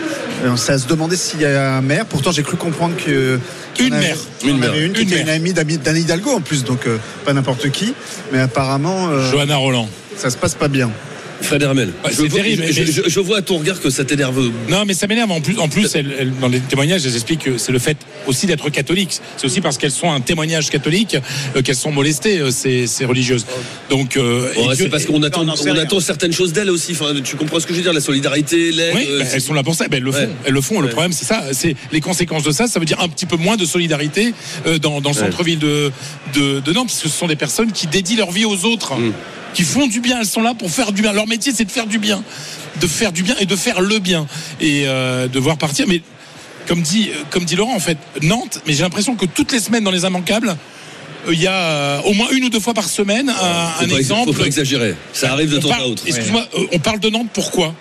euh, 0.45 0.55
c'est 0.55 0.73
à 0.73 0.77
se 0.77 0.87
demander 0.87 1.15
s'il 1.15 1.41
y 1.41 1.45
a 1.45 1.73
un 1.75 1.81
maire. 1.81 2.05
Pourtant, 2.05 2.31
j'ai 2.31 2.43
cru 2.43 2.57
comprendre 2.57 2.95
que 2.97 3.39
Une 3.79 3.89
maire. 3.95 4.17
Une 4.43 4.57
maire. 4.59 4.73
une 4.75 4.93
qui 4.93 5.01
Une 5.03 5.07
était 5.09 5.19
une 5.21 5.25
maire. 5.27 5.35
amie 5.35 5.53
d'Anne 5.53 5.97
Hidalgo 5.97 6.31
en 6.31 6.41
plus, 6.41 6.63
donc 6.63 6.85
euh, 6.87 6.97
pas 7.25 7.33
n'importe 7.33 7.69
qui. 7.71 7.93
Mais 8.31 8.39
apparemment, 8.39 9.09
euh, 9.09 9.31
Johanna 9.31 9.55
Roland. 9.57 9.89
ça 10.17 10.29
se 10.29 10.37
passe 10.37 10.55
pas 10.55 10.67
bien. 10.67 10.91
Fred 11.43 11.61
Hermel. 11.61 11.89
Ouais, 12.03 12.11
je, 12.11 12.23
terrible, 12.25 12.63
je- 12.71 12.81
mais- 12.81 12.91
je- 12.91 13.09
je 13.09 13.19
vois 13.19 13.37
à 13.37 13.41
ton 13.41 13.57
regard 13.57 13.79
que 13.81 13.89
ça 13.89 14.03
t'énerve. 14.05 14.49
Non, 14.69 14.83
mais 14.85 14.93
ça 14.93 15.07
m'énerve. 15.07 15.31
En 15.31 15.41
plus, 15.41 15.59
en 15.59 15.67
plus 15.69 15.93
elle- 15.95 16.13
elle- 16.19 16.33
dans 16.39 16.47
les 16.47 16.59
témoignages, 16.59 17.05
elles 17.05 17.15
expliquent 17.15 17.43
que 17.43 17.57
c'est 17.57 17.71
le 17.71 17.79
fait 17.79 17.97
aussi 18.27 18.47
d'être 18.47 18.69
catholique. 18.69 19.19
C'est 19.37 19.45
aussi 19.45 19.61
parce 19.61 19.77
qu'elles 19.77 19.91
sont 19.91 20.11
un 20.11 20.21
témoignage 20.21 20.69
catholique 20.69 21.17
euh, 21.55 21.61
qu'elles 21.61 21.75
sont 21.75 21.91
molestées, 21.91 22.39
euh, 22.39 22.49
ces, 22.51 22.87
ces 22.87 23.05
religieuses. 23.05 23.45
Donc, 23.89 24.17
euh, 24.17 24.51
Bon, 24.55 24.69
c'est 24.75 24.89
parce 24.89 25.05
qu'on 25.05 25.21
attend, 25.23 25.43
Non, 25.43 25.53
on 25.91 25.99
certaines 25.99 26.33
choses 26.33 26.53
d'elles 26.53 26.69
aussi. 26.69 26.93
Enfin, 26.93 27.13
tu 27.23 27.35
comprends 27.35 27.59
ce 27.59 27.65
que 27.67 27.73
je 27.73 27.77
veux 27.77 27.83
dire 27.83 27.93
La 27.93 28.01
solidarité, 28.01 28.71
l'aide. 28.71 28.93
Oui, 28.95 29.05
euh, 29.09 29.19
bah, 29.19 29.25
elles 29.33 29.41
sont 29.41 29.53
là 29.53 29.63
pour 29.63 29.75
ça. 29.75 29.87
Ben, 29.87 29.97
elles 29.97 30.03
le 30.03 30.11
font. 30.11 30.19
Ouais. 30.19 30.29
Elles 30.45 30.53
le 30.53 30.61
font. 30.61 30.79
Le 30.81 30.89
problème, 30.89 31.11
c'est 31.13 31.25
ça. 31.25 31.43
C'est 31.51 31.75
les 31.91 32.01
conséquences 32.01 32.43
de 32.43 32.51
ça. 32.51 32.67
Ça 32.67 32.79
veut 32.79 32.85
dire 32.85 32.99
un 33.01 33.09
petit 33.09 33.25
peu 33.25 33.35
moins 33.35 33.57
de 33.57 33.65
solidarité 33.65 34.33
euh, 34.65 34.77
dans, 34.79 35.01
dans 35.01 35.09
le 35.11 35.15
Ouais. 35.15 35.21
centre-ville 35.21 35.59
de, 35.59 35.91
de, 36.33 36.59
de 36.59 36.71
Nantes, 36.73 36.87
parce 36.87 37.01
que 37.01 37.09
ce 37.09 37.17
sont 37.17 37.27
des 37.27 37.35
personnes 37.35 37.71
qui 37.71 37.87
dédient 37.87 38.17
leur 38.17 38.31
vie 38.31 38.45
aux 38.45 38.65
autres, 38.65 38.95
Mm. 38.95 39.11
Qui 39.53 39.63
font 39.63 39.87
du 39.87 39.99
bien. 39.99 40.19
Elles 40.19 40.25
sont 40.27 40.41
là 40.41 40.53
pour 40.53 40.69
faire 40.71 40.91
du 40.91 41.01
bien. 41.01 41.13
Leur 41.13 41.27
métier, 41.27 41.51
c'est 41.55 41.65
de 41.65 41.71
faire 41.71 41.87
du 41.87 41.99
bien, 41.99 42.23
de 42.81 42.87
faire 42.87 43.11
du 43.11 43.23
bien 43.23 43.35
et 43.39 43.45
de 43.45 43.55
faire 43.55 43.81
le 43.81 43.99
bien 43.99 44.27
et 44.61 44.83
euh, 44.87 45.27
de 45.27 45.39
voir 45.39 45.57
partir. 45.57 45.85
Mais 45.87 46.01
comme 46.67 46.81
dit, 46.81 47.09
comme 47.29 47.45
dit 47.45 47.55
Laurent, 47.55 47.75
en 47.75 47.79
fait, 47.79 47.97
Nantes. 48.21 48.61
Mais 48.65 48.73
j'ai 48.73 48.83
l'impression 48.83 49.15
que 49.15 49.25
toutes 49.25 49.51
les 49.51 49.59
semaines 49.59 49.83
dans 49.83 49.91
les 49.91 50.03
immanquables. 50.05 50.49
euh, 51.27 51.33
Il 51.33 51.41
y 51.41 51.47
a 51.47 51.53
euh, 51.53 52.01
au 52.05 52.13
moins 52.13 52.27
une 52.31 52.45
ou 52.45 52.49
deux 52.49 52.59
fois 52.59 52.73
par 52.73 52.87
semaine 52.89 53.29
un, 53.29 53.33
Faut 53.33 53.83
un 53.85 53.87
pas- 53.89 53.95
exemple. 53.97 54.33
Faut 54.33 54.39
pas 54.41 54.45
exagérer. 54.47 54.95
Ça 55.13 55.31
arrive 55.31 55.49
de 55.51 55.57
temps 55.59 55.71
à 55.71 55.83
autre. 55.85 56.03
Excuse-moi, 56.05 56.45
euh, 56.57 56.65
on 56.71 56.79
parle 56.79 56.99
de 56.99 57.09
Nantes 57.09 57.29
pourquoi? 57.33 57.73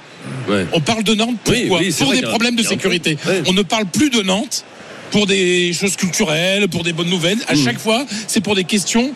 Ouais. 0.49 0.67
on 0.73 0.81
parle 0.81 1.03
de 1.03 1.15
Nantes 1.17 1.37
pourquoi? 1.43 1.81
oui, 1.81 1.93
Pour 1.99 2.13
des 2.13 2.23
problèmes 2.23 2.55
de 2.55 2.63
sécurité. 2.63 3.19
ouais. 3.27 3.43
On 3.47 3.53
ne 3.53 3.63
parle 3.63 3.87
plus 3.87 4.09
de 4.11 4.23
Nantes 4.23 4.65
pour 5.11 5.27
des 5.27 5.73
choses 5.73 5.97
culturelles, 5.97 6.69
pour 6.69 6.85
des 6.85 6.93
bonnes 6.93 7.11
nouvelles. 7.11 7.39
À 7.49 7.55
Mm. 7.55 7.65
chaque 7.65 7.79
fois, 7.79 8.07
c'est 8.29 8.41
pour 8.41 8.55
des 8.55 8.63
questions 8.65 9.13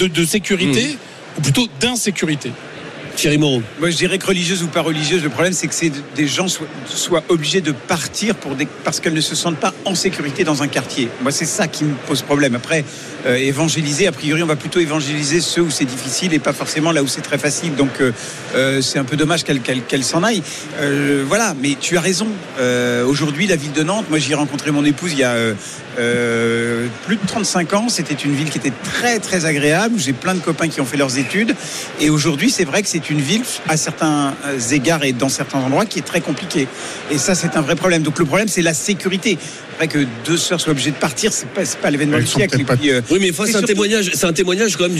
de, 0.00 0.06
de 0.08 0.24
sécurité, 0.24 0.82
Mm. 0.82 0.96
Ou 1.38 1.40
plutôt 1.40 1.66
d'insécurité. 1.80 2.52
Thierry 3.18 3.36
Moreau. 3.38 3.62
Moi, 3.80 3.90
je 3.90 3.96
dirais 3.96 4.16
que 4.16 4.26
religieuse 4.26 4.62
ou 4.62 4.68
pas 4.68 4.80
religieuse, 4.80 5.24
le 5.24 5.28
problème, 5.28 5.52
c'est 5.52 5.66
que 5.66 5.74
c'est 5.74 5.90
des 6.14 6.28
gens 6.28 6.46
soient, 6.46 7.24
obligés 7.28 7.60
de 7.60 7.72
partir 7.72 8.36
pour 8.36 8.52
parce 8.84 9.00
qu'elles 9.00 9.12
ne 9.12 9.20
se 9.20 9.34
sentent 9.34 9.56
pas 9.58 9.74
en 9.84 9.96
sécurité 9.96 10.44
dans 10.44 10.62
un 10.62 10.68
quartier. 10.68 11.08
Moi, 11.20 11.32
c'est 11.32 11.44
ça 11.44 11.66
qui 11.66 11.82
me 11.82 11.94
pose 12.06 12.22
problème. 12.22 12.54
Après, 12.54 12.84
euh, 13.26 13.34
évangéliser, 13.34 14.06
a 14.06 14.12
priori, 14.12 14.44
on 14.44 14.46
va 14.46 14.54
plutôt 14.54 14.78
évangéliser 14.78 15.40
ceux 15.40 15.62
où 15.62 15.70
c'est 15.72 15.84
difficile 15.84 16.32
et 16.32 16.38
pas 16.38 16.52
forcément 16.52 16.92
là 16.92 17.02
où 17.02 17.08
c'est 17.08 17.20
très 17.22 17.38
facile. 17.38 17.74
Donc, 17.74 17.88
euh, 18.00 18.12
euh, 18.54 18.80
c'est 18.80 19.00
un 19.00 19.04
peu 19.04 19.16
dommage 19.16 19.42
qu'elle 19.42 19.62
qu'elle- 19.62 19.82
qu'elle 19.82 20.04
s'en 20.04 20.22
aille. 20.22 20.42
Voilà, 21.26 21.56
mais 21.60 21.76
tu 21.80 21.96
as 21.96 22.00
raison. 22.00 22.28
Aujourd'hui, 23.04 23.48
la 23.48 23.56
ville 23.56 23.72
de 23.72 23.82
Nantes, 23.82 24.06
moi, 24.10 24.20
j'y 24.20 24.30
ai 24.30 24.36
rencontré 24.36 24.70
mon 24.70 24.84
épouse 24.84 25.10
il 25.12 25.18
y 25.18 25.24
a 25.24 25.34
plus 25.96 27.16
de 27.16 27.26
35 27.26 27.74
ans. 27.74 27.88
C'était 27.88 28.14
une 28.14 28.34
ville 28.36 28.48
qui 28.48 28.58
était 28.58 28.72
très, 28.84 29.18
très 29.18 29.44
agréable, 29.44 29.98
j'ai 29.98 30.12
plein 30.12 30.34
de 30.36 30.40
copains 30.40 30.68
qui 30.68 30.80
ont 30.80 30.84
fait 30.84 30.96
leurs 30.96 31.18
études. 31.18 31.56
Et 32.00 32.10
aujourd'hui, 32.10 32.50
c'est 32.50 32.64
vrai 32.64 32.82
que 32.82 32.88
c'est 32.88 33.07
une 33.10 33.20
ville, 33.20 33.42
à 33.68 33.76
certains 33.76 34.34
euh, 34.46 34.58
égards 34.72 35.04
et 35.04 35.12
dans 35.12 35.28
certains 35.28 35.58
endroits, 35.58 35.86
qui 35.86 35.98
est 35.98 36.02
très 36.02 36.20
compliquée. 36.20 36.68
Et 37.10 37.18
ça, 37.18 37.34
c'est 37.34 37.56
un 37.56 37.60
vrai 37.62 37.76
problème. 37.76 38.02
Donc 38.02 38.18
le 38.18 38.24
problème, 38.24 38.48
c'est 38.48 38.62
la 38.62 38.74
sécurité. 38.74 39.38
Après 39.74 39.88
que 39.88 40.04
deux 40.26 40.36
sœurs 40.36 40.60
soient 40.60 40.72
obligées 40.72 40.90
de 40.90 40.96
partir, 40.96 41.32
c'est 41.32 41.48
pas, 41.48 41.64
c'est 41.64 41.78
pas 41.78 41.90
l'événement 41.90 42.18
du 42.18 42.26
siècle. 42.26 42.64
pas- 42.64 42.76
puis, 42.76 42.90
euh, 42.90 43.00
Oui, 43.10 43.18
mais 43.20 43.30
enfin, 43.30 43.44
c'est 43.44 43.50
un 43.50 43.58
surtout- 43.58 43.66
témoignage, 43.68 44.10
c'est 44.14 44.26
un 44.26 44.32
témoignage 44.32 44.76
quand 44.76 44.88
même 44.88 44.94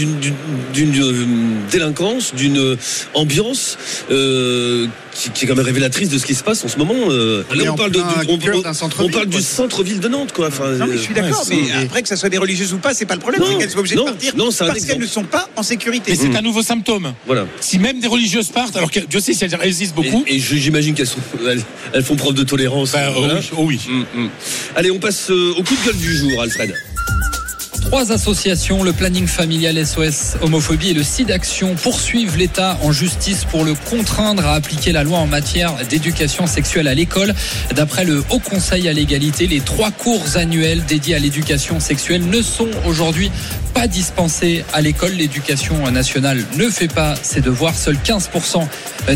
d'une, 0.73 1.03
euh, 1.03 1.25
délinquance, 1.71 2.35
d'une 2.35 2.77
ambiance 3.14 3.77
euh, 4.11 4.87
qui, 5.19 5.31
qui 5.31 5.45
est 5.45 5.49
quand 5.49 5.57
même 5.57 5.65
révélatrice 5.67 6.09
de 6.09 6.19
ce 6.19 6.25
qui 6.27 6.35
se 6.35 6.43
passe 6.45 6.65
en 6.65 6.69
ce 6.69 6.79
moment. 6.79 6.95
euh. 7.11 7.43
On 7.51 7.55
Là, 7.55 7.73
parle 7.73 7.91
de, 7.91 7.99
du- 7.99 8.05
on, 8.29 8.35
on- 8.69 8.73
centre-ville, 8.75 9.11
on 9.11 9.13
parle 9.13 9.27
du 9.27 9.37
quoi. 9.39 9.41
centre-ville 9.41 10.01
de 10.01 10.09
Nantes, 10.09 10.33
quoi. 10.33 10.49
Enfin, 10.49 10.71
Non, 10.73 10.87
mais 10.87 10.97
je 10.97 11.03
suis 11.03 11.15
d'accord, 11.15 11.45
Ouais, 11.49 11.57
mais 11.57 11.69
c'est- 11.69 11.85
après 11.87 12.03
que 12.03 12.09
ça 12.09 12.17
soit 12.17 12.29
des 12.29 12.39
religieuses 12.39 12.73
ou 12.73 12.79
pas, 12.79 12.95
c'est 12.95 13.05
pas 13.07 13.15
le 13.15 13.21
problème, 13.21 13.43
c'est 13.47 13.59
qu'elles 13.59 13.71
soient 13.71 13.81
obligées 13.81 13.97
non, 13.97 14.05
de 14.05 14.11
partir 14.11 14.37
non, 14.37 14.51
parce 14.57 14.85
qu'elles 14.85 14.99
ne 15.01 15.07
sont 15.07 15.25
pas 15.25 15.49
en 15.57 15.63
sécurité. 15.63 16.13
Mais 16.13 16.17
c'est 16.17 16.37
un 16.37 16.43
nouveau 16.43 16.63
symptôme. 16.63 17.13
voilà. 17.27 17.47
Si 17.61 17.79
même 17.79 17.99
des 18.01 18.07
religieuses 18.07 18.49
partent, 18.49 18.77
alors 18.77 18.91
que 18.91 19.01
Dieu 19.01 19.21
sait 19.21 19.35
si 19.35 19.45
elles 19.45 19.55
résistent 19.57 19.95
beaucoup. 19.95 20.25
Et, 20.27 20.39
j'imagine 20.39 20.95
qu'elles 20.95 21.07
sont, 21.07 21.19
elles, 21.49 21.63
elles 21.93 22.05
font 22.05 22.17
preuve 22.17 22.35
de 22.35 22.45
tolérance. 22.45 22.93
bah, 22.93 23.11
oh 23.17 23.19
Voilà. 23.21 23.35
oui, 23.37 23.51
oh 23.57 23.65
oui. 23.67 23.81
Mm, 23.89 24.21
mm. 24.23 24.29
Allez, 24.77 24.91
on 24.91 24.99
passe 24.99 25.31
euh, 25.31 25.53
au 25.59 25.63
coup 25.63 25.75
de 25.75 25.85
gueule 25.87 25.97
du 25.97 26.17
jour, 26.17 26.41
Alfred. 26.43 26.75
Trois 27.88 28.12
associations, 28.12 28.83
le 28.83 28.92
planning 28.92 29.27
familial 29.27 29.87
SOS 29.87 30.37
homophobie 30.42 30.90
et 30.90 30.92
le 30.92 31.03
CID 31.03 31.33
poursuivent 31.83 32.37
l'État 32.37 32.77
en 32.83 32.92
justice 32.92 33.46
pour 33.46 33.64
le 33.64 33.72
contraindre 33.72 34.44
à 34.44 34.57
appliquer 34.57 34.92
la 34.92 35.05
loi 35.05 35.16
en 35.16 35.27
matière 35.27 35.72
d'éducation 35.88 36.46
sexuelle 36.46 36.87
à 36.87 36.92
l'école. 36.92 37.33
D'après 37.74 38.05
le 38.05 38.22
Haut 38.29 38.40
Conseil 38.40 38.90
à 38.90 38.92
l'égalité, 38.92 39.46
les 39.46 39.61
trois 39.61 39.90
cours 39.90 40.37
annuels 40.37 40.85
dédiés 40.85 41.14
à 41.14 41.18
l'éducation 41.18 41.81
sexuelle 41.81 42.29
ne 42.29 42.42
sont 42.42 42.68
aujourd'hui 42.85 43.33
pas 43.72 43.87
dispensés 43.87 44.66
à 44.74 44.83
l'école. 44.83 45.12
L'éducation 45.12 45.90
nationale 45.90 46.44
ne 46.59 46.68
fait 46.68 46.92
pas 46.92 47.14
ses 47.22 47.40
devoirs. 47.40 47.74
Seuls 47.74 47.96
15% 48.05 48.66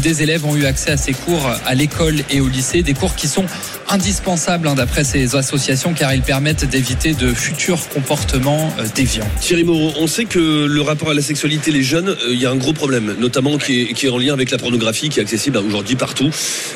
des 0.00 0.22
élèves 0.22 0.46
ont 0.46 0.56
eu 0.56 0.64
accès 0.64 0.92
à 0.92 0.96
ces 0.96 1.12
cours 1.12 1.46
à 1.66 1.74
l'école 1.74 2.16
et 2.30 2.40
au 2.40 2.48
lycée. 2.48 2.82
Des 2.82 2.94
cours 2.94 3.16
qui 3.16 3.28
sont 3.28 3.44
indispensables 3.90 4.66
hein, 4.66 4.74
d'après 4.74 5.04
ces 5.04 5.36
associations 5.36 5.92
car 5.92 6.14
ils 6.14 6.22
permettent 6.22 6.64
d'éviter 6.64 7.12
de 7.12 7.34
futurs 7.34 7.88
comportements 7.90 8.61
euh, 8.78 8.86
déviants. 8.94 9.28
Thierry 9.40 9.64
Moreau, 9.64 9.92
on 9.98 10.06
sait 10.06 10.24
que 10.24 10.66
le 10.66 10.80
rapport 10.80 11.10
à 11.10 11.14
la 11.14 11.22
sexualité, 11.22 11.70
les 11.70 11.82
jeunes, 11.82 12.08
euh, 12.08 12.32
il 12.32 12.40
y 12.40 12.46
a 12.46 12.50
un 12.50 12.56
gros 12.56 12.72
problème, 12.72 13.14
notamment 13.18 13.58
qui 13.58 13.82
est, 13.82 13.92
qui 13.94 14.06
est 14.06 14.08
en 14.10 14.18
lien 14.18 14.32
avec 14.32 14.50
la 14.50 14.58
pornographie, 14.58 15.08
qui 15.08 15.20
est 15.20 15.22
accessible 15.22 15.58
bah, 15.58 15.64
aujourd'hui 15.66 15.96
partout. 15.96 16.30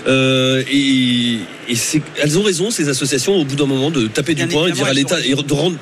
Euh, 0.07 0.63
et 0.71 1.39
elles 2.23 2.39
ont 2.39 2.43
raison, 2.43 2.71
ces 2.71 2.89
associations, 2.89 3.37
au 3.37 3.45
bout 3.45 3.57
d'un 3.57 3.67
moment, 3.67 3.91
de 3.91 4.07
taper 4.07 4.35
Bien 4.35 4.47
du 4.47 4.55
poing 4.55 4.69
et 4.69 4.73
dire 4.73 4.87
à 4.87 4.93
l'État, 4.93 5.19
et 5.25 5.35
de 5.35 5.53
rendre 5.53 5.77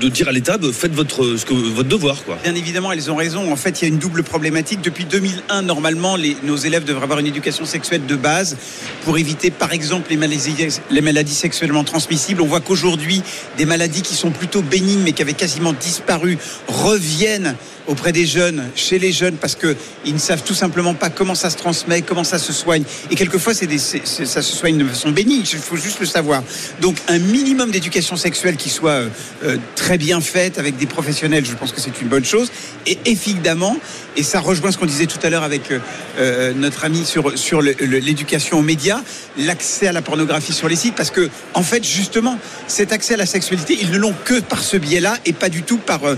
de 0.00 0.08
dire 0.08 0.28
à 0.28 0.32
l'État, 0.32 0.58
bah, 0.58 0.68
faites 0.72 0.92
votre, 0.92 1.24
devoir. 1.82 2.16
Bien 2.42 2.54
évidemment, 2.54 2.92
elles 2.92 3.10
ont 3.10 3.16
raison. 3.16 3.52
En 3.52 3.56
fait, 3.56 3.80
il 3.80 3.84
y 3.84 3.84
a 3.86 3.88
une 3.88 3.98
double 3.98 4.22
problématique. 4.22 4.80
Depuis 4.80 5.04
2001, 5.04 5.62
normalement, 5.62 6.16
nos 6.42 6.56
élèves 6.56 6.84
devraient 6.84 7.04
avoir 7.04 7.18
une 7.18 7.26
éducation 7.26 7.64
sexuelle 7.64 8.06
de 8.06 8.16
base 8.16 8.56
pour 9.04 9.18
éviter, 9.18 9.50
par 9.50 9.72
exemple, 9.72 10.10
les 10.10 10.16
maladies, 10.16 10.80
les 10.90 11.00
maladies 11.00 11.34
sexuellement 11.34 11.84
transmissibles. 11.84 12.42
On 12.42 12.46
voit 12.46 12.60
qu'aujourd'hui, 12.60 13.22
des 13.56 13.66
maladies 13.66 14.02
qui 14.02 14.14
sont 14.14 14.30
plutôt 14.30 14.62
bénignes, 14.62 15.02
mais 15.02 15.12
qui 15.12 15.22
avaient 15.22 15.32
quasiment 15.32 15.72
disparu, 15.72 16.38
reviennent 16.66 17.56
auprès 17.88 18.12
des 18.12 18.26
jeunes, 18.26 18.68
chez 18.76 18.98
les 18.98 19.10
jeunes, 19.10 19.34
parce 19.34 19.56
qu'ils 19.56 20.14
ne 20.14 20.18
savent 20.18 20.44
tout 20.44 20.54
simplement 20.54 20.94
pas 20.94 21.10
comment 21.10 21.34
ça 21.34 21.50
se 21.50 21.56
transmet, 21.56 22.02
comment 22.02 22.22
ça 22.22 22.38
se 22.38 22.52
soigne. 22.52 22.84
Et 23.10 23.16
quelquefois, 23.16 23.54
ça 23.54 23.66
se 24.42 24.54
soigne 24.54 24.78
de 24.78 24.84
façon 24.84 25.10
bénigne, 25.10 25.42
il 25.50 25.58
faut 25.58 25.76
juste 25.76 25.98
le 25.98 26.06
savoir. 26.06 26.42
Donc, 26.80 26.96
un 27.08 27.18
minimum 27.18 27.70
d'éducation 27.70 28.16
sexuelle 28.16 28.56
qui 28.56 28.68
soit 28.68 28.90
euh, 28.90 29.08
euh, 29.44 29.56
très 29.74 29.98
bien 29.98 30.20
faite 30.20 30.58
avec 30.58 30.76
des 30.76 30.86
professionnels. 30.86 31.44
Je 31.44 31.54
pense 31.54 31.72
que 31.72 31.80
c'est 31.80 32.00
une 32.00 32.08
bonne 32.08 32.24
chose. 32.24 32.52
Et 32.86 32.98
évidemment, 33.06 33.76
et 34.18 34.22
ça 34.22 34.40
rejoint 34.40 34.72
ce 34.72 34.76
qu'on 34.78 34.86
disait 34.86 35.06
tout 35.06 35.18
à 35.22 35.30
l'heure 35.30 35.44
avec 35.44 35.70
euh, 35.70 35.78
euh, 36.18 36.52
notre 36.54 36.84
ami 36.84 37.04
sur, 37.04 37.30
l'éducation 37.62 38.58
aux 38.58 38.62
médias, 38.62 39.00
l'accès 39.38 39.86
à 39.86 39.92
la 39.92 40.02
pornographie 40.02 40.52
sur 40.52 40.68
les 40.68 40.76
sites, 40.76 40.94
parce 40.94 41.10
que 41.10 41.30
en 41.54 41.62
fait, 41.62 41.84
justement, 41.84 42.38
cet 42.66 42.92
accès 42.92 43.14
à 43.14 43.16
la 43.16 43.26
sexualité, 43.26 43.78
ils 43.80 43.90
ne 43.90 43.96
l'ont 43.98 44.14
que 44.24 44.40
par 44.40 44.62
ce 44.62 44.76
biais-là 44.76 45.16
et 45.24 45.32
pas 45.32 45.48
du 45.48 45.62
tout 45.62 45.78
par. 45.78 46.04
euh, 46.04 46.16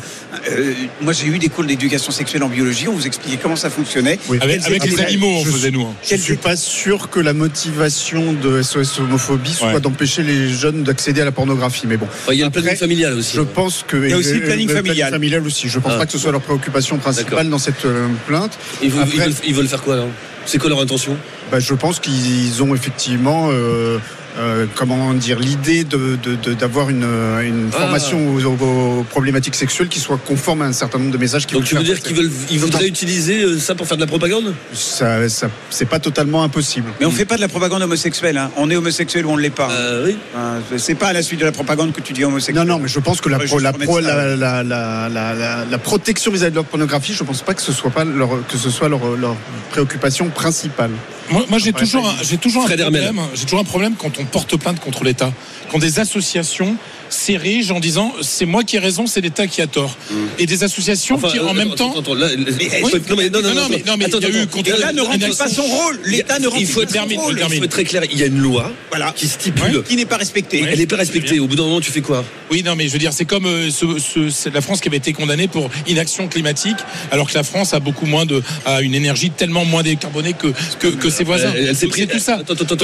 euh, 0.50 0.72
moi, 1.02 1.12
j'ai 1.12 1.26
eu 1.26 1.38
des 1.38 1.48
cours 1.48 1.64
d'éducation 1.64 2.10
sexuelle 2.12 2.42
en 2.42 2.48
biologie. 2.48 2.88
On 2.88 2.92
vous 2.94 3.06
expliquait 3.06 3.38
comment 3.40 3.56
ça 3.56 3.70
fonctionnait. 3.70 4.18
Avec, 4.40 4.64
avec 4.66 4.84
les 4.84 5.00
animaux, 5.00 5.28
on 5.40 5.44
je- 5.44 5.50
faisait 5.50 5.70
nous. 5.70 5.82
hein. 5.86 5.94
Je 6.08 6.16
suis 6.16 6.36
pas 6.36 6.56
sûr 6.56 7.10
que 7.10 7.20
la 7.20 7.34
motivation 7.34 8.32
de 8.32 8.62
SOS 8.62 8.98
homophobie 9.00 9.52
soit 9.52 9.74
Ouais. 9.74 9.80
d'empêcher 9.80 10.22
les 10.22 10.48
jeunes 10.48 10.82
d'accéder 10.82 11.20
à 11.20 11.24
la 11.26 11.32
pornographie. 11.32 11.86
Mais 11.86 11.96
bon. 11.98 12.06
Enfin, 12.10 12.32
il 12.32 12.38
y 12.38 12.42
a 12.42 12.46
le 12.46 12.50
planning 12.50 12.76
familial 12.76 13.12
aussi. 13.14 13.36
Je 13.36 13.42
pense 13.42 13.84
que 13.86 13.96
Il 13.98 14.10
y 14.10 14.12
a 14.12 14.16
aussi 14.16 14.34
le 14.34 14.40
planning 14.40 14.68
familial. 14.68 15.10
familial 15.12 15.46
aussi. 15.46 15.68
Je 15.68 15.78
pense 15.78 15.92
Ah. 15.94 15.98
pas 15.98 16.06
que 16.06 16.12
ce 16.12 16.18
soit 16.18 16.32
leur 16.32 16.40
préoccupation 16.40 16.96
principale 16.98 17.48
dans 17.50 17.58
cette 17.58 17.84
plainte. 18.26 18.58
Ils, 18.82 18.90
veulent, 18.90 19.02
Après- 19.02 19.16
ils 19.16 19.20
veulent- 19.22 19.34
ils 19.48 19.54
veulent 19.54 19.68
faire 19.68 19.82
quoi 19.82 19.94
alors? 19.94 20.08
C'est 20.46 20.58
quoi 20.58 20.70
leur 20.70 20.80
intention? 20.80 21.16
Bah, 21.50 21.60
je 21.60 21.74
pense 21.74 22.00
qu'ils 22.00 22.62
ont 22.62 22.74
effectivement, 22.74 23.48
euh, 23.50 23.98
euh, 24.40 24.66
comment 24.74 25.12
dire, 25.14 25.38
l'idée 25.38 25.84
de, 25.84 26.16
de- 26.22 26.34
de- 26.36 26.54
d'avoir 26.54 26.90
une, 26.90 27.04
une 27.04 27.68
Ah. 27.72 27.78
formation 27.80 28.34
aux, 28.34 28.44
aux- 28.44 29.00
aux 29.00 29.04
problématiques 29.04 29.54
sexuelles 29.54 29.88
qui 29.88 30.00
soit 30.00 30.18
conforme 30.18 30.62
à 30.62 30.64
un 30.66 30.72
certain 30.72 30.98
nombre 30.98 31.10
de 31.12 31.18
messages. 31.18 31.46
qu'ils 31.46 31.58
Donc 31.58 31.66
tu 31.66 31.74
veux 31.76 31.82
dire 31.82 32.00
qu'ils 32.00 32.16
veulent, 32.16 32.30
ils 32.50 32.58
voudraient 32.58 32.86
utiliser 32.88 33.42
euh, 33.44 33.58
ça 33.58 33.74
pour 33.74 33.86
faire 33.86 33.96
de 33.96 34.02
la 34.02 34.06
propagande? 34.06 34.54
Ça, 34.72 35.28
ça- 35.28 35.50
c'est 35.70 35.84
pas 35.88 35.98
totalement 36.00 36.42
impossible. 36.42 36.90
Mais 37.00 37.06
on 37.06 37.10
fait 37.10 37.24
pas 37.24 37.36
de 37.36 37.40
la 37.42 37.48
propagande 37.48 37.82
homosexuelle. 37.82 38.38
hein. 38.38 38.50
On 38.56 38.70
est 38.70 38.76
homosexuel 38.76 39.26
ou 39.26 39.30
on 39.30 39.36
ne 39.36 39.42
l'est 39.42 39.50
pas. 39.50 39.70
Euh, 39.70 40.06
Oui. 40.06 40.16
Hein, 40.36 40.60
c'est 40.78 40.94
pas 40.94 41.08
à 41.08 41.12
la 41.12 41.22
suite 41.22 41.40
de 41.40 41.44
la 41.44 41.52
propagande 41.52 41.92
que 41.92 42.00
tu 42.00 42.12
dis 42.12 42.24
homosexuel. 42.24 42.56
Non, 42.66 42.74
non, 42.74 42.80
mais 42.80 42.88
je 42.88 42.98
pense 43.00 43.20
que 43.20 43.28
la, 43.28 43.38
pro- 43.38 43.58
la, 43.58 43.72
pro- 43.72 44.00
la, 44.00 44.36
la, 44.36 44.62
la, 44.62 45.08
la- 45.08 45.34
la- 45.34 45.64
la 45.70 45.78
protection 45.78 46.32
vis-à-vis 46.32 46.50
de 46.50 46.56
leur 46.56 46.64
pornographie, 46.64 47.12
je 47.14 47.24
pense 47.24 47.42
pas 47.42 47.54
que 47.54 47.62
ce 47.62 47.72
soit 47.72 47.90
pas 47.90 48.04
leur, 48.04 48.30
que 48.48 48.56
ce 48.56 48.70
soit 48.70 48.88
leur, 48.88 49.16
leur 49.16 49.36
préoccupation 49.70 50.28
principale. 50.30 50.90
Moi, 51.30 51.44
moi, 51.48 51.58
j'ai 51.58 51.72
toujours, 51.72 52.12
j'ai 52.22 52.38
toujours 52.38 52.64
un 52.64 52.68
problème. 52.68 53.20
J'ai 53.34 53.44
toujours 53.44 53.60
un 53.60 53.64
problème 53.64 53.94
quand 53.96 54.18
on 54.18 54.24
porte 54.24 54.56
plainte 54.56 54.80
contre 54.80 55.04
l'État, 55.04 55.32
quand 55.70 55.78
des 55.78 56.00
associations 56.00 56.76
s'érigent 57.10 57.76
en 57.76 57.80
disant 57.80 58.12
c'est 58.22 58.46
moi 58.46 58.64
qui 58.64 58.76
ai 58.76 58.78
raison, 58.78 59.06
c'est 59.06 59.20
l'État 59.20 59.46
qui 59.46 59.60
a 59.60 59.66
tort, 59.66 59.96
et 60.38 60.46
des 60.46 60.64
associations 60.64 61.16
Enfin, 61.16 61.28
qui 61.28 61.38
euh, 61.38 61.46
en 61.46 61.54
même 61.54 61.74
temps. 61.74 61.94
attends, 61.98 62.14
là, 62.14 62.28
Mais, 62.36 62.80
non, 62.80 63.16
mais 63.16 63.28
non, 63.30 63.42
non, 63.42 63.54
Non, 63.54 63.66
mais- 63.70 63.82
non, 63.86 63.96
mais 63.98 64.04
attends, 64.06 64.18
il 64.20 64.34
y 64.34 64.38
a 64.38 64.42
eu 64.42 64.46
contre- 64.46 64.70
L'État 64.70 64.92
ne 64.92 65.00
remplit 65.02 65.34
pas 65.36 65.48
son 65.48 65.62
rôle. 65.62 66.00
L'État 66.04 66.38
ne 66.38 66.46
remplit 66.48 66.64
pas 66.66 66.72
son 66.72 66.78
rôle. 67.20 67.38
il 67.40 67.58
faut 67.58 67.64
être 67.64 67.70
très 67.70 67.84
clair. 67.84 68.02
Il 68.10 68.18
y 68.18 68.22
a 68.22 68.26
une 68.26 68.38
loi 68.38 68.70
Voilà. 68.90 69.12
qui 69.16 69.26
stipule. 69.26 69.82
Qui 69.82 69.96
n'est 69.96 70.06
pas 70.06 70.16
respectée. 70.16 70.64
Elle 70.70 70.78
n'est 70.78 70.86
pas 70.86 70.96
respectée. 70.96 71.40
Au 71.40 71.46
bout 71.46 71.56
d'un 71.56 71.64
moment, 71.64 71.80
tu 71.80 71.90
fais 71.90 72.00
quoi? 72.00 72.24
Oui, 72.50 72.62
non, 72.64 72.76
mais 72.76 72.86
je 72.88 72.92
veux 72.92 72.98
dire, 72.98 73.12
c'est 73.12 73.24
comme 73.24 73.46
euh, 73.46 73.70
ce, 73.70 73.86
ce- 73.98 74.30
c'est 74.30 74.52
la 74.54 74.60
France 74.60 74.80
qui 74.80 74.88
avait 74.88 74.96
été 74.96 75.12
condamnée 75.12 75.48
pour 75.48 75.70
inaction 75.86 76.28
climatique, 76.28 76.76
alors 77.10 77.28
que 77.28 77.34
la 77.34 77.42
France 77.42 77.74
a 77.74 77.80
beaucoup 77.80 78.06
moins 78.06 78.26
de, 78.26 78.42
a 78.66 78.80
une 78.82 78.94
énergie 78.94 79.30
tellement 79.30 79.64
moins 79.64 79.82
décarbonée 79.82 80.32
que 80.34 80.48
que, 80.78 80.88
que 80.88 81.10
ses 81.10 81.24
voisins. 81.24 81.52
Elle, 81.56 81.74
s'est 81.76 81.86
pris 81.88 82.06
tout 82.06 82.18
ça. 82.18 82.36
Attends, 82.36 82.54
attends, 82.54 82.76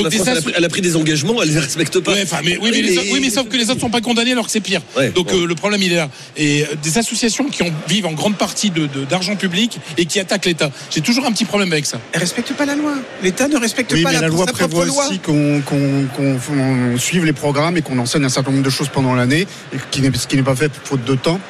elle, 0.56 0.64
a 0.64 0.68
pris, 0.68 0.80
des 0.80 0.96
engagements, 0.96 1.42
elle 1.42 1.50
les 1.52 1.58
respecte 1.58 1.98
pas. 2.00 2.12
Oui, 2.60 3.20
mais, 3.20 3.30
sauf 3.30 3.48
que 3.48 3.56
les 3.56 3.70
autres 3.70 3.80
sont 3.80 3.90
pas 3.90 4.00
condamnés 4.00 4.15
alors 4.32 4.46
que 4.46 4.52
c'est 4.52 4.60
pire. 4.60 4.80
Ouais, 4.96 5.10
Donc 5.10 5.32
euh, 5.32 5.46
le 5.46 5.54
problème 5.54 5.82
il 5.82 5.92
est 5.92 5.96
là. 5.96 6.08
Et 6.36 6.62
euh, 6.64 6.66
des 6.82 6.98
associations 6.98 7.48
qui 7.48 7.62
ont, 7.62 7.72
vivent 7.88 8.06
en 8.06 8.12
grande 8.12 8.36
partie 8.36 8.70
de, 8.70 8.86
de- 8.86 9.04
d'argent 9.04 9.36
public 9.36 9.78
et 9.96 10.06
qui 10.06 10.18
attaquent 10.20 10.46
l'État. 10.46 10.70
J'ai 10.90 11.00
toujours 11.00 11.26
un 11.26 11.32
petit 11.32 11.44
problème 11.44 11.72
avec 11.72 11.86
ça. 11.86 11.98
Elle 12.12 12.20
respecte 12.20 12.52
pas 12.54 12.66
la 12.66 12.74
loi. 12.74 12.92
L'État 13.22 13.48
ne 13.48 13.56
respecte 13.56 13.92
Oui, 13.92 14.02
pas 14.02 14.08
mais 14.10 14.14
la, 14.16 14.20
la 14.22 14.28
loi 14.28 14.46
prévoit 14.46 14.86
loi. 14.86 15.06
aussi 15.06 15.18
qu'on 15.18 15.60
qu'on- 15.62 16.06
qu'on- 16.16 16.38
qu'on 16.38 16.98
suive 16.98 17.24
les 17.24 17.32
programmes 17.32 17.76
et 17.76 17.82
qu'on 17.82 17.98
enseigne 17.98 18.24
un 18.24 18.28
certain 18.28 18.50
nombre 18.50 18.64
de 18.64 18.70
choses 18.70 18.88
pendant 18.88 19.14
l'année, 19.14 19.46
et 19.72 19.76
qui 19.90 20.00
n'est- 20.02 20.16
ce 20.16 20.26
qui 20.26 20.36
n'est 20.36 20.42
pas 20.42 20.56
fait 20.56 20.70
faute 20.84 21.04
de 21.04 21.14
temps. 21.14 21.40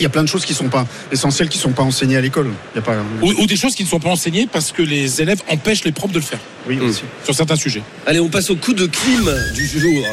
Il 0.00 0.04
y 0.04 0.06
a 0.06 0.10
plein 0.10 0.22
de 0.22 0.28
choses 0.28 0.44
qui 0.44 0.54
sont 0.54 0.68
pas 0.68 0.86
essentielles, 1.10 1.48
qui 1.48 1.58
sont 1.58 1.72
pas 1.72 1.82
enseignées 1.82 2.16
à 2.16 2.20
l'école. 2.20 2.50
Il 2.72 2.76
y 2.76 2.78
a 2.78 2.82
pas. 2.82 2.94
Ou, 3.20 3.32
ou 3.42 3.46
des 3.48 3.56
choses 3.56 3.74
qui 3.74 3.82
ne 3.82 3.88
sont 3.88 3.98
pas 3.98 4.10
enseignées 4.10 4.46
parce 4.50 4.70
que 4.70 4.80
les 4.82 5.20
élèves 5.20 5.42
empêchent 5.48 5.82
les 5.84 5.90
profs 5.90 6.12
de 6.12 6.18
le 6.20 6.24
faire 6.24 6.38
Oui, 6.68 6.76
Mm. 6.76 6.82
aussi. 6.88 7.02
sur 7.24 7.34
certains 7.34 7.56
sujets. 7.56 7.82
Allez, 8.06 8.20
on 8.20 8.28
passe 8.28 8.48
au 8.50 8.54
coup 8.56 8.74
de 8.74 8.86
clim 8.86 9.28
du 9.54 9.66
jour. 9.66 10.06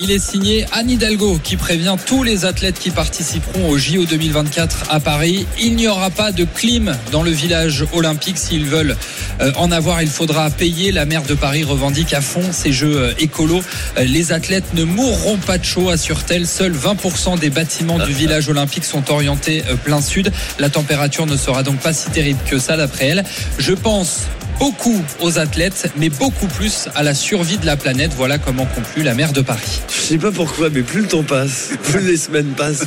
Il 0.00 0.10
est 0.10 0.18
signé 0.18 0.64
Anne 0.72 0.90
Hidalgo 0.90 1.38
qui 1.42 1.56
prévient 1.56 1.96
tous 2.06 2.22
les 2.22 2.44
athlètes 2.44 2.78
qui 2.78 2.90
participeront 2.90 3.68
au 3.68 3.78
JO 3.78 4.04
2024 4.04 4.86
à 4.90 5.00
Paris. 5.00 5.46
Il 5.60 5.76
n'y 5.76 5.86
aura 5.86 6.10
pas 6.10 6.32
de 6.32 6.44
clim 6.44 6.96
dans 7.10 7.22
le 7.22 7.30
village 7.30 7.84
olympique. 7.92 8.38
S'ils 8.38 8.64
veulent 8.64 8.96
euh, 9.40 9.52
en 9.56 9.70
avoir, 9.70 10.02
il 10.02 10.08
faudra 10.08 10.50
payer. 10.50 10.92
La 10.92 11.04
maire 11.04 11.22
de 11.22 11.34
Paris 11.34 11.62
revendique 11.64 12.14
à 12.14 12.20
fond 12.20 12.42
ces 12.52 12.72
jeux 12.72 12.96
euh, 12.96 13.14
écolos. 13.18 13.62
Euh, 13.98 14.04
Les 14.04 14.32
athlètes 14.32 14.74
ne 14.74 14.84
mourront 14.84 15.36
pas 15.36 15.58
de 15.58 15.64
chaud, 15.64 15.90
assure-t-elle. 15.90 16.46
Seuls 16.46 16.74
20% 16.74 17.38
des 17.38 17.50
bâtiments 17.50 17.98
du 17.98 18.12
village 18.12 18.48
olympique 18.48 18.84
sont 18.84 19.10
orientés 19.10 19.62
plein 19.84 20.00
sud. 20.00 20.32
La 20.58 20.70
température 20.70 21.26
ne 21.26 21.36
sera 21.36 21.62
donc 21.62 21.80
pas 21.80 21.92
si 21.92 22.10
terrible 22.10 22.40
que 22.48 22.58
ça 22.58 22.76
d'après 22.76 23.06
elle. 23.06 23.24
Je 23.58 23.72
pense 23.72 24.22
beaucoup 24.62 25.02
aux 25.20 25.40
athlètes, 25.40 25.90
mais 25.96 26.08
beaucoup 26.08 26.46
plus 26.46 26.88
à 26.94 27.02
la 27.02 27.14
survie 27.14 27.58
de 27.58 27.66
la 27.66 27.76
planète. 27.76 28.12
Voilà 28.16 28.38
comment 28.38 28.64
conclut 28.64 29.02
la 29.02 29.12
maire 29.12 29.32
de 29.32 29.40
Paris. 29.40 29.80
Je 29.88 30.00
sais 30.00 30.18
pas 30.18 30.30
pourquoi, 30.30 30.70
mais 30.70 30.82
plus 30.82 31.00
le 31.00 31.08
temps 31.08 31.24
passe, 31.24 31.70
plus 31.82 32.00
les 32.00 32.16
semaines 32.16 32.52
passent. 32.56 32.84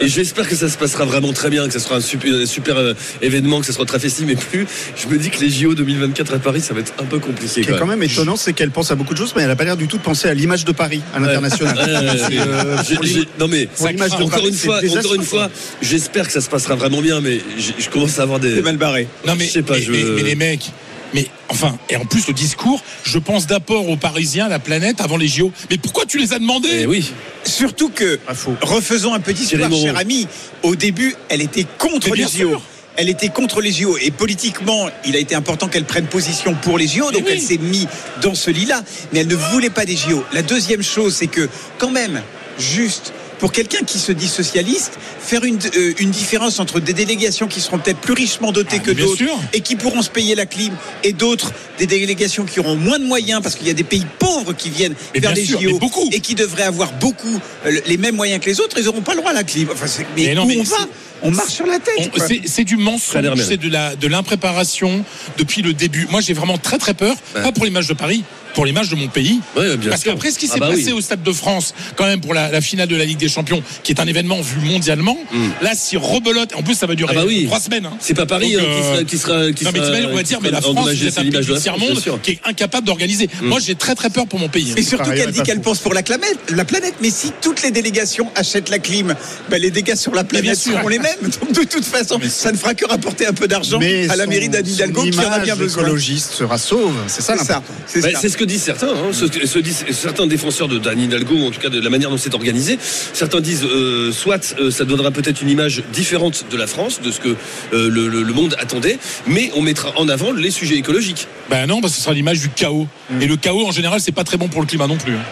Et 0.00 0.08
j'espère 0.08 0.48
que 0.48 0.56
ça 0.56 0.70
se 0.70 0.78
passera 0.78 1.04
vraiment 1.04 1.34
très 1.34 1.50
bien, 1.50 1.66
que 1.66 1.72
ça 1.74 1.80
sera 1.80 1.96
un 1.96 2.00
super, 2.00 2.32
un 2.34 2.46
super, 2.46 2.78
euh, 2.78 2.94
événement, 3.20 3.60
que 3.60 3.66
ça 3.66 3.74
sera 3.74 3.84
très 3.84 3.98
festif. 3.98 4.24
Mais 4.26 4.36
plus, 4.36 4.66
je 4.96 5.06
me 5.08 5.18
dis 5.18 5.28
que 5.28 5.38
les 5.40 5.50
JO 5.50 5.74
2024 5.74 6.34
à 6.34 6.38
Paris, 6.38 6.62
ça 6.62 6.72
va 6.72 6.80
être 6.80 6.94
un 6.98 7.04
peu 7.04 7.18
compliqué. 7.18 7.46
Ce 7.46 7.60
qui 7.66 7.70
est 7.74 7.78
quand 7.78 7.86
même 7.86 8.02
étonnant, 8.02 8.36
c'est 8.36 8.54
qu'elle 8.54 8.70
pense 8.70 8.90
à 8.90 8.94
beaucoup 8.94 9.12
de 9.12 9.18
choses, 9.18 9.34
mais 9.36 9.42
elle 9.42 9.48
n'a 9.48 9.56
pas 9.56 9.64
l'air 9.64 9.76
du 9.76 9.88
tout 9.88 9.98
de 9.98 10.02
penser 10.02 10.28
à 10.28 10.34
l'image 10.34 10.64
de 10.64 10.72
Paris 10.72 11.02
à 11.14 11.20
l'international. 11.20 11.72
Ouais, 11.82 12.38
ouais, 12.38 12.38
ouais, 12.38 12.76
C'est, 12.86 13.18
euh, 13.18 13.24
non 13.38 13.48
mais 13.48 13.68
encore 14.10 14.30
Paris, 14.30 14.48
une 14.48 14.54
fois, 14.54 14.80
encore 14.98 15.14
une 15.14 15.22
fois, 15.24 15.50
j'espère 15.82 16.26
que 16.26 16.32
ça 16.32 16.40
se 16.40 16.48
passera 16.48 16.74
vraiment 16.74 17.02
bien, 17.02 17.20
mais 17.20 17.40
je 17.78 17.88
commence 17.90 18.18
à 18.18 18.22
avoir 18.22 18.40
des. 18.40 18.54
C'est 18.56 18.62
mal 18.62 18.76
barré. 18.76 19.08
Non 19.26 19.34
mais, 19.36 19.46
Je 19.46 19.50
sais 19.50 19.62
pas, 19.62 19.74
mais, 19.74 19.82
je- 19.82 19.92
mais- 19.92 20.04
mais 20.16 20.22
les 20.22 20.34
mecs, 20.36 20.70
mais 21.14 21.26
enfin, 21.48 21.76
et 21.90 21.96
en 21.96 22.04
plus 22.04 22.26
le 22.28 22.34
discours, 22.34 22.82
je 23.04 23.18
pense 23.18 23.46
d'abord 23.46 23.88
aux 23.88 23.96
Parisiens, 23.96 24.46
à 24.46 24.48
la 24.48 24.58
planète, 24.58 25.00
avant 25.00 25.16
les 25.16 25.28
JO. 25.28 25.52
Mais 25.70 25.78
pourquoi 25.78 26.06
tu 26.06 26.18
les 26.18 26.32
as 26.32 26.38
demandés? 26.38 26.80
Eh 26.82 26.86
oui. 26.86 27.12
Surtout 27.44 27.90
que, 27.90 28.18
faux. 28.34 28.54
refaisons 28.62 29.14
un 29.14 29.20
petit 29.20 29.56
Moreau. 29.56 29.82
cher 29.82 29.96
ami. 29.96 30.26
Au 30.62 30.76
début, 30.76 31.14
elle 31.28 31.42
était 31.42 31.66
contre 31.78 32.14
les 32.14 32.22
JO. 32.22 32.28
sûr. 32.28 32.62
Elle 32.96 33.08
était 33.08 33.30
contre 33.30 33.60
les 33.60 33.72
JO. 33.72 33.96
Et 33.98 34.10
politiquement, 34.10 34.88
il 35.06 35.16
a 35.16 35.18
été 35.18 35.34
important 35.34 35.68
qu'elle 35.68 35.84
prenne 35.84 36.06
position 36.06 36.54
pour 36.54 36.78
les 36.78 36.86
JO. 36.86 37.10
Donc 37.10 37.22
oui. 37.26 37.32
elle 37.32 37.40
s'est 37.40 37.58
mise 37.58 37.88
dans 38.20 38.34
ce 38.34 38.50
lit-là. 38.50 38.82
Mais 39.12 39.20
elle 39.20 39.28
ne 39.28 39.34
voulait 39.34 39.70
pas 39.70 39.84
des 39.86 39.96
JO. 39.96 40.24
La 40.32 40.42
deuxième 40.42 40.82
chose, 40.82 41.14
c'est 41.16 41.26
que, 41.26 41.48
quand 41.78 41.90
même, 41.90 42.22
juste. 42.58 43.12
Pour 43.42 43.50
quelqu'un 43.50 43.82
qui 43.84 43.98
se 43.98 44.12
dit 44.12 44.28
socialiste, 44.28 44.92
faire 45.18 45.42
une, 45.42 45.58
euh, 45.76 45.94
une 45.98 46.10
différence 46.10 46.60
entre 46.60 46.78
des 46.78 46.92
délégations 46.92 47.48
qui 47.48 47.60
seront 47.60 47.80
peut-être 47.80 47.98
plus 47.98 48.12
richement 48.12 48.52
dotées 48.52 48.76
Ah, 48.78 48.84
que 48.84 48.92
d'autres 48.92 49.20
et 49.52 49.60
qui 49.62 49.74
pourront 49.74 50.00
se 50.00 50.10
payer 50.10 50.36
la 50.36 50.46
clim 50.46 50.72
et 51.02 51.12
d'autres 51.12 51.50
des 51.76 51.88
délégations 51.88 52.44
qui 52.44 52.60
auront 52.60 52.76
moins 52.76 53.00
de 53.00 53.04
moyens 53.04 53.42
parce 53.42 53.56
qu'il 53.56 53.66
y 53.66 53.70
a 53.70 53.74
des 53.74 53.82
pays 53.82 54.06
pauvres 54.20 54.52
qui 54.52 54.70
viennent 54.70 54.94
Mais 55.12 55.18
vers 55.18 55.32
bien 55.32 55.42
les 55.42 55.48
sûr, 55.48 55.60
JO 55.60 55.80
beaucoup. 55.80 56.08
et 56.12 56.20
qui 56.20 56.36
devraient 56.36 56.62
avoir 56.62 56.92
beaucoup 56.92 57.40
euh, 57.66 57.80
les 57.84 57.96
mêmes 57.96 58.14
moyens 58.14 58.40
que 58.40 58.48
les 58.48 58.60
autres, 58.60 58.78
ils 58.78 58.84
n'auront 58.84 59.00
pas 59.02 59.14
le 59.14 59.18
droit 59.18 59.32
à 59.32 59.34
la 59.34 59.42
clim. 59.42 59.66
Enfin, 59.72 59.86
mais, 60.16 60.26
Mais 60.28 60.34
non, 60.36 60.44
où 60.44 60.46
mais 60.46 60.58
on 60.60 60.64
c'est- 60.64 60.70
va 60.76 60.86
On 61.24 61.30
marche 61.32 61.50
sur 61.54 61.66
la 61.66 61.80
tête. 61.80 62.12
C'est 62.46 62.62
du 62.62 62.76
mensonge, 62.76 63.42
c'est 63.44 63.56
de 63.56 63.68
la 63.68 63.96
de 63.96 64.06
l'impréparation 64.06 65.04
depuis 65.36 65.62
le 65.62 65.72
début. 65.72 66.06
Moi, 66.12 66.20
j'ai 66.20 66.32
vraiment 66.32 66.58
très 66.58 66.78
très 66.78 66.94
peur, 66.94 67.16
pas 67.34 67.50
pour 67.50 67.64
les 67.64 67.70
matchs 67.72 67.88
de 67.88 67.94
Paris, 67.94 68.22
pour 68.54 68.66
les 68.66 68.72
matchs 68.72 68.88
de 68.90 68.96
mon 68.96 69.08
pays. 69.08 69.40
Ouais, 69.56 69.76
bien 69.76 69.90
Parce 69.90 70.02
qu'après 70.04 70.30
ce 70.30 70.38
qui 70.38 70.46
Ah 70.50 70.54
s'est 70.54 70.60
bah 70.60 70.68
passé 70.70 70.86
oui. 70.86 70.92
au 70.92 71.00
Stade 71.00 71.22
de 71.22 71.32
France, 71.32 71.74
quand 71.96 72.04
même 72.06 72.20
pour 72.20 72.34
la, 72.34 72.50
la 72.50 72.60
finale 72.60 72.88
de 72.88 72.96
la 72.96 73.04
Ligue 73.04 73.18
des 73.18 73.28
Champions, 73.28 73.62
qui 73.82 73.92
est 73.92 74.00
un 74.00 74.06
événement 74.06 74.40
vu 74.40 74.60
mondialement, 74.60 75.16
là, 75.62 75.72
si 75.74 75.96
rebelote, 75.96 76.54
en 76.54 76.62
plus 76.62 76.74
ça 76.74 76.86
va 76.86 76.94
durer. 76.94 77.14
Ah 77.16 77.20
bah 77.20 77.24
oui. 77.26 77.46
trois 77.46 77.60
semaines. 77.60 77.86
hein. 77.86 77.92
C'est 78.00 78.14
pas 78.14 78.26
Paris 78.26 78.52
Donc, 78.52 78.62
hein, 78.62 78.64
qui 78.66 78.70
euh, 78.70 78.92
sera, 78.94 79.04
qui 79.04 79.18
sera, 79.18 79.52
qui 79.52 79.64
non 79.64 79.70
mais 79.72 79.78
sera- 79.80 80.10
on 80.10 80.14
va 80.14 80.22
dire, 80.22 80.38
mais 80.42 80.50
la 80.50 80.60
France, 80.60 80.88
c'est 80.98 81.06
un 81.18 81.22
pays 81.22 81.30
l'image 81.30 81.48
monde 81.78 82.20
qui 82.22 82.32
est 82.32 82.40
incapable 82.44 82.86
d'organiser. 82.86 83.28
Moi, 83.42 83.58
j'ai 83.60 83.74
très 83.74 83.94
très 83.94 84.10
peur 84.10 84.26
pour 84.26 84.38
mon 84.38 84.48
pays. 84.48 84.70
hein. 84.72 84.74
Et 84.76 84.82
surtout 84.82 85.10
qu'elle 85.10 85.30
dit 85.32 85.42
qu'elle 85.42 85.60
pense 85.60 85.78
pour 85.78 85.94
la 85.94 86.02
planète, 86.02 86.38
la 86.54 86.64
planète. 86.64 86.94
Mais 87.00 87.10
si 87.10 87.32
toutes 87.40 87.62
les 87.62 87.70
délégations 87.70 88.30
achètent 88.34 88.68
la 88.68 88.78
clim, 88.78 89.14
ben 89.50 89.60
les 89.60 89.70
dégâts 89.70 89.96
sur 89.96 90.14
la 90.14 90.24
planète 90.24 90.56
seront 90.56 90.88
les 90.88 90.98
mêmes. 90.98 91.12
Donc 91.22 91.52
de 91.52 91.64
toute 91.64 91.84
façon, 91.84 92.20
ça 92.28 92.52
ne 92.52 92.56
fera 92.56 92.74
que 92.74 92.84
rapporter 92.86 93.26
un 93.26 93.32
peu 93.32 93.48
d'argent 93.48 93.80
à 94.08 94.16
la 94.16 94.26
mairie 94.26 94.48
d'Anne 94.48 94.66
Hidalgo 94.66 95.02
qui 95.04 95.18
en 95.18 95.30
a 95.32 95.38
bien 95.40 95.56
besoin. 95.56 95.82
écologiste 95.82 96.32
sera 96.32 96.58
sauve. 96.58 96.94
C'est 97.06 97.22
ça 97.22 97.34
C'est 97.38 97.44
ça. 97.44 97.54
l'important. 97.54 97.74
C'est 97.86 98.00
Bah, 98.00 98.08
ça. 98.12 98.18
c'est 98.20 98.28
ce 98.28 98.36
que 98.42 98.48
disent 98.48 98.62
certains, 98.62 98.88
hein, 98.90 99.12
ce, 99.12 99.26
ce 99.46 99.58
disent 99.60 99.84
certains 99.92 100.26
défenseurs 100.26 100.66
de 100.68 100.78
d'Anne 100.78 101.00
Hidalgo, 101.00 101.34
ou 101.34 101.46
en 101.46 101.50
tout 101.50 101.60
cas 101.60 101.68
de 101.68 101.80
la 101.80 101.90
manière 101.90 102.10
dont 102.10 102.16
c'est 102.16 102.34
organisé. 102.34 102.76
Certains 103.12 103.40
disent 103.40 103.64
euh, 103.64 104.10
soit 104.12 104.54
euh, 104.58 104.70
ça 104.70 104.84
donnera 104.84 105.10
peut-être 105.12 105.42
une 105.42 105.48
image 105.50 105.82
différente 105.92 106.46
de 106.50 106.56
la 106.56 106.66
France, 106.66 107.00
de 107.00 107.10
ce 107.12 107.20
que 107.20 107.28
euh, 107.28 107.88
le, 107.88 108.08
le- 108.08 108.22
le 108.22 108.32
monde 108.32 108.56
attendait, 108.58 108.98
mais 109.26 109.50
on 109.54 109.62
mettra 109.62 109.92
en 109.96 110.08
avant 110.08 110.32
les 110.32 110.50
sujets 110.50 110.76
écologiques. 110.76 111.28
Ben 111.50 111.66
non, 111.66 111.80
parce 111.80 111.92
que 111.92 111.98
ce 111.98 112.04
sera 112.04 112.14
l'image 112.14 112.40
du 112.40 112.48
chaos. 112.48 112.88
Et 113.20 113.26
le 113.26 113.36
chaos, 113.36 113.66
en 113.66 113.72
général, 113.72 114.00
c'est 114.00 114.12
pas 114.12 114.24
très 114.24 114.36
bon 114.38 114.48
pour 114.48 114.60
le 114.60 114.66
climat 114.66 114.86
non 114.88 114.96
plus. 114.96 115.14
hein. 115.14 115.22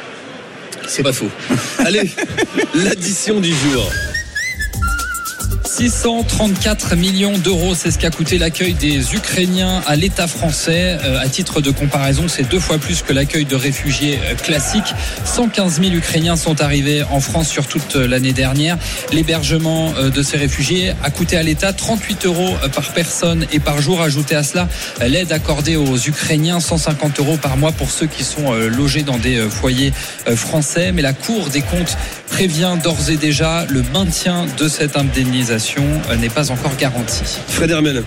C'est 0.86 1.02
pas 1.02 1.12
faux. 1.12 1.30
Allez, 1.78 2.10
l'addition 2.74 3.40
du 3.40 3.50
jour. 3.50 3.90
634 5.70 6.96
millions 6.96 7.38
d'euros, 7.38 7.76
c'est 7.76 7.92
ce 7.92 7.98
qu'a 7.98 8.10
coûté 8.10 8.38
l'accueil 8.38 8.74
des 8.74 9.14
Ukrainiens 9.14 9.82
à 9.86 9.94
l'État 9.94 10.26
français. 10.26 10.98
Euh, 11.04 11.20
à 11.20 11.28
titre 11.28 11.60
de 11.60 11.70
comparaison, 11.70 12.26
c'est 12.26 12.42
deux 12.42 12.58
fois 12.58 12.78
plus 12.78 13.02
que 13.02 13.12
l'accueil 13.12 13.44
de 13.44 13.54
réfugiés 13.54 14.18
euh, 14.24 14.34
classiques. 14.34 14.92
115 15.24 15.80
000 15.80 15.94
Ukrainiens 15.94 16.34
sont 16.34 16.60
arrivés 16.60 17.04
en 17.04 17.20
France 17.20 17.48
sur 17.48 17.68
toute 17.68 17.94
euh, 17.94 18.08
l'année 18.08 18.32
dernière. 18.32 18.78
L'hébergement 19.12 19.94
euh, 19.96 20.10
de 20.10 20.22
ces 20.22 20.38
réfugiés 20.38 20.92
a 21.04 21.10
coûté 21.10 21.36
à 21.36 21.44
l'État 21.44 21.72
38 21.72 22.26
euros 22.26 22.56
par 22.74 22.92
personne 22.92 23.46
et 23.52 23.60
par 23.60 23.80
jour. 23.80 24.02
Ajoutez 24.02 24.34
à 24.34 24.42
cela 24.42 24.68
l'aide 25.06 25.30
accordée 25.30 25.76
aux 25.76 25.96
Ukrainiens, 25.96 26.58
150 26.58 27.20
euros 27.20 27.36
par 27.36 27.56
mois 27.56 27.70
pour 27.70 27.92
ceux 27.92 28.06
qui 28.06 28.24
sont 28.24 28.52
logés 28.52 29.02
dans 29.02 29.18
des 29.18 29.40
foyers 29.48 29.92
français. 30.34 30.90
Mais 30.90 31.02
la 31.02 31.12
Cour 31.12 31.48
des 31.48 31.62
comptes 31.62 31.96
prévient 32.30 32.76
d'ores 32.82 33.10
et 33.10 33.16
déjà 33.16 33.66
le 33.68 33.82
maintien 33.92 34.46
de 34.58 34.68
cette 34.68 34.96
indemnisation 34.96 35.84
euh, 36.10 36.16
n'est 36.16 36.28
pas 36.28 36.50
encore 36.50 36.76
garanti. 36.76 37.22
Fred 37.48 37.70
Hermel. 37.70 38.02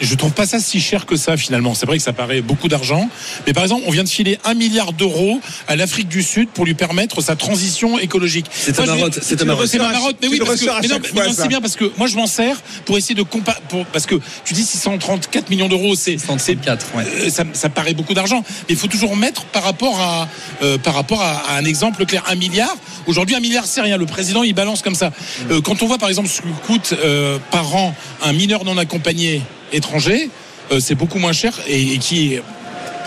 Je 0.00 0.14
trouve 0.14 0.32
pas 0.32 0.46
ça 0.46 0.58
si 0.60 0.80
cher 0.80 1.06
que 1.06 1.16
ça 1.16 1.36
finalement. 1.36 1.74
C'est 1.74 1.86
vrai 1.86 1.98
que 1.98 2.02
ça 2.02 2.12
paraît 2.12 2.40
beaucoup 2.40 2.68
d'argent, 2.68 3.08
mais 3.46 3.52
par 3.52 3.62
exemple, 3.62 3.82
on 3.86 3.90
vient 3.90 4.04
de 4.04 4.08
filer 4.08 4.38
un 4.44 4.54
milliard 4.54 4.92
d'euros 4.92 5.40
à 5.68 5.76
l'Afrique 5.76 6.08
du 6.08 6.22
Sud 6.22 6.48
pour 6.48 6.64
lui 6.64 6.74
permettre 6.74 7.20
sa 7.20 7.36
transition 7.36 7.98
écologique. 7.98 8.46
C'est 8.52 8.78
un 8.80 8.86
marotte, 8.86 9.18
c'est 9.22 9.40
un 9.42 9.44
marotte. 9.44 9.74
à 9.74 9.78
marotte, 9.78 10.16
mais 10.20 10.28
Tu 10.28 10.34
oui, 10.34 10.40
parce 10.44 10.60
que, 10.60 10.66
mais 10.82 10.88
non, 10.88 10.98
mais 11.14 11.26
non, 11.26 11.32
c'est 11.34 11.48
bien 11.48 11.60
parce 11.60 11.76
que 11.76 11.90
moi 11.96 12.06
je 12.06 12.16
m'en 12.16 12.26
sers 12.26 12.60
pour 12.84 12.96
essayer 12.98 13.14
de 13.14 13.22
comparer, 13.22 13.58
parce 13.92 14.06
que 14.06 14.16
tu 14.44 14.54
dis 14.54 14.64
634 14.64 15.50
millions 15.50 15.68
d'euros, 15.68 15.94
c'est, 15.94 16.18
c'est 16.18 16.26
134, 16.26 16.86
ouais. 16.96 17.04
euh, 17.04 17.30
ça, 17.30 17.44
ça 17.52 17.68
paraît 17.68 17.94
beaucoup 17.94 18.14
d'argent, 18.14 18.42
mais 18.68 18.74
il 18.74 18.76
faut 18.76 18.88
toujours 18.88 19.16
mettre 19.16 19.44
par 19.46 19.62
rapport 19.62 20.00
à, 20.00 20.28
euh, 20.62 20.78
par 20.78 20.94
rapport 20.94 21.22
à, 21.22 21.52
à 21.52 21.56
un 21.58 21.64
exemple 21.64 22.04
clair, 22.06 22.24
un 22.28 22.34
milliard. 22.34 22.76
Aujourd'hui, 23.06 23.36
un 23.36 23.40
milliard, 23.40 23.66
c'est 23.66 23.80
rien. 23.80 23.96
Le 23.96 24.06
président, 24.06 24.42
il 24.42 24.54
balance 24.54 24.82
comme 24.82 24.94
ça. 24.94 25.12
Euh, 25.50 25.60
quand 25.60 25.82
on 25.82 25.86
voit, 25.86 25.98
par 25.98 26.08
exemple, 26.08 26.28
ce 26.28 26.42
que 26.42 26.48
coûte 26.66 26.94
euh, 27.04 27.38
par 27.50 27.74
an 27.74 27.94
un 28.22 28.32
mineur 28.32 28.64
non 28.64 28.76
accompagné 28.78 29.42
étranger, 29.72 30.30
euh, 30.72 30.80
c'est 30.80 30.94
beaucoup 30.94 31.18
moins 31.18 31.32
cher 31.32 31.52
et, 31.68 31.94
et 31.94 31.98
qui 31.98 32.38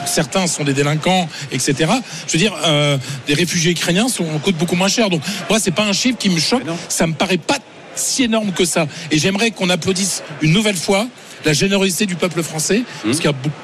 certains 0.06 0.48
sont 0.48 0.64
des 0.64 0.74
délinquants, 0.74 1.28
etc. 1.52 1.74
Je 2.28 2.34
veux 2.34 2.40
dire, 2.40 2.56
euh, 2.66 2.98
des 3.28 3.34
réfugiés 3.34 3.72
ukrainiens 3.72 4.08
sont, 4.08 4.24
coûtent 4.44 4.56
beaucoup 4.58 4.76
moins 4.76 4.88
cher. 4.88 5.10
Donc, 5.10 5.22
moi, 5.50 5.60
c'est 5.60 5.72
pas 5.72 5.84
un 5.84 5.94
chiffre 5.94 6.18
qui 6.18 6.30
me 6.30 6.40
choque. 6.40 6.64
Ça 6.88 7.06
me 7.06 7.14
paraît 7.14 7.38
pas 7.38 7.58
si 7.96 8.24
énorme 8.24 8.52
que 8.54 8.64
ça. 8.66 8.88
Et 9.12 9.18
j'aimerais 9.20 9.52
qu'on 9.52 9.70
applaudisse 9.70 10.24
une 10.42 10.54
nouvelle 10.54 10.78
fois 10.78 11.06
la 11.46 11.54
générosité 11.54 12.06
du 12.06 12.16
peuple 12.16 12.44
français, 12.44 12.84
parce 13.04 13.18
qu'il 13.18 13.26
y 13.26 13.30
a 13.30 13.34
beaucoup- 13.34 13.56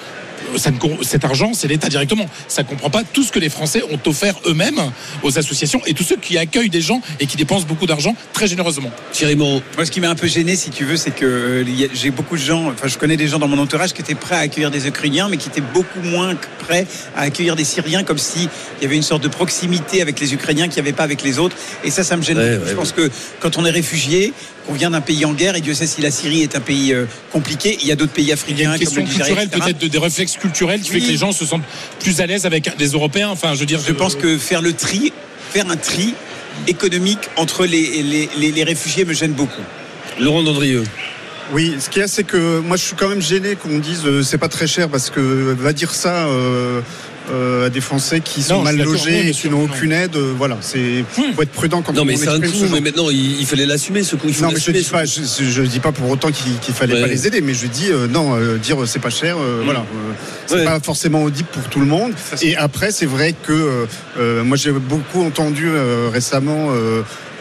ça 0.57 0.71
ne 0.71 0.77
cet 1.03 1.25
argent, 1.25 1.53
c'est 1.53 1.67
l'État 1.67 1.89
directement. 1.89 2.25
Ça 2.47 2.63
ne 2.63 2.67
comprend 2.67 2.89
pas 2.89 3.03
tout 3.03 3.23
ce 3.23 3.31
que 3.31 3.39
les 3.39 3.49
Français 3.49 3.81
ont 3.91 3.99
offert 4.09 4.35
eux-mêmes 4.45 4.79
aux 5.23 5.37
associations 5.37 5.81
et 5.85 5.93
tous 5.93 6.03
ceux 6.03 6.17
qui 6.17 6.37
accueillent 6.37 6.69
des 6.69 6.81
gens 6.81 7.01
et 7.19 7.25
qui 7.27 7.37
dépensent 7.37 7.65
beaucoup 7.65 7.85
d'argent 7.85 8.15
très 8.33 8.47
généreusement. 8.47 8.91
Thierry 9.11 9.35
Moreau. 9.35 9.61
Moi, 9.75 9.85
ce 9.85 9.91
qui 9.91 9.99
m'a 10.01 10.09
un 10.09 10.15
peu 10.15 10.27
gêné, 10.27 10.55
si 10.55 10.69
tu 10.69 10.83
veux, 10.85 10.97
c'est 10.97 11.11
que 11.11 11.25
euh, 11.25 11.87
j'ai 11.93 12.11
beaucoup 12.11 12.35
de 12.37 12.41
gens, 12.41 12.67
enfin, 12.69 12.87
je 12.87 12.97
connais 12.97 13.17
des 13.17 13.27
gens 13.27 13.39
dans 13.39 13.47
mon 13.47 13.57
entourage 13.59 13.93
qui 13.93 14.01
étaient 14.01 14.15
prêts 14.15 14.35
à 14.35 14.39
accueillir 14.39 14.71
des 14.71 14.87
Ukrainiens, 14.87 15.27
mais 15.29 15.37
qui 15.37 15.49
étaient 15.49 15.61
beaucoup 15.73 16.01
moins 16.01 16.35
prêts 16.59 16.85
à 17.15 17.21
accueillir 17.21 17.55
des 17.55 17.63
Syriens, 17.63 18.03
comme 18.03 18.17
s'il 18.17 18.49
y 18.81 18.85
avait 18.85 18.95
une 18.95 19.01
sorte 19.03 19.23
de 19.23 19.27
proximité 19.27 20.01
avec 20.01 20.19
les 20.19 20.33
Ukrainiens 20.33 20.67
qu'il 20.67 20.81
n'y 20.81 20.87
avait 20.87 20.95
pas 20.95 21.03
avec 21.03 21.23
les 21.23 21.39
autres. 21.39 21.55
Et 21.83 21.91
ça, 21.91 22.03
ça 22.03 22.17
me 22.17 22.21
gêne. 22.21 22.37
Ouais, 22.37 22.51
beaucoup. 22.53 22.63
ouais, 22.65 22.69
je 22.71 22.75
pense 22.75 22.91
que 22.91 23.09
quand 23.39 23.57
on 23.57 23.65
est 23.65 23.69
réfugié, 23.71 24.33
qu'on 24.67 24.73
vient 24.73 24.89
d'un 24.89 25.01
pays 25.01 25.25
en 25.25 25.33
guerre, 25.33 25.55
et 25.55 25.61
Dieu 25.61 25.73
sait 25.75 25.85
si 25.85 26.01
la 26.01 26.09
Syrie 26.11 26.41
est 26.41 26.55
un 26.55 26.59
pays 26.59 26.91
euh, 26.93 27.05
compliqué, 27.31 27.77
il 27.81 27.87
y 27.87 27.91
a 27.91 27.95
d'autres 27.95 28.13
pays 28.13 28.25
Il 28.25 28.29
y 28.29 28.31
a 28.31 28.33
africains, 28.33 28.63
une 28.63 28.69
comme 28.71 28.79
question 28.79 29.01
le 29.01 29.07
Nigeria, 29.07 29.25
culturelle, 29.35 29.49
peut-être 29.49 29.77
de- 29.77 29.87
des 29.87 29.97
réflexes 29.99 30.37
culturels 30.45 30.81
qui 30.81 30.89
fait 30.89 30.97
Oui. 30.97 31.03
que 31.03 31.07
les 31.11 31.17
gens 31.17 31.31
se 31.31 31.45
sentent 31.45 31.63
plus 31.99 32.21
à 32.21 32.25
l'aise 32.27 32.45
avec 32.45 32.77
des 32.77 32.87
Européens. 32.89 33.29
Enfin, 33.29 33.53
je 33.55 33.59
veux 33.59 33.65
dire, 33.65 33.79
Je 33.85 33.93
pense 33.93 34.15
que 34.15 34.37
faire 34.37 34.61
le 34.61 34.73
tri, 34.73 35.11
faire 35.51 35.69
un 35.69 35.77
tri 35.77 36.13
économique 36.67 37.19
entre 37.35 37.65
les, 37.65 38.01
les, 38.03 38.29
les- 38.37 38.51
les 38.51 38.63
réfugiés 38.63 39.05
me 39.05 39.13
gêne 39.13 39.33
beaucoup. 39.33 39.61
Laurent 40.19 40.43
Dandrieux. 40.43 40.83
Oui, 41.53 41.75
ce 41.79 41.89
qu'il 41.89 42.01
y 42.01 42.03
a, 42.03 42.07
c'est 42.07 42.23
que 42.23 42.59
moi, 42.59 42.75
je 42.77 42.83
suis 42.83 42.95
quand 42.95 43.07
même 43.09 43.21
gêné 43.21 43.55
qu'on 43.55 43.77
dise 43.79 44.01
euh, 44.05 44.23
c'est 44.23 44.37
pas 44.39 44.47
très 44.47 44.65
cher 44.67 44.89
parce 44.89 45.09
que 45.11 45.19
va 45.19 45.73
dire 45.73 45.93
ça 45.93 46.25
euh, 46.27 46.81
euh, 47.31 47.65
à 47.67 47.69
des 47.69 47.81
Français 47.81 48.19
qui 48.21 48.41
sont 48.43 48.55
Non, 48.57 48.61
mal 48.63 48.77
logés 48.77 49.29
et 49.29 49.31
qui 49.31 49.49
n'ont 49.49 49.59
non. 49.59 49.63
aucune 49.65 49.91
aide. 49.91 50.15
euh, 50.15 50.33
voilà, 50.37 50.57
c'est 50.61 51.03
faut 51.13 51.41
être 51.41 51.51
prudent 51.51 51.81
quand 51.81 51.93
Non, 51.93 52.01
on 52.01 52.05
mais 52.05 52.15
c'est 52.15 52.27
un 52.29 52.35
ce 52.41 52.45
genre 52.45 52.69
mais 52.71 52.81
maintenant, 52.81 53.09
il, 53.09 53.39
il 53.39 53.45
fallait 53.45 53.65
l'assumer, 53.65 54.03
ce 54.03 54.15
coup. 54.15 54.27
Il 54.27 54.33
faut 54.33 54.43
Non, 54.45 54.51
mais 54.53 54.59
je 54.59 54.71
dis 54.71 54.83
pas, 54.83 55.05
je, 55.05 55.21
je 55.23 55.61
dis 55.63 55.79
pas 55.79 55.91
pour 55.91 56.09
autant 56.09 56.31
qu'il 56.31 56.57
qu'il 56.59 56.73
fallait 56.73 56.93
Ouais. 56.95 57.01
pas 57.01 57.07
les 57.07 57.27
aider, 57.27 57.41
mais 57.41 57.53
je 57.53 57.67
dis 57.67 57.89
euh, 57.91 58.07
non, 58.07 58.35
euh, 58.37 58.57
dire 58.57 58.81
euh, 58.81 58.85
c'est 58.85 58.99
pas 58.99 59.09
cher, 59.09 59.37
euh, 59.37 59.61
voilà, 59.63 59.79
euh, 59.81 60.13
c'est 60.47 60.55
Ouais. 60.55 60.63
pas 60.65 60.79
forcément 60.79 61.23
audible 61.23 61.49
pour 61.51 61.63
tout 61.63 61.79
le 61.79 61.85
monde. 61.87 62.13
Et 62.41 62.55
après, 62.55 62.91
c'est 62.91 63.05
vrai 63.07 63.33
que 63.43 63.51
euh, 63.53 63.85
euh, 64.19 64.43
moi 64.43 64.57
j'ai 64.57 64.71
beaucoup 64.71 65.23
entendu 65.23 65.67
euh, 65.67 66.09
récemment. 66.11 66.69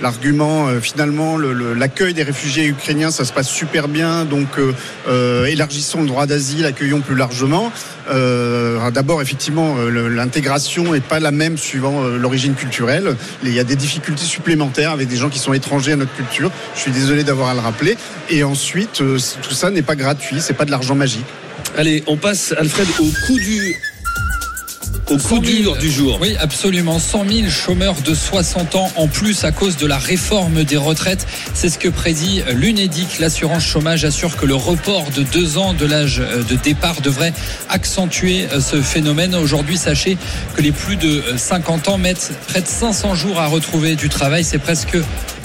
L'argument, 0.03 0.67
euh, 0.69 0.81
finalement, 0.81 1.37
le- 1.37 1.53
le- 1.53 1.73
l'accueil 1.75 2.15
des 2.15 2.23
réfugiés 2.25 2.67
ukrainiens, 2.67 3.11
ça 3.11 3.25
se 3.25 3.33
passe 3.33 3.49
super 3.49 3.89
bien, 3.89 4.25
donc 4.25 4.59
euh, 4.59 4.73
euh, 5.09 5.45
élargissons 5.47 6.01
le 6.03 6.09
droit 6.09 6.27
d'asile, 6.27 6.67
accueillons 6.67 7.01
plus 7.01 7.15
largement. 7.17 7.73
Euh, 8.11 8.91
D'abord, 8.91 9.23
effectivement, 9.23 9.77
euh, 9.79 10.09
l'intégration 10.09 10.93
n'est 10.93 11.01
pas 11.01 11.21
la 11.21 11.31
même 11.31 11.57
suivant 11.57 12.03
l'origine 12.05 12.55
culturelle. 12.55 13.17
Il 13.43 13.53
y 13.55 13.59
a 13.61 13.65
des 13.65 13.77
difficultés 13.77 14.25
supplémentaires 14.25 14.91
avec 14.91 15.09
des 15.09 15.17
gens 15.17 15.31
qui 15.31 15.39
sont 15.39 15.53
étrangers 15.55 15.93
à 15.93 15.97
notre 15.97 16.15
culture. 16.15 16.51
Je 16.75 16.81
suis 16.81 16.91
désolé 16.93 17.25
d'avoir 17.25 17.49
à 17.49 17.55
le 17.55 17.61
rappeler. 17.61 17.97
Et 18.31 18.45
ensuite, 18.45 18.93
tout 19.03 19.55
ça 19.55 19.71
n'est 19.71 19.83
pas 19.83 19.97
gratuit, 19.97 20.37
c'est 20.41 20.53
pas 20.55 20.65
de 20.65 20.71
l'argent 20.71 20.95
magique. 20.95 21.25
Allez, 21.77 22.05
on 22.07 22.17
passe, 22.17 22.53
Alfred, 22.59 22.87
au 23.01 23.27
coup 23.27 23.39
du. 23.39 23.75
Au 25.11 25.17
coup 25.17 25.37
100 25.37 25.43
000, 25.43 25.45
dur 25.45 25.77
du 25.77 25.91
jour. 25.91 26.19
Oui, 26.23 26.35
absolument. 26.41 26.99
100 26.99 27.29
000 27.29 27.49
chômeurs 27.51 27.97
de 28.03 28.15
60 28.15 28.75
ans 28.75 28.91
en 28.97 29.07
plus 29.07 29.45
à 29.45 29.53
cause 29.53 29.77
de 29.77 29.87
la 29.87 29.99
réforme 29.99 30.65
des 30.65 30.79
retraites. 30.79 31.27
C'est 31.53 31.69
ce 31.69 31.79
que 31.79 31.89
prédit 31.89 32.43
l'UNEDIC. 32.51 33.19
L'assurance 33.19 33.65
chômage 33.65 34.07
assure 34.07 34.37
que 34.37 34.47
le 34.47 34.55
report 34.55 35.11
de 35.11 35.23
deux 35.23 35.59
ans 35.59 35.75
de 35.75 35.85
l'âge 35.85 36.23
de 36.49 36.57
départ 36.57 37.03
devrait 37.03 37.35
accentuer 37.69 38.47
ce 38.61 38.81
phénomène. 38.81 39.35
Aujourd'hui, 39.35 39.77
sachez 39.77 40.17
que 40.57 40.63
les 40.63 40.73
plus 40.73 40.97
de 40.97 41.23
50 41.37 41.89
ans 41.89 41.99
mettent 41.99 42.33
près 42.49 42.63
de 42.63 42.67
500 42.67 43.15
jours 43.15 43.39
à 43.41 43.47
retrouver 43.47 43.97
du 43.97 44.09
travail. 44.09 44.43
C'est 44.43 44.59
presque 44.59 44.97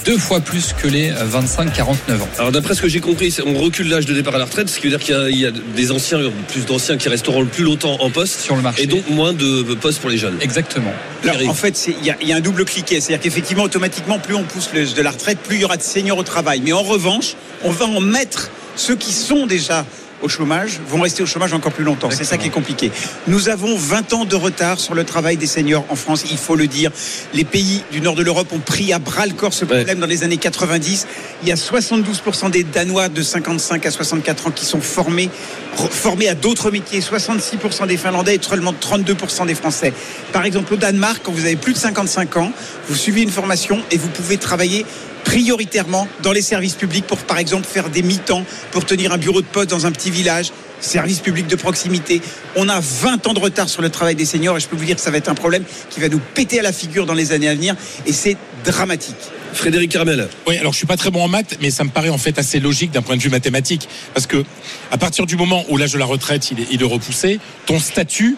deux 0.04 0.18
fois 0.18 0.40
plus 0.40 0.72
que 0.72 0.86
les 0.88 1.10
25-49 1.10 2.22
ans. 2.22 2.28
Alors 2.38 2.52
d'après 2.52 2.74
ce 2.74 2.82
que 2.82 2.88
j'ai 2.88 3.00
compris, 3.00 3.30
c'est- 3.30 3.42
on 3.42 3.54
recule 3.58 3.88
l'âge 3.88 4.06
de 4.06 4.14
départ 4.14 4.34
à 4.34 4.38
la 4.38 4.44
retraite, 4.44 4.68
ce 4.68 4.78
qui 4.78 4.84
veut 4.88 4.90
dire 4.96 4.98
qu'il 5.00 5.14
y 5.14 5.18
a- 5.18 5.28
il 5.28 5.38
y, 5.38 5.46
a 5.46 5.50
des 5.50 5.90
anciens, 5.92 6.20
plus 6.48 6.64
d'anciens 6.66 6.96
qui 6.96 7.08
resteront 7.08 7.40
le 7.40 7.46
plus 7.46 7.64
longtemps 7.64 7.96
en 8.00 8.10
poste 8.10 8.40
Sur 8.40 8.56
le 8.56 8.62
marché. 8.62 8.82
et 8.82 8.86
donc 8.86 9.08
moins 9.10 9.32
de 9.32 9.62
postes 9.74 10.00
pour 10.00 10.10
les 10.10 10.18
jeunes. 10.18 10.36
Exactement. 10.40 10.92
Alors, 11.24 11.48
en 11.48 11.54
fait, 11.54 11.76
c'est- 11.76 11.94
il 12.00 12.06
y, 12.06 12.10
a- 12.10 12.16
il 12.22 12.28
y 12.28 12.32
a 12.32 12.36
un 12.36 12.40
double 12.40 12.64
cliquet. 12.64 13.00
C'est-à-dire 13.00 13.22
qu'effectivement, 13.22 13.64
automatiquement, 13.64 14.18
plus 14.18 14.34
on 14.34 14.44
pousse 14.44 14.70
l'âge 14.74 14.94
de 14.94 15.02
la 15.02 15.10
retraite, 15.10 15.38
plus 15.38 15.56
il 15.56 15.62
y 15.62 15.64
aura 15.64 15.76
de 15.76 15.82
seniors 15.82 16.18
au 16.18 16.22
travail. 16.22 16.60
Mais 16.64 16.72
en 16.72 16.82
revanche, 16.82 17.34
on 17.62 17.70
va 17.70 17.86
en 17.86 18.00
mettre 18.00 18.50
ceux 18.76 18.96
qui 18.96 19.12
sont 19.12 19.46
déjà 19.46 19.84
au 20.22 20.28
chômage 20.28 20.80
vont 20.88 21.00
rester 21.00 21.22
au 21.22 21.26
chômage 21.26 21.52
encore 21.52 21.72
plus 21.72 21.84
longtemps. 21.84 22.10
C'est 22.10 22.24
ça 22.24 22.36
qui 22.36 22.48
est 22.48 22.50
compliqué. 22.50 22.90
Nous 23.26 23.48
avons 23.48 23.76
20 23.76 24.12
ans 24.12 24.24
de 24.24 24.36
retard 24.36 24.78
sur 24.78 24.94
le 24.94 25.04
travail 25.04 25.36
des 25.36 25.46
seniors 25.46 25.84
en 25.88 25.96
France, 25.96 26.24
il 26.30 26.38
faut 26.38 26.56
le 26.56 26.66
dire. 26.66 26.90
Les 27.34 27.44
pays 27.44 27.82
du 27.92 28.00
nord 28.00 28.14
de 28.14 28.22
l'Europe 28.22 28.52
ont 28.52 28.58
pris 28.58 28.92
à 28.92 28.98
bras 28.98 29.26
le 29.26 29.32
corps 29.32 29.54
ce 29.54 29.64
problème 29.64 29.98
dans 29.98 30.06
les 30.06 30.24
années 30.24 30.36
90. 30.36 31.06
Il 31.42 31.48
y 31.48 31.52
a 31.52 31.56
72% 31.56 32.50
des 32.50 32.64
Danois 32.64 33.08
de 33.08 33.22
55 33.22 33.86
à 33.86 33.90
64 33.90 34.48
ans 34.48 34.50
qui 34.50 34.64
sont 34.64 34.80
formés, 34.80 35.30
formés 35.74 36.28
à 36.28 36.34
d'autres 36.34 36.70
métiers. 36.70 37.00
66% 37.00 37.86
des 37.86 37.96
Finlandais 37.96 38.36
et 38.36 38.40
seulement 38.42 38.72
32% 38.72 39.46
des 39.46 39.54
Français. 39.54 39.92
Par 40.32 40.44
exemple, 40.44 40.74
au 40.74 40.76
Danemark, 40.76 41.20
quand 41.22 41.32
vous 41.32 41.44
avez 41.44 41.56
plus 41.56 41.72
de 41.72 41.78
55 41.78 42.36
ans, 42.36 42.52
vous 42.88 42.96
suivez 42.96 43.22
une 43.22 43.30
formation 43.30 43.82
et 43.90 43.96
vous 43.96 44.08
pouvez 44.08 44.36
travailler 44.36 44.84
prioritairement 45.30 46.08
dans 46.24 46.32
les 46.32 46.42
services 46.42 46.74
publics 46.74 47.06
pour, 47.06 47.18
par 47.18 47.38
exemple, 47.38 47.64
faire 47.64 47.88
des 47.88 48.02
mi-temps, 48.02 48.44
pour 48.72 48.84
tenir 48.84 49.12
un 49.12 49.16
bureau 49.16 49.40
de 49.40 49.46
poste 49.46 49.70
dans 49.70 49.86
un 49.86 49.92
petit 49.92 50.10
village, 50.10 50.50
service 50.80 51.20
public 51.20 51.46
de 51.46 51.54
proximité. 51.54 52.20
On 52.56 52.68
a 52.68 52.80
20 52.80 53.28
ans 53.28 53.32
de 53.32 53.38
retard 53.38 53.68
sur 53.68 53.80
le 53.80 53.90
travail 53.90 54.16
des 54.16 54.24
seniors 54.24 54.56
et 54.56 54.60
je 54.60 54.66
peux 54.66 54.74
vous 54.74 54.84
dire 54.84 54.96
que 54.96 55.00
ça 55.00 55.12
va 55.12 55.18
être 55.18 55.28
un 55.28 55.36
problème 55.36 55.62
qui 55.88 56.00
va 56.00 56.08
nous 56.08 56.18
péter 56.18 56.58
à 56.58 56.62
la 56.62 56.72
figure 56.72 57.06
dans 57.06 57.14
les 57.14 57.30
années 57.30 57.48
à 57.48 57.54
venir 57.54 57.76
et 58.06 58.12
c'est 58.12 58.36
dramatique. 58.64 59.14
Frédéric 59.52 59.92
Carmel. 59.92 60.28
Oui, 60.48 60.58
alors 60.58 60.72
je 60.72 60.78
suis 60.78 60.86
pas 60.86 60.96
très 60.96 61.12
bon 61.12 61.22
en 61.22 61.28
maths, 61.28 61.58
mais 61.60 61.70
ça 61.70 61.84
me 61.84 61.90
paraît 61.90 62.08
en 62.08 62.18
fait 62.18 62.36
assez 62.36 62.58
logique 62.58 62.90
d'un 62.90 63.02
point 63.02 63.16
de 63.16 63.22
vue 63.22 63.30
mathématique, 63.30 63.88
parce 64.14 64.26
que 64.26 64.44
à 64.90 64.98
partir 64.98 65.26
du 65.26 65.36
moment 65.36 65.64
où 65.68 65.76
l'âge 65.76 65.92
de 65.92 65.98
la 65.98 66.06
retraite 66.06 66.50
il 66.50 66.58
est, 66.58 66.66
il 66.72 66.82
est 66.82 66.86
repoussé, 66.86 67.38
ton 67.66 67.78
statut 67.78 68.36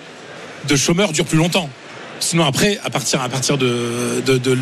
de 0.68 0.76
chômeur 0.76 1.12
dure 1.12 1.24
plus 1.24 1.38
longtemps. 1.38 1.70
Sinon 2.22 2.44
après, 2.44 2.78
à 2.84 2.90
partir 2.90 3.20
à 3.20 3.28
partir 3.28 3.58
de, 3.58 4.22
de, 4.24 4.38
de- 4.38 4.56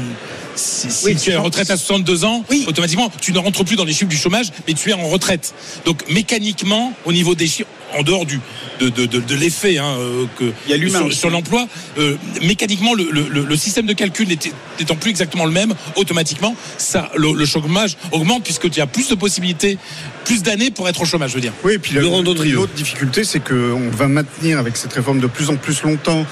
si, 0.57 0.91
si 0.91 1.05
Oui, 1.07 1.15
tu 1.17 1.31
es 1.31 1.37
en 1.37 1.43
retraite 1.43 1.71
à 1.71 1.77
62 1.77 2.25
ans, 2.25 2.43
Oui. 2.51 2.65
automatiquement 2.67 3.11
tu 3.21 3.33
ne 3.33 3.39
rentres 3.39 3.65
plus 3.65 3.77
dans 3.77 3.85
les 3.85 3.93
chiffres 3.93 4.09
du 4.11 4.17
chômage, 4.17 4.47
mais 4.67 4.75
tu 4.75 4.91
es 4.91 4.93
en 4.95 5.07
retraite. 5.09 5.55
Donc 5.85 6.03
mécaniquement, 6.11 6.93
au 7.05 7.13
niveau 7.13 7.35
des 7.35 7.47
chiffres, 7.47 7.69
en 7.97 8.03
dehors 8.03 8.25
du 8.25 8.41
de, 8.79 8.89
de, 8.89 9.05
de, 9.05 9.21
de 9.21 9.35
l'effet 9.35 9.77
hein, 9.79 9.97
euh, 9.99 10.25
que 10.39 10.45
Il 10.67 10.71
y 10.71 10.75
a 10.75 10.77
l'humain 10.77 11.11
sur, 11.11 11.29
l'emploi, 11.29 11.67
euh, 11.99 12.17
mécaniquement 12.43 12.95
le, 12.95 13.09
le- 13.11 13.29
le- 13.45 13.57
système 13.57 13.85
de 13.87 13.93
calcul 13.93 14.27
n'étant 14.29 14.95
plus 14.97 15.11
exactement 15.11 15.45
le 15.45 15.51
même, 15.51 15.75
automatiquement 15.97 16.55
ça 16.79 17.11
le, 17.17 17.33
le 17.33 17.45
chômage 17.47 17.97
augmente 18.13 18.43
puisque 18.45 18.71
tu 18.71 18.81
as 18.81 18.87
plus 18.87 19.09
de 19.09 19.15
possibilités, 19.17 19.77
plus 20.25 20.43
d'années 20.43 20.71
pour 20.71 20.89
être 20.89 21.03
au 21.03 21.05
chômage, 21.05 21.31
je 21.31 21.35
veux 21.35 21.41
dire. 21.41 21.53
Oui, 21.65 21.75
et 21.75 21.79
puis 21.79 21.95
l'autre 21.97 22.73
difficulté, 22.75 23.25
c'est 23.25 23.41
qu'on 23.41 23.91
va 23.91 24.07
maintenir 24.09 24.59
avec 24.59 24.77
cette 24.77 24.93
réforme 24.93 25.21
de 25.21 25.27
plus 25.27 25.51
en 25.51 25.57
plus 25.57 25.83
longtemps 25.83 26.25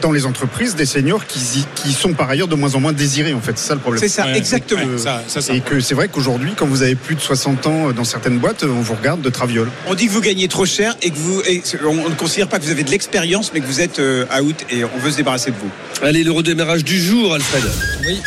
dans 0.00 0.12
les 0.12 0.26
entreprises 0.26 0.74
des 0.74 0.86
seniors 0.86 1.26
qui, 1.26 1.40
sont 1.92 2.12
par 2.12 2.28
ailleurs 2.28 2.48
de 2.48 2.54
moins 2.54 2.74
en 2.74 2.80
moins 2.80 2.92
désirés 2.92 3.34
en 3.34 3.40
fait. 3.40 3.56
C'est 3.56 3.68
ça 3.68 3.74
le 3.74 3.80
problème. 3.80 4.00
C'est 4.02 4.08
ça, 4.08 4.24
Ouais, 4.26 4.36
exactement. 4.36 4.82
Et 4.82 4.86
que- 4.86 4.98
ça- 4.98 5.22
ça, 5.26 5.40
c'est 5.40 5.52
un 5.52 5.54
et 5.56 5.60
que 5.60 5.80
c'est 5.80 5.94
vrai 5.94 6.08
qu'aujourd'hui, 6.08 6.52
quand 6.56 6.66
vous 6.66 6.82
avez 6.82 6.94
plus 6.94 7.14
de 7.14 7.20
60 7.20 7.66
ans 7.66 7.92
dans 7.92 8.04
certaines 8.04 8.38
boîtes, 8.38 8.64
on 8.64 8.80
vous 8.80 8.94
regarde 8.94 9.22
de 9.22 9.30
traviole. 9.30 9.70
On 9.86 9.94
dit 9.94 10.06
que 10.06 10.12
vous 10.12 10.20
gagnez 10.20 10.48
trop 10.48 10.66
cher 10.66 10.94
et 11.02 11.10
que 11.10 11.16
vous, 11.16 11.40
et 11.42 11.62
on 11.86 12.08
ne 12.08 12.14
considère 12.14 12.48
pas 12.48 12.58
que 12.58 12.64
vous 12.64 12.70
avez 12.70 12.84
de 12.84 12.90
l'expérience, 12.90 13.52
mais 13.54 13.60
que 13.60 13.66
vous 13.66 13.80
êtes 13.80 13.98
euh, 13.98 14.24
out 14.40 14.56
et 14.70 14.84
on 14.84 14.98
veut 14.98 15.10
se 15.10 15.16
débarrasser 15.16 15.50
de 15.50 15.56
vous. 15.56 15.70
Allez, 16.06 16.24
le 16.24 16.32
redémarrage 16.32 16.84
du 16.84 17.00
jour, 17.00 17.34
Alfred. 17.34 17.64
Oui. 18.06 18.20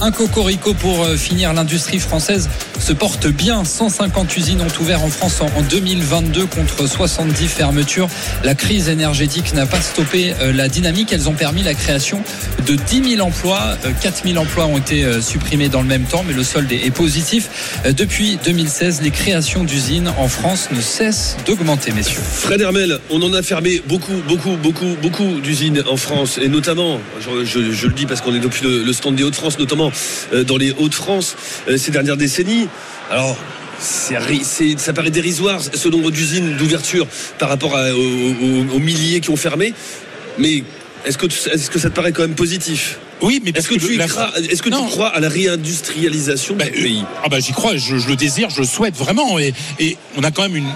Un 0.00 0.12
cocorico 0.12 0.72
pour 0.74 1.04
euh, 1.04 1.16
finir. 1.16 1.52
L'industrie 1.52 1.98
française 1.98 2.48
se 2.80 2.92
porte 2.92 3.26
bien. 3.28 3.64
150 3.64 4.36
usines 4.36 4.60
ont 4.60 4.80
ouvert 4.80 5.02
en 5.02 5.08
France 5.08 5.40
en 5.40 5.50
en 5.56 5.62
2022 5.62 6.46
contre 6.46 6.88
70 6.88 7.48
fermetures. 7.48 8.08
La 8.44 8.54
crise 8.54 8.88
énergétique 8.88 9.54
n'a 9.54 9.66
pas 9.66 9.80
stoppé 9.80 10.34
euh, 10.40 10.52
la 10.52 10.68
dynamique. 10.68 11.12
Elles 11.12 11.28
ont 11.28 11.34
permis 11.34 11.62
la 11.62 11.74
création 11.74 12.22
de 12.66 12.74
10 12.74 13.16
000 13.16 13.26
emplois. 13.26 13.76
Euh, 13.84 13.90
4 14.00 14.22
000 14.26 14.38
emplois 14.38 14.66
ont 14.66 14.78
été 14.78 15.04
euh, 15.04 15.20
supprimés 15.20 15.68
dans 15.68 15.82
le 15.82 15.88
même 15.88 16.04
temps, 16.04 16.24
mais 16.26 16.32
le 16.32 16.44
solde 16.44 16.72
est 16.72 16.90
positif. 16.90 17.80
Euh, 17.84 17.92
Depuis 17.92 18.38
2016, 18.44 19.02
les 19.02 19.10
créations 19.10 19.64
d'usines 19.64 20.10
en 20.18 20.28
France 20.28 20.68
ne 20.74 20.80
cessent 20.80 21.36
d'augmenter, 21.46 21.92
messieurs. 21.92 22.20
Fred 22.22 22.60
Hermel, 22.60 22.98
on 23.10 23.22
en 23.22 23.32
a 23.32 23.42
fermé 23.42 23.82
beaucoup, 23.86 24.22
beaucoup, 24.26 24.56
beaucoup, 24.56 24.96
beaucoup 25.02 25.40
d'usines 25.40 25.82
en 25.90 25.96
France, 25.96 26.38
et 26.42 26.48
notamment, 26.48 27.00
je, 27.20 27.86
le 27.86 27.92
dis 27.92 28.06
parce 28.06 28.20
qu'on 28.20 28.34
est 28.34 28.40
depuis 28.40 28.64
le, 28.64 28.92
stand 28.92 29.14
des 29.16 29.22
Hauts-de-France, 29.22 29.58
notamment 29.58 29.92
euh, 30.32 30.44
dans 30.44 30.56
les 30.56 30.72
Hauts-de-France, 30.72 31.36
euh, 31.68 31.76
ces 31.76 31.90
dernières 31.90 32.16
décennies. 32.16 32.68
Alors. 33.10 33.36
ça 34.76 34.92
paraît 34.92 35.10
dérisoire 35.10 35.60
ce 35.62 35.88
nombre 35.88 36.10
d'usines 36.10 36.56
d'ouverture 36.58 37.06
par 37.38 37.48
rapport 37.48 37.74
à- 37.76 37.94
aux, 37.94 37.98
aux- 37.98 38.74
aux 38.76 38.78
milliers 38.78 39.20
qui 39.20 39.30
ont 39.30 39.36
fermé, 39.36 39.72
mais 40.38 40.64
est-ce 41.06 41.16
que, 41.16 41.30
ça 41.30 41.88
te 41.88 41.94
paraît 41.94 42.12
quand 42.12 42.20
même 42.22 42.34
positif? 42.34 42.98
Oui, 43.22 43.40
mais 43.42 43.52
Est-ce 43.54 43.68
que, 43.68 43.74
tu, 43.74 43.96
la- 43.96 44.06
crois, 44.06 44.30
est-ce 44.50 44.62
que 44.62 44.68
tu 44.68 44.76
crois 44.90 45.08
à 45.08 45.20
la 45.20 45.28
réindustrialisation 45.30 46.56
Bah, 46.56 46.64
du 46.66 46.70
pays? 46.72 47.04
Ah 47.24 47.28
bah 47.28 47.38
j'y 47.40 47.52
crois, 47.52 47.76
je, 47.76 47.96
je 47.98 48.08
le 48.08 48.16
désire, 48.16 48.50
je 48.50 48.60
le 48.60 48.66
souhaite 48.66 48.96
vraiment. 48.96 49.38
Et, 49.38 49.52
et 49.78 49.96
on 50.16 50.22
a 50.22 50.30
quand 50.30 50.42
même 50.42 50.56
une 50.56 50.68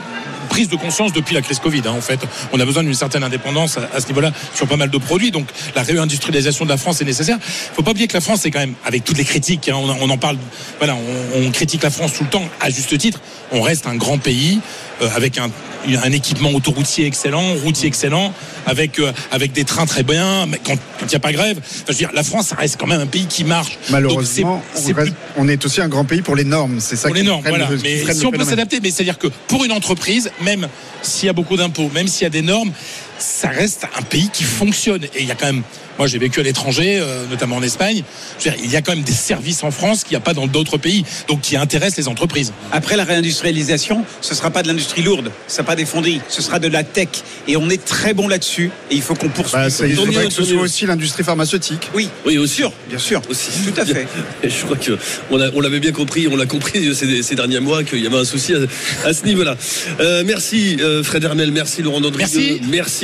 prise 0.54 0.68
de 0.68 0.76
conscience 0.76 1.12
depuis 1.12 1.34
la 1.34 1.42
crise 1.42 1.58
Covid. 1.58 1.82
hein, 1.86 1.94
en 1.98 2.00
fait, 2.00 2.20
on 2.52 2.60
a 2.60 2.64
besoin 2.64 2.84
d'une 2.84 2.94
certaine 2.94 3.24
indépendance 3.24 3.76
à, 3.76 4.00
ce 4.00 4.06
niveau-là 4.06 4.30
sur 4.54 4.68
pas 4.68 4.76
mal 4.76 4.88
de 4.88 4.98
produits. 4.98 5.32
Donc 5.32 5.48
la 5.74 5.82
réindustrialisation 5.82 6.64
de 6.64 6.70
la 6.70 6.76
France 6.76 7.00
est 7.00 7.04
nécessaire. 7.04 7.38
Faut 7.42 7.82
pas 7.82 7.90
oublier 7.90 8.06
que 8.06 8.14
la 8.14 8.20
France 8.20 8.46
est 8.46 8.52
quand 8.52 8.60
même, 8.60 8.74
avec 8.84 9.02
toutes 9.02 9.18
les 9.18 9.24
critiques, 9.24 9.68
hein, 9.68 9.74
on, 9.76 10.08
en 10.08 10.16
parle. 10.16 10.36
Voilà, 10.78 10.96
on 11.34 11.50
critique 11.50 11.82
la 11.82 11.90
France 11.90 12.12
tout 12.12 12.22
le 12.22 12.30
temps 12.30 12.48
à 12.60 12.70
juste 12.70 12.96
titre. 12.96 13.18
On 13.50 13.62
reste 13.62 13.88
un 13.88 13.96
grand 13.96 14.18
pays 14.18 14.60
euh, 15.02 15.08
avec 15.16 15.38
un, 15.38 15.50
un 15.88 16.12
équipement 16.12 16.50
autoroutier 16.50 17.06
excellent, 17.06 17.54
routier 17.64 17.88
excellent, 17.88 18.32
avec 18.66 18.98
euh, 18.98 19.12
avec 19.30 19.52
des 19.52 19.64
trains 19.64 19.86
très 19.86 20.02
bien. 20.02 20.46
Mais 20.46 20.58
quand 20.64 20.76
il 21.02 21.06
n'y 21.08 21.14
a 21.14 21.18
pas 21.20 21.32
grève, 21.32 21.58
enfin, 21.58 21.82
je 21.88 21.92
veux 21.92 21.98
dire, 21.98 22.10
la 22.14 22.22
France, 22.22 22.48
ça 22.48 22.56
reste 22.56 22.76
quand 22.78 22.86
même 22.86 23.00
un 23.00 23.06
pays 23.06 23.26
qui 23.26 23.44
marche. 23.44 23.78
Malheureusement, 23.90 24.62
c'est- 24.74 24.92
on, 24.92 24.96
reste- 24.96 25.12
on 25.36 25.48
est 25.48 25.64
aussi 25.64 25.80
un 25.80 25.88
grand 25.88 26.04
pays 26.04 26.22
pour 26.22 26.36
les 26.36 26.44
normes. 26.44 26.78
C'est 26.80 26.96
ça 26.96 27.08
pour 27.08 27.14
les 27.14 27.22
normes, 27.22 27.42
voilà. 27.46 27.68
le- 27.70 27.78
Mais 27.82 27.98
si 28.14 28.26
on 28.26 28.30
peut 28.30 28.44
s'adapter, 28.50 28.80
mais 28.82 28.90
c'est-à-dire 28.90 29.18
que 29.18 29.28
pour 29.48 29.64
une 29.64 29.72
entreprise, 29.72 30.30
même 30.42 30.68
s'il 31.02 31.26
y 31.26 31.28
a 31.28 31.32
beaucoup 31.32 31.56
d'impôts, 31.56 31.90
même 31.94 32.08
s'il 32.08 32.22
y 32.22 32.26
a 32.26 32.30
des 32.30 32.42
normes, 32.42 32.72
ça 33.18 33.48
reste 33.48 33.86
un 33.96 34.02
pays 34.02 34.28
qui 34.32 34.44
fonctionne. 34.44 35.04
Et 35.04 35.20
il 35.20 35.26
y 35.26 35.30
a 35.30 35.34
quand 35.34 35.46
même, 35.46 35.62
moi 35.98 36.06
j'ai 36.06 36.18
vécu 36.18 36.40
à 36.40 36.42
l'étranger, 36.42 36.98
euh, 37.00 37.26
notamment 37.30 37.56
en 37.56 37.62
Espagne, 37.62 38.02
je 38.38 38.44
veux 38.44 38.56
dire, 38.56 38.64
il 38.64 38.70
y 38.70 38.76
a 38.76 38.82
quand 38.82 38.94
même 38.94 39.04
des 39.04 39.12
services 39.12 39.62
en 39.62 39.70
France 39.70 40.04
qu'il 40.04 40.12
n'y 40.12 40.16
a 40.16 40.20
pas 40.20 40.34
dans 40.34 40.46
d'autres 40.46 40.78
pays, 40.78 41.04
donc 41.28 41.40
qui 41.40 41.56
intéressent 41.56 41.98
les 41.98 42.08
entreprises. 42.08 42.52
Après 42.72 42.96
la 42.96 43.04
réindustrialisation, 43.04 44.04
ce 44.20 44.30
ne 44.30 44.36
sera 44.36 44.50
pas 44.50 44.62
de 44.62 44.68
l'industrie 44.68 45.02
lourde, 45.02 45.30
ce 45.46 45.56
sera 45.56 45.64
pas 45.64 45.76
des 45.76 45.84
fonderies, 45.84 46.20
ce 46.28 46.42
sera 46.42 46.58
de 46.58 46.68
la 46.68 46.84
tech. 46.84 47.08
Et 47.48 47.56
on 47.56 47.68
est 47.70 47.84
très 47.84 48.14
bon 48.14 48.28
là-dessus 48.28 48.70
et 48.90 48.94
il 48.94 49.02
faut 49.02 49.14
qu'on 49.14 49.28
poursuive. 49.28 49.60
Bah, 49.60 49.70
ça, 49.70 49.86
il 49.86 49.94
faudrait 49.94 50.26
que 50.26 50.32
ce 50.32 50.44
soit 50.44 50.62
aussi 50.62 50.86
l'industrie 50.86 51.24
pharmaceutique. 51.24 51.90
Oui, 51.94 52.08
Oui, 52.26 52.38
aussi. 52.38 52.54
sûr, 52.54 52.72
bien 52.88 52.98
sûr. 52.98 53.20
Aussi. 53.28 53.50
Tout 53.64 53.80
à 53.80 53.84
fait. 53.84 54.06
Et 54.42 54.50
je 54.50 54.64
crois 54.64 54.76
que 54.76 54.98
on, 55.30 55.60
l'avait 55.60 55.80
bien 55.80 55.92
compris, 55.92 56.28
on 56.28 56.36
l'a 56.36 56.46
compris 56.46 56.94
ces, 56.94 57.22
ces 57.22 57.34
derniers 57.34 57.60
mois 57.60 57.84
qu'il 57.84 58.02
y 58.02 58.06
avait 58.06 58.18
un 58.18 58.24
souci 58.24 58.54
à, 58.54 59.08
à 59.08 59.12
ce 59.12 59.24
niveau-là. 59.24 59.56
Euh, 60.00 60.22
merci 60.24 60.76
euh, 60.80 61.02
Fred 61.02 61.24
Hermel, 61.24 61.50
merci 61.52 61.82
Laurent 61.82 62.00
Merci. 62.16 62.60
merci 62.68 63.03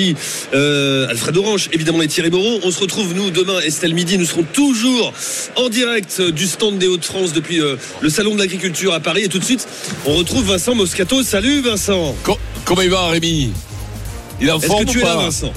euh, 0.54 1.08
Alfred 1.08 1.36
Orange, 1.36 1.68
évidemment 1.72 2.02
et 2.02 2.08
Thierry 2.08 2.30
Moreau. 2.30 2.60
On 2.62 2.70
se 2.70 2.80
retrouve 2.80 3.14
nous 3.14 3.30
demain, 3.30 3.60
Estelle 3.60 3.94
Midi, 3.94 4.18
nous 4.18 4.26
serons 4.26 4.44
toujours 4.52 5.12
en 5.56 5.68
direct 5.68 6.20
du 6.20 6.46
stand 6.46 6.78
des 6.78 6.86
Hauts-de-France 6.88 7.32
depuis 7.32 7.60
euh, 7.60 7.76
le 8.00 8.10
salon 8.10 8.34
de 8.34 8.40
l'agriculture 8.40 8.92
à 8.94 9.00
Paris. 9.00 9.22
Et 9.24 9.28
tout 9.28 9.38
de 9.38 9.44
suite, 9.44 9.66
on 10.06 10.14
retrouve 10.14 10.44
Vincent 10.44 10.74
Moscato. 10.74 11.22
Salut 11.22 11.60
Vincent. 11.60 12.14
Co- 12.22 12.38
comment 12.64 12.82
il 12.82 12.90
va, 12.90 13.08
Rémi? 13.08 13.52
Il 14.40 14.48
est 14.48 14.50
en 14.50 14.58
Est-ce 14.58 14.66
forme 14.66 14.84
que 14.86 14.90
tu 14.90 14.98
ou 14.98 15.02
es 15.02 15.04
là, 15.04 15.16
Vincent? 15.16 15.52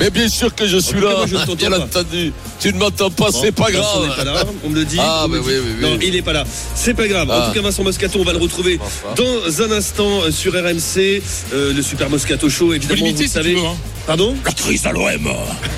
Mais 0.00 0.10
bien 0.10 0.28
sûr 0.28 0.54
que 0.54 0.66
je 0.66 0.78
suis 0.78 1.00
là. 1.00 1.10
moi, 1.10 1.26
je 1.26 1.36
Bien 1.54 1.70
pas. 1.70 1.78
entendu. 1.80 2.32
Tu 2.58 2.72
ne 2.72 2.78
m'entends 2.78 3.10
pas, 3.10 3.28
c'est 3.32 3.52
pas 3.52 3.70
grave. 3.70 4.08
n'est 4.08 4.16
pas 4.16 4.24
là, 4.24 4.44
on 4.64 4.68
me 4.70 4.74
le 4.76 4.84
dit. 4.84 4.96
Ah, 4.98 5.22
on 5.24 5.28
mais 5.28 5.38
oui, 5.38 5.52
oui, 5.62 5.70
oui. 5.78 5.82
Non, 5.82 5.98
il 6.02 6.12
n'est 6.12 6.22
pas 6.22 6.32
là. 6.32 6.44
C'est 6.74 6.94
pas 6.94 7.06
grave. 7.08 7.30
En 7.30 7.34
Ah. 7.34 7.46
tout 7.48 7.54
cas, 7.54 7.60
Vincent 7.62 7.82
Moscato, 7.84 8.18
on 8.18 8.24
va 8.24 8.32
le 8.32 8.38
retrouver 8.38 8.78
Enfin. 8.82 9.14
dans 9.16 9.62
un 9.62 9.72
instant 9.72 10.22
euh, 10.22 10.30
sur 10.30 10.52
RMC, 10.54 11.22
euh, 11.52 11.72
le 11.72 11.82
Super 11.82 12.08
Moscato 12.10 12.48
Show, 12.50 12.72
évidemment. 12.74 12.96
limiter 12.96 13.22
vous 13.24 13.28
si 13.28 13.34
savez. 13.34 13.54
tu 13.54 13.60
veux. 13.60 13.66
hein. 13.66 13.76
Pardon 14.06 14.34
La 14.44 14.52
crise 14.52 14.86
à 14.86 14.92
l'OM. 14.92 15.28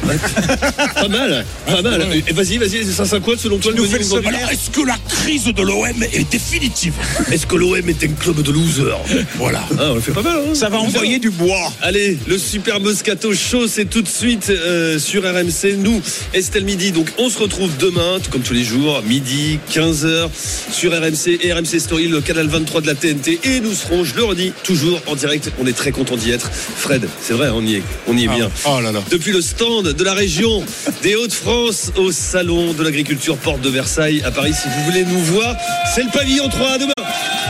Pas 0.95 1.09
mal, 1.09 1.45
pas 1.67 1.83
mal. 1.83 2.01
Vas-y, 2.33 2.57
vas-y, 2.59 2.85
c'est 2.85 2.93
550 2.93 3.39
selon 3.39 3.59
toi 3.59 3.73
le 3.73 3.83
Alors, 3.83 4.51
est-ce 4.51 4.71
que 4.71 4.87
la 4.87 4.97
crise 5.09 5.45
de 5.45 5.63
l'OM 5.63 6.03
est 6.13 6.31
définitive? 6.31 6.95
Est-ce 7.31 7.47
que 7.47 7.57
l'OM 7.57 7.77
est 7.89 8.03
un 8.05 8.09
club 8.13 8.43
de 8.43 8.51
losers? 8.53 8.99
Voilà. 9.37 9.63
Ah, 9.79 9.89
on 9.91 9.95
le 9.95 10.01
fait 10.01 10.13
pas 10.13 10.23
mal. 10.23 10.39
Hein 10.51 10.55
Ça 10.55 10.69
va 10.69 10.79
envoyer 10.79 11.19
du 11.19 11.31
bois. 11.31 11.73
Allez, 11.83 12.17
le 12.27 12.39
Super 12.39 12.81
Moscato 12.81 13.35
Show, 13.35 13.67
c'est 13.67 13.85
tout 13.87 14.03
de 14.03 14.09
suite 14.13 14.51
euh, 14.51 14.99
sur 14.99 15.23
RMC. 15.23 15.77
Nous, 15.79 16.01
Estelle 16.35 16.65
Midi, 16.65 16.93
donc 16.93 17.09
on 17.19 17.29
se 17.29 17.39
retrouve 17.39 17.71
demain, 17.79 18.19
tout 18.23 18.31
comme 18.31 18.43
tous 18.43 18.53
les 18.53 18.63
jours, 18.63 19.03
midi, 19.03 19.59
15h, 19.71 20.29
sur 20.71 20.93
RMC 20.93 21.39
et 21.41 21.53
RMC 21.53 21.79
Story, 21.79 22.09
le 22.09 22.21
canal 22.21 22.47
23 22.47 22.83
de 22.83 22.87
la 22.87 22.95
TNT. 22.95 23.41
Et 23.45 23.61
nous 23.61 23.73
serons, 23.73 24.05
je 24.05 24.15
le 24.15 24.25
redis, 24.25 24.53
toujours 24.63 25.01
en 25.07 25.15
direct. 25.15 25.51
On 25.59 25.67
est 25.67 25.73
très 25.73 25.93
content 25.93 26.17
d'y 26.17 26.31
être. 26.31 26.51
Fred, 26.53 27.09
c'est 27.21 27.33
vrai, 27.33 27.49
on 27.53 27.63
y 27.63 27.77
est, 27.77 27.83
on 28.07 28.17
y 28.17 28.25
est 28.25 28.29
bien. 28.29 28.51
Oh 28.67 28.81
là 28.81 28.93
là. 28.93 29.03
Depuis 29.11 29.33
le 29.33 29.41
stand 29.41 29.93
de 29.93 30.05
la 30.05 30.15
région 30.15 30.63
des 31.03 31.17
Hauts-de-France 31.17 31.93
au 31.97 32.13
salon 32.13 32.75
de 32.75 32.83
l'agriculture 32.83 33.37
Porte 33.39 33.63
de 33.63 33.71
Versailles 33.71 34.23
à 34.25 34.31
Paris. 34.31 34.53
Si 34.53 34.69
vous 34.69 34.85
voulez 34.85 35.05
nous 35.05 35.21
voir, 35.21 35.57
c'est 35.95 36.05
le 36.05 36.11
pavillon 36.11 36.49
3 36.49 36.69
à 36.69 36.79
demain. 36.79 36.93